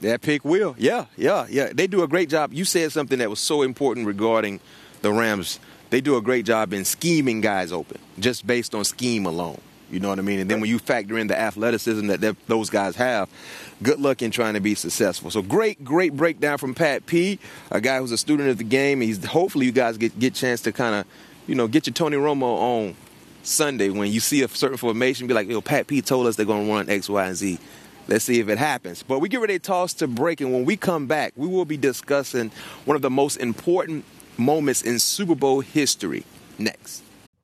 That 0.00 0.20
pick 0.20 0.44
wheel, 0.44 0.74
yeah, 0.78 1.06
yeah, 1.16 1.46
yeah. 1.48 1.70
They 1.72 1.86
do 1.86 2.02
a 2.02 2.08
great 2.08 2.28
job. 2.28 2.52
You 2.52 2.64
said 2.64 2.92
something 2.92 3.18
that 3.20 3.30
was 3.30 3.40
so 3.40 3.62
important 3.62 4.06
regarding 4.06 4.60
the 5.02 5.12
Rams. 5.12 5.60
They 5.90 6.00
do 6.00 6.16
a 6.16 6.20
great 6.22 6.44
job 6.44 6.72
in 6.72 6.84
scheming 6.84 7.40
guys 7.40 7.72
open, 7.72 7.98
just 8.18 8.46
based 8.46 8.74
on 8.74 8.84
scheme 8.84 9.24
alone. 9.26 9.60
You 9.94 10.00
know 10.00 10.08
what 10.08 10.18
I 10.18 10.22
mean? 10.22 10.40
And 10.40 10.50
then 10.50 10.60
when 10.60 10.68
you 10.68 10.80
factor 10.80 11.16
in 11.16 11.28
the 11.28 11.40
athleticism 11.40 12.08
that 12.08 12.36
those 12.48 12.68
guys 12.68 12.96
have, 12.96 13.28
good 13.80 14.00
luck 14.00 14.22
in 14.22 14.32
trying 14.32 14.54
to 14.54 14.60
be 14.60 14.74
successful. 14.74 15.30
So 15.30 15.40
great, 15.40 15.84
great 15.84 16.16
breakdown 16.16 16.58
from 16.58 16.74
Pat 16.74 17.06
P, 17.06 17.38
a 17.70 17.80
guy 17.80 17.98
who's 17.98 18.10
a 18.10 18.18
student 18.18 18.48
of 18.48 18.58
the 18.58 18.64
game. 18.64 19.00
He's 19.00 19.24
hopefully 19.24 19.66
you 19.66 19.72
guys 19.72 19.96
get 19.96 20.18
get 20.18 20.34
chance 20.34 20.62
to 20.62 20.72
kind 20.72 20.96
of, 20.96 21.06
you 21.46 21.54
know, 21.54 21.68
get 21.68 21.86
your 21.86 21.94
Tony 21.94 22.16
Romo 22.16 22.42
on 22.42 22.96
Sunday 23.44 23.88
when 23.90 24.10
you 24.10 24.18
see 24.18 24.42
a 24.42 24.48
certain 24.48 24.78
formation. 24.78 25.28
Be 25.28 25.34
like, 25.34 25.48
yo, 25.48 25.60
Pat 25.60 25.86
P 25.86 26.02
told 26.02 26.26
us 26.26 26.34
they're 26.34 26.44
going 26.44 26.66
to 26.66 26.72
run 26.72 26.90
X, 26.90 27.08
Y, 27.08 27.24
and 27.24 27.36
Z. 27.36 27.60
Let's 28.08 28.24
see 28.24 28.40
if 28.40 28.48
it 28.48 28.58
happens. 28.58 29.04
But 29.04 29.20
we 29.20 29.28
get 29.28 29.40
ready 29.40 29.54
to 29.54 29.64
toss 29.64 29.94
to 29.94 30.08
break, 30.08 30.40
and 30.40 30.52
when 30.52 30.64
we 30.64 30.76
come 30.76 31.06
back, 31.06 31.34
we 31.36 31.46
will 31.46 31.64
be 31.64 31.76
discussing 31.76 32.50
one 32.84 32.96
of 32.96 33.02
the 33.02 33.10
most 33.10 33.36
important 33.36 34.04
moments 34.36 34.82
in 34.82 34.98
Super 34.98 35.36
Bowl 35.36 35.60
history 35.60 36.24
next. 36.58 37.03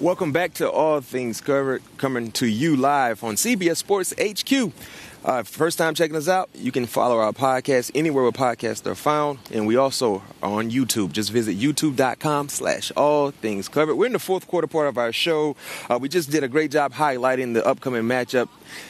Welcome 0.00 0.32
back 0.32 0.54
to 0.54 0.68
All 0.68 1.00
Things 1.00 1.40
Covered, 1.40 1.80
coming 1.98 2.32
to 2.32 2.46
you 2.46 2.74
live 2.74 3.22
on 3.22 3.36
CBS 3.36 3.76
Sports 3.76 4.12
HQ. 4.20 4.72
Uh, 5.24 5.44
first 5.44 5.78
time 5.78 5.94
checking 5.94 6.16
us 6.16 6.26
out, 6.26 6.50
you 6.52 6.72
can 6.72 6.84
follow 6.84 7.18
our 7.20 7.30
podcast 7.30 7.92
anywhere 7.94 8.24
where 8.24 8.32
podcasts 8.32 8.84
are 8.88 8.96
found. 8.96 9.38
And 9.52 9.68
we 9.68 9.76
also 9.76 10.24
are 10.42 10.50
on 10.50 10.72
YouTube. 10.72 11.12
Just 11.12 11.30
visit 11.30 11.56
youtube.com 11.56 12.48
slash 12.48 12.90
all 12.96 13.30
things 13.30 13.68
covered. 13.68 13.94
We're 13.94 14.06
in 14.06 14.12
the 14.14 14.18
fourth 14.18 14.48
quarter 14.48 14.66
part 14.66 14.88
of 14.88 14.98
our 14.98 15.12
show. 15.12 15.54
Uh, 15.88 16.00
we 16.02 16.08
just 16.08 16.28
did 16.28 16.42
a 16.42 16.48
great 16.48 16.72
job 16.72 16.92
highlighting 16.92 17.54
the 17.54 17.64
upcoming 17.64 18.02
matchup 18.02 18.48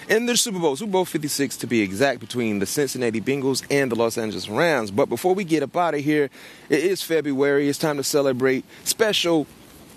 in 0.08 0.24
the 0.24 0.38
Super 0.38 0.58
Bowl, 0.58 0.74
Super 0.74 0.92
Bowl 0.92 1.04
56 1.04 1.58
to 1.58 1.66
be 1.66 1.82
exact, 1.82 2.18
between 2.18 2.60
the 2.60 2.66
Cincinnati 2.66 3.20
Bengals 3.20 3.62
and 3.70 3.92
the 3.92 3.96
Los 3.96 4.16
Angeles 4.16 4.48
Rams. 4.48 4.90
But 4.90 5.10
before 5.10 5.34
we 5.34 5.44
get 5.44 5.62
up 5.62 5.76
out 5.76 5.92
of 5.92 6.00
here, 6.00 6.30
it 6.70 6.78
is 6.82 7.02
February. 7.02 7.68
It's 7.68 7.78
time 7.78 7.98
to 7.98 8.04
celebrate 8.04 8.64
special 8.84 9.46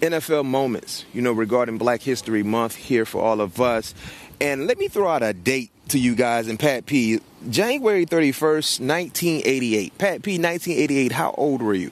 NFL 0.02 0.46
moments, 0.46 1.06
you 1.14 1.22
know, 1.22 1.32
regarding 1.32 1.78
Black 1.78 2.02
History 2.02 2.44
Month 2.44 2.76
here 2.76 3.06
for 3.06 3.22
all 3.22 3.42
of 3.42 3.60
us. 3.60 3.94
And 4.40 4.68
let 4.68 4.78
me 4.78 4.88
throw 4.88 5.08
out 5.08 5.24
a 5.24 5.34
date 5.34 5.72
to 5.90 6.00
you 6.00 6.16
guys 6.16 6.48
and 6.48 6.60
Pat 6.60 6.86
P. 6.86 7.20
January 7.50 8.06
31st, 8.06 8.80
1988. 8.80 9.98
Pat 9.98 10.22
P, 10.22 10.34
1988, 10.34 11.12
how 11.12 11.34
old 11.38 11.62
were 11.62 11.74
you? 11.74 11.92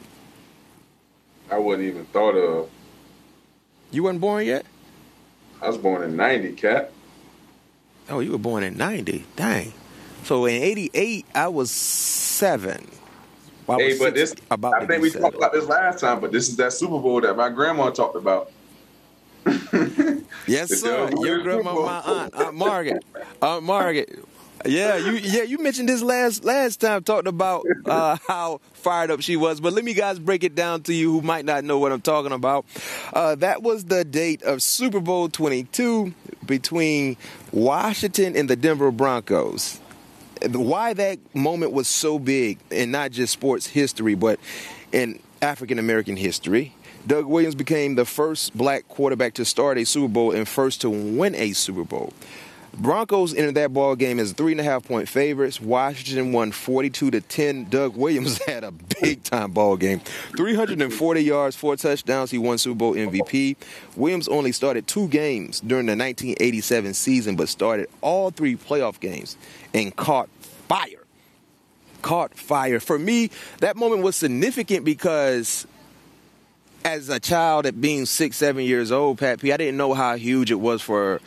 I 1.52 1.58
wasn't 1.58 1.88
even 1.88 2.06
thought 2.06 2.36
of. 2.36 2.70
You 3.92 4.04
weren't 4.04 4.20
born 4.20 4.46
yet? 4.46 4.66
I 5.62 5.68
was 5.68 5.78
born 5.78 6.04
in 6.04 6.16
90, 6.16 6.54
Cat. 6.54 6.92
Oh, 8.10 8.20
you 8.20 8.32
were 8.32 8.38
born 8.38 8.64
in 8.64 8.78
90. 8.78 9.26
Dang. 9.36 9.74
So 10.24 10.46
in 10.46 10.62
88, 10.62 11.26
I 11.34 11.48
was 11.48 11.72
seven. 11.72 12.88
Well, 13.68 13.80
hey, 13.80 13.98
but 13.98 14.14
this, 14.14 14.36
about 14.52 14.82
I 14.82 14.86
think 14.86 15.02
we 15.02 15.10
talked 15.10 15.36
about 15.36 15.54
this 15.54 15.66
last 15.66 16.00
time, 16.00 16.20
but 16.20 16.32
this 16.32 16.50
is 16.50 16.56
that 16.58 16.74
Super 16.74 17.00
Bowl 17.00 17.22
that 17.22 17.36
my 17.36 17.50
grandma 17.50 17.90
talked 17.90 18.16
about. 18.16 18.52
yes, 20.48 20.80
sir. 20.80 21.10
Your 21.20 21.42
grandma, 21.42 21.74
my 21.74 22.00
aunt, 22.02 22.36
Aunt 22.36 22.56
Margaret, 22.56 23.04
Aunt 23.42 23.64
Margaret. 23.64 24.20
Yeah, 24.68 24.98
you 24.98 25.14
yeah 25.14 25.44
you 25.44 25.58
mentioned 25.58 25.90
this 25.90 26.02
last 26.02 26.44
last 26.44 26.80
time 26.82 27.04
talked 27.04 27.28
about 27.28 27.66
uh, 27.86 28.18
how 28.28 28.62
fired 28.74 29.12
up 29.12 29.22
she 29.22 29.36
was. 29.36 29.60
But 29.60 29.74
let 29.74 29.84
me 29.84 29.94
guys 29.94 30.20
break 30.20 30.44
it 30.44 30.56
down 30.56 30.82
to 30.84 30.94
you 30.94 31.12
who 31.12 31.22
might 31.22 31.46
not 31.46 31.64
know 31.64 31.78
what 31.78 31.92
I'm 31.92 32.02
talking 32.02 32.32
about. 32.32 32.66
Uh, 33.14 33.36
that 33.36 33.62
was 33.62 33.86
the 33.86 34.04
date 34.04 34.42
of 34.44 34.62
Super 34.64 35.00
Bowl 35.00 35.30
22 35.30 36.14
between 36.46 37.18
Washington 37.52 38.36
and 38.36 38.50
the 38.50 38.56
Denver 38.56 38.92
Broncos 38.92 39.80
why 40.52 40.94
that 40.94 41.20
moment 41.36 41.72
was 41.72 41.88
so 41.88 42.20
big, 42.20 42.60
and 42.72 42.92
not 42.92 43.12
just 43.12 43.34
sports 43.34 43.68
history, 43.68 44.16
but 44.16 44.40
in 44.92 45.20
African 45.42 45.80
American 45.80 46.18
history. 46.18 46.74
Doug 47.08 47.26
Williams 47.26 47.54
became 47.54 47.96
the 47.96 48.06
first 48.06 48.58
black 48.58 48.88
quarterback 48.88 49.36
to 49.36 49.46
start 49.46 49.78
a 49.78 49.86
Super 49.86 50.08
Bowl 50.08 50.32
and 50.32 50.48
first 50.48 50.82
to 50.82 50.90
win 50.90 51.36
a 51.36 51.52
Super 51.54 51.84
Bowl. 51.84 52.14
Broncos 52.78 53.34
entered 53.34 53.56
that 53.56 53.74
ball 53.74 53.96
game 53.96 54.20
as 54.20 54.34
three 54.34 54.52
and 54.52 54.62
a 54.62 54.64
half 54.64 54.84
point 54.84 55.08
favorites. 55.08 55.62
Washington 55.62 56.34
won 56.34 56.52
42 56.52 57.12
to 57.12 57.22
10. 57.22 57.66
Doug 57.66 57.96
Williams 57.96 58.44
had 58.48 58.64
a 58.64 58.72
big 58.72 59.24
time 59.24 59.52
ball 59.52 59.78
game. 59.78 60.02
340 60.36 61.22
yards, 61.22 61.56
four 61.56 61.76
touchdowns. 61.76 62.32
He 62.32 62.38
won 62.38 62.58
Super 62.58 62.76
Bowl 62.76 62.94
MVP. 62.94 63.56
Williams 63.96 64.28
only 64.28 64.52
started 64.52 64.88
two 64.88 65.08
games 65.08 65.62
during 65.62 65.86
the 65.86 65.92
1987 65.92 66.94
season, 66.94 67.36
but 67.36 67.50
started 67.50 67.90
all 68.02 68.30
three 68.30 68.56
playoff 68.56 69.00
games 69.00 69.38
and 69.74 69.96
caught 69.96 70.30
fire. 70.68 71.04
Caught 72.02 72.38
fire. 72.38 72.80
For 72.80 73.00
me, 73.00 73.32
that 73.60 73.78
moment 73.78 74.04
was 74.04 74.16
significant 74.16 74.86
because 74.86 75.66
as 76.84 77.10
a 77.10 77.20
child 77.20 77.66
at 77.66 77.80
being 77.80 78.06
six, 78.06 78.38
seven 78.38 78.64
years 78.64 78.92
old, 78.92 79.18
Pat 79.18 79.40
P, 79.40 79.52
I 79.52 79.58
didn't 79.58 79.78
know 79.78 79.94
how 79.94 80.16
huge 80.16 80.52
it 80.52 80.60
was 80.60 80.82
for 80.82 81.20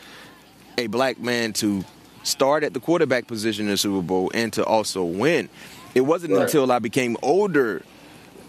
a 0.78 0.86
black 0.86 1.18
man 1.18 1.52
to 1.54 1.84
start 2.22 2.62
at 2.62 2.74
the 2.74 2.80
quarterback 2.80 3.26
position 3.26 3.66
in 3.66 3.72
the 3.72 3.76
Super 3.76 4.02
Bowl 4.02 4.30
and 4.34 4.52
to 4.54 4.64
also 4.64 5.04
win. 5.04 5.48
It 5.94 6.02
wasn't 6.02 6.34
right. 6.34 6.42
until 6.42 6.70
I 6.70 6.78
became 6.78 7.16
older 7.22 7.82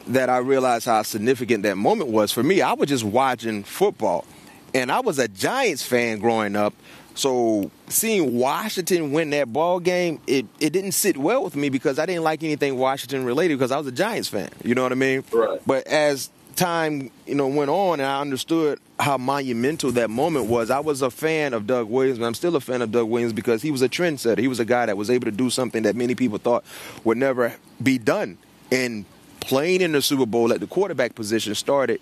that 0.08 0.30
I 0.30 0.38
realized 0.38 0.86
how 0.86 1.02
significant 1.04 1.64
that 1.64 1.76
moment 1.76 2.10
was. 2.10 2.32
For 2.32 2.44
me, 2.44 2.62
I 2.62 2.74
was 2.74 2.90
just 2.90 3.04
watching 3.04 3.64
football. 3.64 4.26
And 4.74 4.92
I 4.92 5.00
was 5.00 5.18
a 5.18 5.28
Giants 5.28 5.84
fan 5.84 6.20
growing 6.20 6.56
up. 6.56 6.74
So 7.16 7.72
seeing 7.88 8.38
Washington 8.38 9.12
win 9.12 9.32
that 9.32 9.52
ball 9.52 9.80
game, 9.80 10.22
it, 10.28 10.46
it 10.60 10.72
didn't 10.72 10.92
sit 10.92 11.18
well 11.18 11.44
with 11.44 11.56
me 11.56 11.70
because 11.70 12.00
I 12.00 12.06
didn't 12.06 12.24
like 12.24 12.44
anything 12.44 12.78
Washington 12.78 13.26
related 13.26 13.58
because 13.58 13.72
I 13.72 13.78
was 13.78 13.88
a 13.88 13.92
Giants 13.92 14.30
fan. 14.30 14.50
You 14.64 14.76
know 14.76 14.84
what 14.84 14.92
I 14.92 14.96
mean? 14.96 15.24
Right. 15.32 15.60
But 15.66 15.88
as 15.88 16.30
time, 16.56 17.10
you 17.26 17.36
know, 17.36 17.48
went 17.48 17.72
on 17.72 18.00
and 18.00 18.08
I 18.08 18.22
understood 18.22 18.80
how 19.00 19.18
monumental 19.18 19.92
that 19.94 20.10
moment 20.10 20.48
was. 20.48 20.70
I 20.70 20.80
was 20.80 21.02
a 21.02 21.10
fan 21.10 21.54
of 21.54 21.66
Doug 21.66 21.90
Williams, 21.90 22.18
and 22.18 22.26
I'm 22.26 22.34
still 22.34 22.56
a 22.56 22.62
fan 22.62 22.82
of 22.82 22.92
Doug 22.92 23.08
Williams 23.08 23.32
because 23.32 23.62
he 23.62 23.72
was 23.72 23.82
a 23.82 23.88
trendsetter. 23.88 24.40
He 24.40 24.50
was 24.50 24.60
a 24.60 24.66
guy 24.66 24.86
that 24.88 24.98
was 24.98 25.10
able 25.10 25.26
to 25.26 25.32
do 25.32 25.50
something 25.50 25.84
that 25.84 25.96
many 25.96 26.16
people 26.16 26.38
thought 26.38 26.66
would 27.06 27.18
never 27.18 27.56
be 27.82 27.98
done. 27.98 28.38
And 28.72 29.06
playing 29.40 29.82
in 29.82 29.94
the 29.94 30.02
Super 30.02 30.26
Bowl 30.26 30.52
at 30.52 30.60
the 30.60 30.68
quarterback 30.68 31.16
position 31.16 31.56
started, 31.56 32.02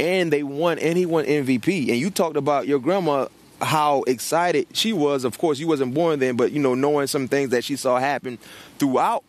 and 0.00 0.32
they 0.32 0.42
won, 0.42 0.78
and 0.78 0.96
he 0.96 1.04
won 1.04 1.26
MVP. 1.26 1.90
And 1.90 1.98
you 1.98 2.10
talked 2.10 2.36
about 2.36 2.66
your 2.66 2.78
grandma 2.78 3.26
how 3.60 4.04
excited 4.04 4.68
she 4.72 4.92
was. 4.92 5.24
Of 5.24 5.36
course, 5.36 5.58
you 5.58 5.66
wasn't 5.66 5.92
born 5.92 6.18
then, 6.18 6.36
but 6.36 6.52
you 6.52 6.60
know, 6.60 6.74
knowing 6.74 7.08
some 7.08 7.28
things 7.28 7.50
that 7.50 7.64
she 7.64 7.76
saw 7.76 7.98
happen 7.98 8.38
throughout 8.78 9.22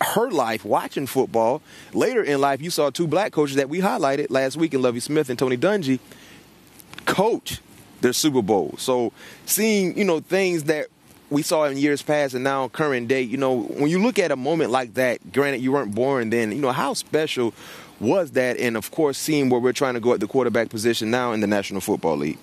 her 0.00 0.30
life 0.30 0.64
watching 0.64 1.06
football. 1.06 1.62
Later 1.92 2.22
in 2.24 2.40
life, 2.40 2.60
you 2.60 2.70
saw 2.70 2.90
two 2.90 3.06
black 3.06 3.32
coaches 3.32 3.56
that 3.56 3.68
we 3.68 3.80
highlighted 3.80 4.28
last 4.30 4.56
week 4.56 4.74
in 4.74 4.82
Lovie 4.82 5.00
Smith 5.00 5.28
and 5.28 5.38
Tony 5.38 5.58
Dungy 5.58 6.00
coach 7.10 7.60
their 8.00 8.12
Super 8.12 8.42
Bowl. 8.42 8.74
So 8.78 9.12
seeing, 9.46 9.96
you 9.96 10.04
know, 10.04 10.20
things 10.20 10.64
that 10.64 10.86
we 11.28 11.42
saw 11.42 11.64
in 11.64 11.76
years 11.76 12.02
past 12.02 12.34
and 12.34 12.42
now 12.42 12.68
current 12.68 13.08
day, 13.08 13.22
you 13.22 13.36
know, 13.36 13.62
when 13.62 13.88
you 13.88 14.02
look 14.02 14.18
at 14.18 14.30
a 14.30 14.36
moment 14.36 14.70
like 14.70 14.94
that, 14.94 15.32
granted 15.32 15.60
you 15.60 15.72
weren't 15.72 15.94
born 15.94 16.30
then, 16.30 16.52
you 16.52 16.60
know, 16.60 16.72
how 16.72 16.94
special 16.94 17.54
was 18.00 18.32
that? 18.32 18.58
And 18.58 18.76
of 18.76 18.90
course, 18.90 19.18
seeing 19.18 19.50
where 19.50 19.60
we're 19.60 19.72
trying 19.72 19.94
to 19.94 20.00
go 20.00 20.12
at 20.14 20.20
the 20.20 20.26
quarterback 20.26 20.70
position 20.70 21.10
now 21.10 21.32
in 21.32 21.40
the 21.40 21.46
National 21.46 21.80
Football 21.80 22.16
League. 22.16 22.38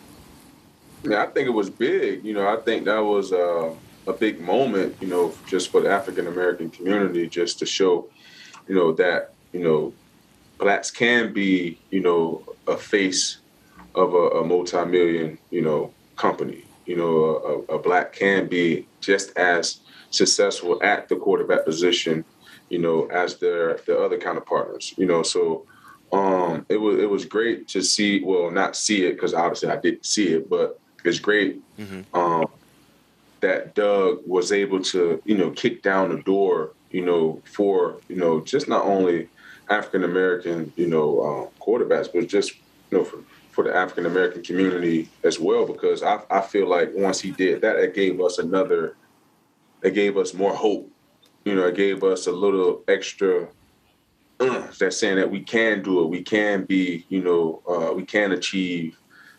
Yeah, 1.03 1.23
I 1.23 1.27
think 1.27 1.47
it 1.47 1.51
was 1.51 1.69
big. 1.69 2.23
You 2.23 2.33
know, 2.33 2.47
I 2.47 2.57
think 2.61 2.85
that 2.85 2.99
was 2.99 3.33
uh, 3.33 3.73
a 4.07 4.13
big 4.13 4.39
moment, 4.39 4.95
you 5.01 5.07
know, 5.07 5.33
just 5.47 5.69
for 5.71 5.81
the 5.81 5.89
African 5.89 6.27
American 6.27 6.69
community, 6.69 7.27
just 7.27 7.59
to 7.59 7.65
show, 7.65 8.07
you 8.67 8.75
know, 8.75 8.91
that, 8.93 9.33
you 9.51 9.61
know, 9.63 9.93
blacks 10.57 10.91
can 10.91 11.33
be, 11.33 11.77
you 11.89 12.01
know, 12.01 12.43
a 12.67 12.77
face 12.77 13.37
of 13.97 14.13
a, 14.13 14.39
a 14.39 14.43
multi-million, 14.45 15.37
you 15.49 15.61
know, 15.61 15.91
company. 16.15 16.63
You 16.85 16.95
know, 16.95 17.65
a, 17.69 17.75
a, 17.75 17.79
black 17.79 18.13
can 18.13 18.47
be 18.47 18.87
just 19.01 19.35
as 19.37 19.81
successful 20.11 20.81
at 20.81 21.09
the 21.09 21.17
quarterback 21.17 21.65
position, 21.65 22.23
you 22.69 22.79
know, 22.79 23.07
as 23.07 23.37
their 23.37 23.77
their 23.85 24.01
other 24.01 24.17
counterpartners. 24.17 24.93
You 24.97 25.05
know, 25.05 25.21
so 25.23 25.65
um, 26.13 26.65
it 26.69 26.77
was 26.77 26.99
it 26.99 27.09
was 27.09 27.25
great 27.25 27.67
to 27.69 27.81
see. 27.81 28.23
Well, 28.23 28.51
not 28.51 28.77
see 28.77 29.05
it 29.05 29.13
because 29.13 29.33
obviously 29.33 29.69
I 29.69 29.77
didn't 29.77 30.05
see 30.05 30.27
it, 30.27 30.49
but 30.49 30.79
it's 31.03 31.19
great 31.19 31.61
mm-hmm. 31.77 32.01
um, 32.17 32.45
that 33.41 33.75
Doug 33.75 34.21
was 34.25 34.51
able 34.51 34.81
to, 34.81 35.21
you 35.25 35.37
know, 35.37 35.51
kick 35.51 35.81
down 35.81 36.09
the 36.09 36.21
door, 36.23 36.71
you 36.91 37.03
know, 37.03 37.41
for 37.45 37.99
you 38.07 38.15
know 38.15 38.39
just 38.41 38.69
not 38.69 38.85
only 38.85 39.27
African 39.69 40.05
American, 40.05 40.71
you 40.77 40.87
know, 40.87 41.21
um, 41.21 41.47
quarterbacks, 41.59 42.07
but 42.13 42.27
just 42.27 42.53
you 42.91 42.97
know 42.97 43.03
for, 43.03 43.17
for 43.57 43.63
the 43.63 43.75
African 43.75 44.05
American 44.05 44.43
community 44.43 45.09
as 45.23 45.39
well. 45.39 45.65
Because 45.65 46.03
I, 46.03 46.21
I 46.29 46.41
feel 46.41 46.69
like 46.69 46.91
once 46.93 47.19
he 47.19 47.31
did 47.31 47.61
that, 47.61 47.77
it 47.77 47.95
gave 47.95 48.21
us 48.21 48.37
another, 48.37 48.95
it 49.81 49.95
gave 49.95 50.15
us 50.15 50.35
more 50.35 50.53
hope. 50.53 50.91
You 51.43 51.55
know, 51.55 51.65
it 51.65 51.75
gave 51.75 52.03
us 52.03 52.27
a 52.27 52.31
little 52.31 52.83
extra. 52.87 53.47
Uh, 54.39 54.67
that's 54.79 54.99
saying 54.99 55.15
that 55.15 55.31
we 55.31 55.41
can 55.41 55.81
do 55.81 56.03
it. 56.03 56.09
We 56.09 56.21
can 56.21 56.65
be, 56.65 57.07
you 57.09 57.23
know, 57.23 57.63
uh, 57.67 57.93
we 57.95 58.05
can 58.05 58.33
achieve, 58.33 58.95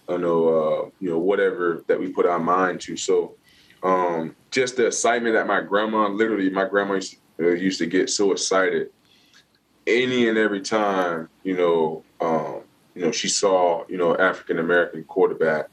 you 0.09 0.19
know, 0.19 0.49
uh, 0.49 0.91
you 0.99 1.11
know, 1.11 1.19
whatever 1.21 1.85
that 1.87 2.01
we 2.01 2.09
put 2.09 2.27
our 2.27 2.41
mind 2.41 2.81
to. 2.81 2.97
So 2.97 3.37
um, 3.85 4.35
just 4.51 4.77
the 4.77 4.89
excitement 4.89 5.37
that 5.37 5.47
my 5.47 5.61
grandma, 5.61 6.09
literally, 6.09 6.51
my 6.51 6.69
grandma 6.69 6.95
used 6.95 7.19
to 7.39 7.53
uh, 7.53 7.53
used 7.53 7.79
to 7.79 7.87
get 7.87 8.11
so 8.11 8.33
excited 8.33 8.89
any 9.87 10.29
and 10.29 10.37
every 10.37 10.61
time, 10.61 11.29
you 11.45 11.57
know, 11.57 12.03
um, 12.21 12.57
you 12.99 13.05
know, 13.05 13.12
she 13.12 13.28
saw, 13.28 13.84
you 13.88 13.96
know, 13.96 14.16
African 14.16 14.59
American 14.59 15.05
quarterback, 15.05 15.68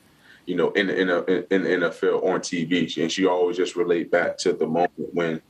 you 0.46 0.56
know, 0.56 0.70
in 0.72 0.88
the, 0.88 1.02
in, 1.02 1.08
the, 1.08 1.54
in 1.54 1.64
the 1.64 1.70
NFL 1.70 2.24
on 2.24 2.40
TV, 2.40 2.96
and 3.02 3.12
she 3.12 3.26
always 3.26 3.58
just 3.58 3.76
relate 3.76 4.12
back 4.12 4.38
to 4.40 4.54
the 4.54 4.68
moment 4.68 5.10
when 5.14 5.42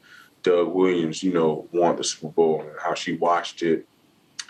Doug 0.41 0.69
Williams, 0.69 1.21
you 1.21 1.33
know, 1.33 1.67
won 1.73 1.97
the 1.97 2.03
Super 2.05 2.29
Bowl 2.29 2.61
and 2.61 2.71
how 2.81 2.93
she 2.93 3.17
watched 3.17 3.61
it, 3.61 3.85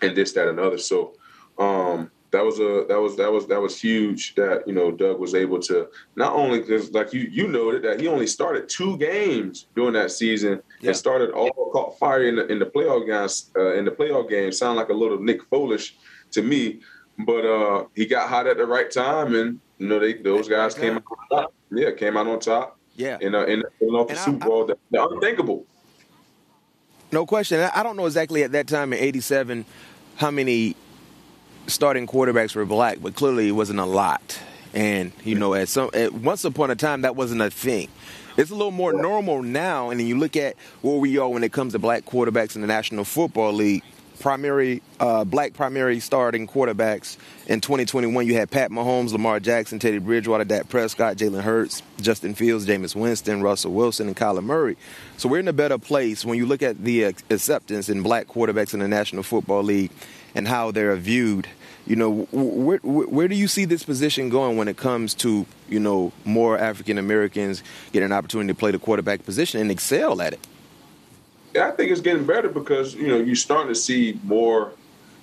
and 0.03 0.15
this, 0.15 0.33
that, 0.33 0.47
and 0.47 0.59
other. 0.59 0.77
So, 0.77 1.13
um, 1.57 2.11
that 2.29 2.45
was 2.45 2.59
a 2.59 2.85
that 2.89 2.99
was 2.99 3.15
that 3.15 3.31
was 3.31 3.47
that 3.47 3.61
was 3.61 3.81
huge 3.81 4.35
that 4.35 4.67
you 4.67 4.73
know 4.73 4.91
Doug 4.91 5.19
was 5.19 5.33
able 5.33 5.59
to 5.61 5.87
not 6.15 6.33
only 6.33 6.59
because 6.59 6.91
like 6.91 7.13
you 7.13 7.21
you 7.21 7.47
noted 7.47 7.81
that 7.83 7.99
he 7.99 8.07
only 8.07 8.27
started 8.27 8.67
two 8.67 8.97
games 8.97 9.67
during 9.73 9.93
that 9.93 10.11
season 10.11 10.61
yeah. 10.81 10.89
and 10.89 10.97
started 10.97 11.31
all 11.31 11.49
caught 11.71 11.97
fire 11.97 12.27
in 12.27 12.35
the 12.35 12.45
in 12.47 12.59
the 12.59 12.65
playoff 12.65 13.07
games 13.07 13.51
uh, 13.55 13.73
in 13.75 13.85
the 13.85 13.91
playoff 13.91 14.29
game 14.29 14.51
sound 14.51 14.75
like 14.75 14.89
a 14.89 14.93
little 14.93 15.19
Nick 15.19 15.49
Foles-ish 15.49 15.95
to 16.31 16.41
me 16.41 16.81
but 17.19 17.45
uh, 17.45 17.85
he 17.95 18.05
got 18.05 18.29
hot 18.29 18.47
at 18.47 18.57
the 18.57 18.65
right 18.65 18.89
time 18.91 19.35
and 19.35 19.59
you 19.77 19.87
know 19.87 19.99
they 19.99 20.13
those 20.13 20.47
guys 20.47 20.73
came 20.73 20.97
out 20.97 21.03
on 21.09 21.39
top. 21.39 21.53
Yeah 21.71 21.91
came 21.91 22.17
out 22.17 22.27
on 22.27 22.39
top. 22.39 22.77
Yeah. 22.95 23.17
In 23.21 23.35
uh, 23.35 23.43
in, 23.43 23.63
in 23.81 23.89
off 23.89 24.07
the 24.07 24.15
Super 24.15 24.45
Bowl 24.45 24.65
the, 24.65 24.77
the 24.91 25.05
unthinkable. 25.05 25.65
No 27.11 27.25
question. 27.25 27.59
I 27.73 27.83
don't 27.83 27.95
know 27.95 28.05
exactly 28.05 28.43
at 28.43 28.51
that 28.53 28.67
time 28.67 28.91
in 28.91 28.99
87 28.99 29.65
how 30.17 30.31
many 30.31 30.75
starting 31.67 32.07
quarterbacks 32.07 32.55
were 32.55 32.65
black, 32.65 32.99
but 33.01 33.15
clearly 33.15 33.47
it 33.49 33.51
wasn't 33.51 33.79
a 33.79 33.85
lot. 33.85 34.39
And 34.73 35.11
you 35.23 35.35
know, 35.35 35.53
at 35.53 35.69
some 35.69 35.89
at 35.93 36.13
once 36.13 36.43
upon 36.43 36.71
a 36.71 36.75
time, 36.75 37.01
that 37.01 37.15
wasn't 37.15 37.41
a 37.41 37.49
thing. 37.49 37.89
It's 38.37 38.51
a 38.51 38.55
little 38.55 38.71
more 38.71 38.91
normal 38.91 39.41
now, 39.41 39.89
and 39.89 39.99
then 39.99 40.07
you 40.07 40.17
look 40.17 40.35
at 40.35 40.57
where 40.81 40.97
we 40.97 41.17
are 41.17 41.29
when 41.29 41.43
it 41.43 41.53
comes 41.53 41.71
to 41.71 41.79
black 41.79 42.03
quarterbacks 42.03 42.55
in 42.55 42.61
the 42.61 42.67
National 42.67 43.05
Football 43.05 43.53
League. 43.53 43.83
Primary 44.19 44.81
uh, 44.99 45.23
black 45.23 45.53
primary 45.53 45.99
starting 45.99 46.47
quarterbacks 46.47 47.17
in 47.47 47.61
2021. 47.61 48.25
You 48.25 48.35
had 48.35 48.49
Pat 48.49 48.71
Mahomes, 48.71 49.11
Lamar 49.11 49.39
Jackson, 49.39 49.79
Teddy 49.79 49.99
Bridgewater, 49.99 50.45
Dak 50.45 50.69
Prescott, 50.69 51.17
Jalen 51.17 51.41
Hurts, 51.41 51.81
Justin 52.01 52.33
Fields, 52.33 52.65
Jameis 52.65 52.95
Winston, 52.95 53.41
Russell 53.41 53.73
Wilson, 53.73 54.07
and 54.07 54.15
Kyler 54.15 54.43
Murray. 54.43 54.77
So 55.17 55.29
we're 55.29 55.39
in 55.39 55.47
a 55.47 55.53
better 55.53 55.77
place 55.77 56.25
when 56.25 56.37
you 56.37 56.45
look 56.45 56.61
at 56.61 56.83
the 56.83 57.03
acceptance 57.03 57.89
in 57.89 58.01
black 58.03 58.27
quarterbacks 58.27 58.73
in 58.73 58.79
the 58.79 58.87
National 58.87 59.23
Football 59.23 59.63
League 59.63 59.91
and 60.33 60.47
how 60.47 60.71
they're 60.71 60.95
viewed. 60.95 61.47
You 61.87 61.95
know, 61.95 62.27
where, 62.31 62.79
where 62.79 63.27
do 63.27 63.35
you 63.35 63.47
see 63.47 63.65
this 63.65 63.83
position 63.83 64.29
going 64.29 64.57
when 64.57 64.67
it 64.67 64.75
comes 64.75 65.13
to, 65.15 65.45
you 65.69 65.79
know, 65.79 66.11
more 66.23 66.57
African 66.57 66.97
Americans 66.97 67.61
getting 67.91 68.07
an 68.07 68.11
opportunity 68.11 68.47
to 68.47 68.55
play 68.55 68.71
the 68.71 68.79
quarterback 68.79 69.23
position 69.23 69.61
and 69.61 69.69
excel 69.69 70.19
at 70.21 70.33
it? 70.33 70.39
I 71.55 71.71
think 71.71 71.91
it's 71.91 72.01
getting 72.01 72.25
better 72.25 72.49
because, 72.49 72.95
you 72.95 73.07
know, 73.07 73.17
you're 73.17 73.35
starting 73.35 73.69
to 73.69 73.79
see 73.79 74.19
more, 74.23 74.73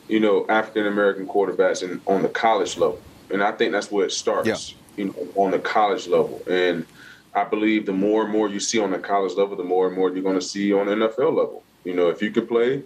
you 0.09 0.21
know, 0.21 0.47
African 0.49 0.87
American 0.87 1.27
quarterbacks 1.27 1.83
in, 1.83 2.01
on 2.07 2.23
the 2.23 2.29
college 2.29 2.77
level. 2.77 3.01
And 3.31 3.43
I 3.43 3.53
think 3.53 3.73
that's 3.73 3.91
where 3.91 4.07
it 4.07 4.13
starts, 4.13 4.47
yeah. 4.47 4.57
you 4.97 5.05
know, 5.07 5.29
on 5.35 5.53
the 5.53 5.59
college 5.59 6.07
level. 6.07 6.43
And 6.49 6.87
I 7.35 7.45
believe 7.45 7.87
the 7.87 7.93
more 7.93 8.25
and 8.25 8.33
more 8.33 8.49
you 8.49 8.61
see 8.61 8.79
on 8.79 8.91
the 8.91 8.99
college 8.99 9.35
level, 9.35 9.57
the 9.57 9.65
more 9.65 9.87
and 9.87 9.97
more 9.97 10.11
you're 10.11 10.23
going 10.23 10.39
to 10.39 10.45
see 10.45 10.73
on 10.73 10.87
the 10.87 10.93
NFL 10.93 11.35
level. 11.35 11.63
You 11.85 11.95
know, 11.95 12.09
if 12.09 12.23
you 12.23 12.31
can 12.31 12.47
play 12.47 12.83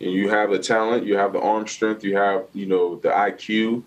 and 0.00 0.12
you 0.12 0.28
have 0.30 0.50
the 0.50 0.58
talent, 0.58 1.06
you 1.06 1.16
have 1.16 1.32
the 1.32 1.40
arm 1.40 1.66
strength, 1.66 2.04
you 2.04 2.16
have 2.16 2.44
you 2.52 2.66
know 2.66 2.96
the 2.96 3.08
IQ 3.08 3.82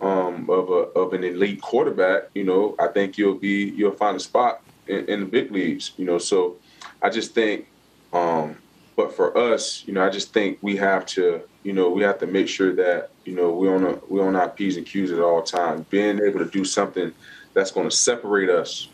um, 0.00 0.48
of 0.48 0.70
a 0.70 0.98
of 0.98 1.12
an 1.12 1.24
elite 1.24 1.60
quarterback. 1.60 2.30
You 2.34 2.44
know, 2.44 2.76
I 2.78 2.86
think 2.88 3.18
you'll 3.18 3.34
be 3.34 3.70
you'll 3.70 3.92
find 3.92 4.16
a 4.16 4.20
spot 4.20 4.62
in, 4.86 5.06
in 5.06 5.20
the 5.20 5.26
big 5.26 5.50
leagues. 5.50 5.92
You 5.96 6.04
know, 6.04 6.18
so 6.18 6.56
I 7.02 7.10
just 7.10 7.34
think. 7.34 7.66
Um, 8.12 8.56
but 8.96 9.14
for 9.14 9.36
us, 9.36 9.84
you 9.86 9.94
know, 9.94 10.04
I 10.04 10.10
just 10.10 10.32
think 10.32 10.58
we 10.60 10.76
have 10.76 11.06
to, 11.06 11.42
you 11.62 11.72
know, 11.72 11.90
we 11.90 12.02
have 12.02 12.18
to 12.18 12.26
make 12.26 12.48
sure 12.48 12.74
that, 12.74 13.10
you 13.24 13.34
know, 13.34 13.50
we 13.52 13.68
on 13.68 13.84
a, 13.84 13.98
we 14.08 14.20
on 14.20 14.34
our 14.34 14.48
p's 14.48 14.76
and 14.76 14.86
q's 14.86 15.12
at 15.12 15.20
all 15.20 15.42
times. 15.42 15.86
Being 15.88 16.20
able 16.20 16.40
to 16.40 16.50
do 16.50 16.64
something 16.64 17.12
that's 17.54 17.70
going 17.70 17.88
to 17.88 17.94
separate 17.94 18.50
us 18.50 18.88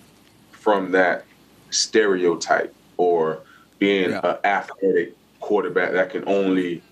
from 0.50 0.92
that 0.92 1.24
stereotype 1.70 2.74
or 2.96 3.40
being 3.78 4.10
yeah. 4.10 4.20
an 4.22 4.36
athletic 4.44 5.14
quarterback 5.40 5.92
that 5.92 6.10
can 6.10 6.26
only 6.26 6.82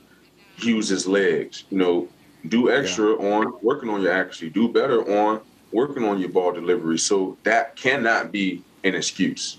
use 0.59 0.89
his 0.89 1.07
legs. 1.07 1.65
You 1.71 1.79
know, 1.79 2.09
do 2.49 2.71
extra 2.71 3.11
yeah. 3.11 3.35
on 3.35 3.59
working 3.63 3.89
on 3.89 4.03
your 4.03 4.13
accuracy, 4.13 4.51
do 4.51 4.69
better 4.69 5.03
on 5.21 5.41
working 5.71 6.05
on 6.05 6.19
your 6.19 6.29
ball 6.29 6.53
delivery. 6.53 6.99
So 6.99 7.37
that 7.45 7.77
cannot 7.77 8.33
be 8.33 8.63
an 8.85 8.95
excuse. 8.95 9.59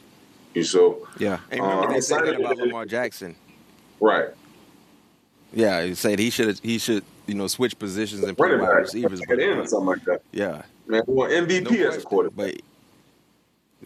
And 0.56 0.66
so 0.66 1.08
yeah, 1.18 1.39
and 1.49 1.62
remember 1.62 1.88
um, 1.88 1.93
they 1.93 2.01
said 2.01 2.26
that 2.26 2.39
about 2.39 2.58
Lamar 2.58 2.86
Jackson, 2.86 3.36
right? 3.99 4.30
Yeah, 5.51 5.84
he 5.84 5.95
said 5.95 6.20
he 6.20 6.30
should 6.30 6.60
he 6.60 6.78
should 6.78 7.04
you 7.28 7.36
know 7.36 7.47
switch 7.47 7.78
positions 7.78 8.24
and 8.24 8.38
play 8.38 8.56
wide 8.56 8.70
receivers, 8.70 9.22
but, 9.28 9.39
in 9.39 9.68
something 9.68 9.88
like 9.88 10.04
that. 10.06 10.22
Yeah, 10.32 10.64
man, 10.88 11.04
well 11.08 11.30
MVP 11.30 11.80
no 11.80 11.89
as 11.89 11.97
a 11.97 12.01
quarterback. 12.01 12.56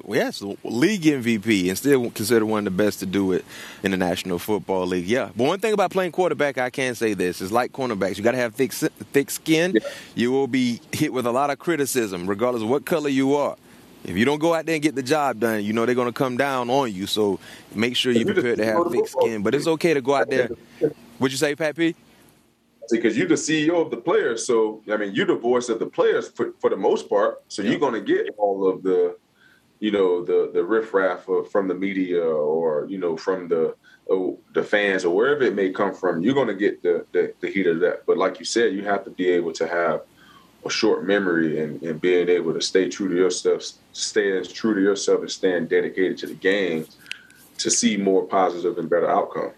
But 0.06 0.16
yes, 0.16 0.42
league 0.64 1.02
MVP 1.02 1.70
and 1.70 1.78
still 1.78 2.10
considered 2.12 2.46
one 2.46 2.60
of 2.60 2.66
the 2.66 2.84
best 2.84 3.00
to 3.00 3.06
do 3.06 3.32
it 3.32 3.46
in 3.84 3.92
the 3.92 3.98
National 3.98 4.40
Football 4.40 4.88
League. 4.88 5.08
Yeah, 5.08 5.30
but 5.36 5.48
one 5.48 5.60
thing 5.60 5.74
about 5.74 5.92
playing 5.92 6.12
quarterback, 6.12 6.58
I 6.58 6.70
can 6.70 6.96
say 6.96 7.14
this: 7.14 7.42
is 7.42 7.52
like 7.52 7.72
cornerbacks, 7.72 8.18
you 8.18 8.24
got 8.24 8.32
to 8.32 8.38
have 8.38 8.56
thick, 8.56 8.74
thick 8.74 9.30
skin. 9.30 9.74
Yeah. 9.74 9.90
You 10.16 10.32
will 10.32 10.48
be 10.48 10.82
hit 10.92 11.14
with 11.14 11.26
a 11.26 11.32
lot 11.32 11.50
of 11.50 11.60
criticism, 11.60 12.28
regardless 12.28 12.64
of 12.64 12.70
what 12.70 12.86
color 12.86 13.10
you 13.10 13.36
are. 13.36 13.56
If 14.08 14.16
you 14.16 14.24
don't 14.24 14.40
go 14.40 14.54
out 14.54 14.66
there 14.66 14.76
and 14.76 14.82
get 14.82 14.96
the 14.96 15.04
job 15.04 15.42
done, 15.42 15.66
you 15.66 15.74
know 15.74 15.86
they're 15.86 15.94
going 15.94 16.08
to 16.08 16.14
come 16.14 16.38
down 16.38 16.70
on 16.70 16.94
you. 16.94 17.06
So 17.08 17.40
make 17.76 17.98
sure 17.98 18.14
you're 18.14 18.34
prepared 18.34 18.58
to 18.58 18.66
have 18.66 18.90
thick 18.90 19.08
skin. 19.08 19.44
But 19.44 19.54
it's 19.54 19.68
okay 19.68 19.94
to 19.94 20.02
go 20.02 20.16
out 20.16 20.30
there. 20.30 20.50
What'd 21.18 21.34
you 21.34 21.38
say, 21.38 21.56
Pat 21.56 21.76
P? 21.76 21.94
Because 22.90 23.18
you're 23.18 23.28
the 23.28 23.36
CEO 23.36 23.82
of 23.82 23.92
the 23.92 23.98
players, 23.98 24.48
so 24.48 24.82
I 24.90 24.96
mean 24.96 25.14
you're 25.14 25.26
the 25.26 25.36
voice 25.36 25.68
of 25.68 25.80
the 25.80 25.86
players 25.86 26.30
for, 26.30 26.54
for 26.60 26.70
the 26.70 26.78
most 26.78 27.10
part. 27.10 27.44
So 27.50 27.62
you're 27.62 27.80
going 27.80 27.94
to 27.94 28.02
get 28.02 28.34
all 28.38 28.66
of 28.68 28.82
the 28.82 29.18
you 29.80 29.92
know 29.92 30.24
the 30.24 30.52
the 30.54 30.64
riffraff 30.64 31.28
from 31.52 31.68
the 31.68 31.76
media 31.76 32.24
or 32.24 32.86
you 32.88 32.98
know 32.98 33.18
from 33.18 33.50
the 33.50 33.76
uh, 34.10 34.32
the 34.54 34.64
fans 34.64 35.04
or 35.04 35.14
wherever 35.14 35.44
it 35.44 35.54
may 35.54 35.70
come 35.70 35.94
from, 35.94 36.22
you're 36.22 36.34
going 36.34 36.48
to 36.48 36.54
get 36.54 36.82
the, 36.82 37.06
the, 37.12 37.34
the 37.42 37.50
heat 37.50 37.68
of 37.68 37.82
that. 37.82 38.06
But 38.06 38.18
like 38.18 38.40
you 38.40 38.46
said, 38.46 38.74
you 38.74 38.86
have 38.86 39.04
to 39.04 39.10
be 39.10 39.28
able 39.30 39.52
to 39.54 39.68
have 39.68 40.04
a 40.66 40.70
short 40.70 41.06
memory 41.06 41.62
and, 41.62 41.82
and 41.84 42.00
being 42.00 42.30
able 42.30 42.54
to 42.54 42.62
stay 42.62 42.90
true 42.90 43.10
to 43.10 43.16
yourself, 43.16 43.64
stay 43.98 44.38
as 44.38 44.52
true 44.52 44.76
to 44.76 44.82
yourself 44.82 45.22
and 45.22 45.32
staying 45.32 45.68
dedicated 45.68 46.18
to 46.20 46.28
the 46.28 46.36
game 46.36 46.86
to 47.58 47.72
see 47.72 47.98
more 47.98 48.24
positive 48.24 48.78
and 48.78 48.90
better 48.90 49.10
outcome. 49.10 49.52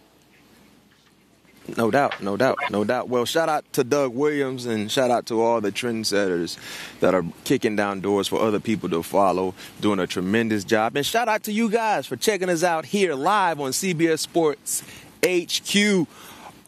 No 1.78 1.92
doubt, 1.92 2.24
no 2.24 2.36
doubt, 2.36 2.58
no 2.72 2.84
doubt. 2.84 3.10
Well, 3.10 3.26
shout 3.26 3.48
out 3.48 3.72
to 3.74 3.84
Doug 3.84 4.14
Williams 4.16 4.66
and 4.66 4.92
shout 4.92 5.12
out 5.12 5.28
to 5.28 5.42
all 5.42 5.62
the 5.62 5.72
trendsetters 5.72 6.58
that 7.00 7.14
are 7.14 7.24
kicking 7.44 7.76
down 7.76 8.00
doors 8.00 8.28
for 8.28 8.42
other 8.42 8.60
people 8.60 8.90
to 8.90 9.04
follow, 9.04 9.54
doing 9.80 10.00
a 10.00 10.08
tremendous 10.08 10.64
job. 10.64 10.96
And 10.96 11.06
shout 11.06 11.28
out 11.28 11.44
to 11.44 11.52
you 11.52 11.70
guys 11.70 12.08
for 12.08 12.16
checking 12.16 12.50
us 12.50 12.64
out 12.64 12.86
here 12.86 13.14
live 13.14 13.60
on 13.60 13.72
CBS 13.72 14.20
Sports 14.20 14.84
HQ. 15.24 16.08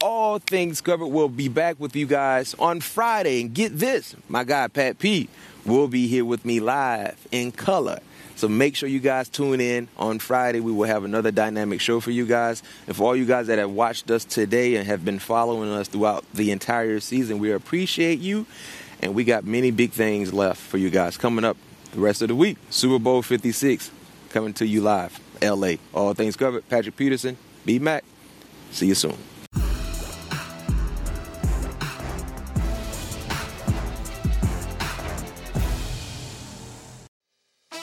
All 0.00 0.38
things 0.38 0.80
covered. 0.80 1.06
We'll 1.06 1.28
be 1.28 1.48
back 1.48 1.80
with 1.80 1.96
you 1.96 2.06
guys 2.06 2.54
on 2.58 2.80
Friday. 2.80 3.40
And 3.40 3.54
get 3.54 3.76
this, 3.76 4.14
my 4.28 4.44
guy 4.44 4.68
Pat 4.68 4.98
P 4.98 5.28
will 5.64 5.88
be 5.88 6.06
here 6.06 6.24
with 6.24 6.44
me 6.44 6.60
live 6.60 7.26
in 7.30 7.52
color 7.52 8.00
so 8.42 8.48
make 8.48 8.74
sure 8.74 8.88
you 8.88 8.98
guys 8.98 9.28
tune 9.28 9.60
in 9.60 9.86
on 9.96 10.18
Friday. 10.18 10.58
We 10.58 10.72
will 10.72 10.88
have 10.88 11.04
another 11.04 11.30
dynamic 11.30 11.80
show 11.80 12.00
for 12.00 12.10
you 12.10 12.26
guys. 12.26 12.62
And 12.88 12.96
for 12.96 13.04
all 13.04 13.14
you 13.14 13.24
guys 13.24 13.46
that 13.46 13.58
have 13.58 13.70
watched 13.70 14.10
us 14.10 14.24
today 14.24 14.74
and 14.74 14.86
have 14.86 15.04
been 15.04 15.20
following 15.20 15.70
us 15.70 15.86
throughout 15.86 16.24
the 16.34 16.50
entire 16.50 16.98
season, 16.98 17.38
we 17.38 17.52
appreciate 17.52 18.18
you. 18.18 18.46
And 19.00 19.14
we 19.14 19.22
got 19.22 19.44
many 19.44 19.70
big 19.70 19.92
things 19.92 20.32
left 20.32 20.60
for 20.60 20.76
you 20.76 20.90
guys 20.90 21.16
coming 21.16 21.44
up 21.44 21.56
the 21.92 22.00
rest 22.00 22.20
of 22.22 22.28
the 22.28 22.34
week. 22.34 22.58
Super 22.70 22.98
Bowl 22.98 23.22
56 23.22 23.92
coming 24.30 24.54
to 24.54 24.66
you 24.66 24.80
live, 24.80 25.20
LA. 25.40 25.74
All 25.94 26.12
things 26.14 26.36
covered. 26.36 26.68
Patrick 26.68 26.96
Peterson, 26.96 27.36
B 27.64 27.78
Mac. 27.78 28.02
See 28.72 28.86
you 28.86 28.96
soon. 28.96 29.31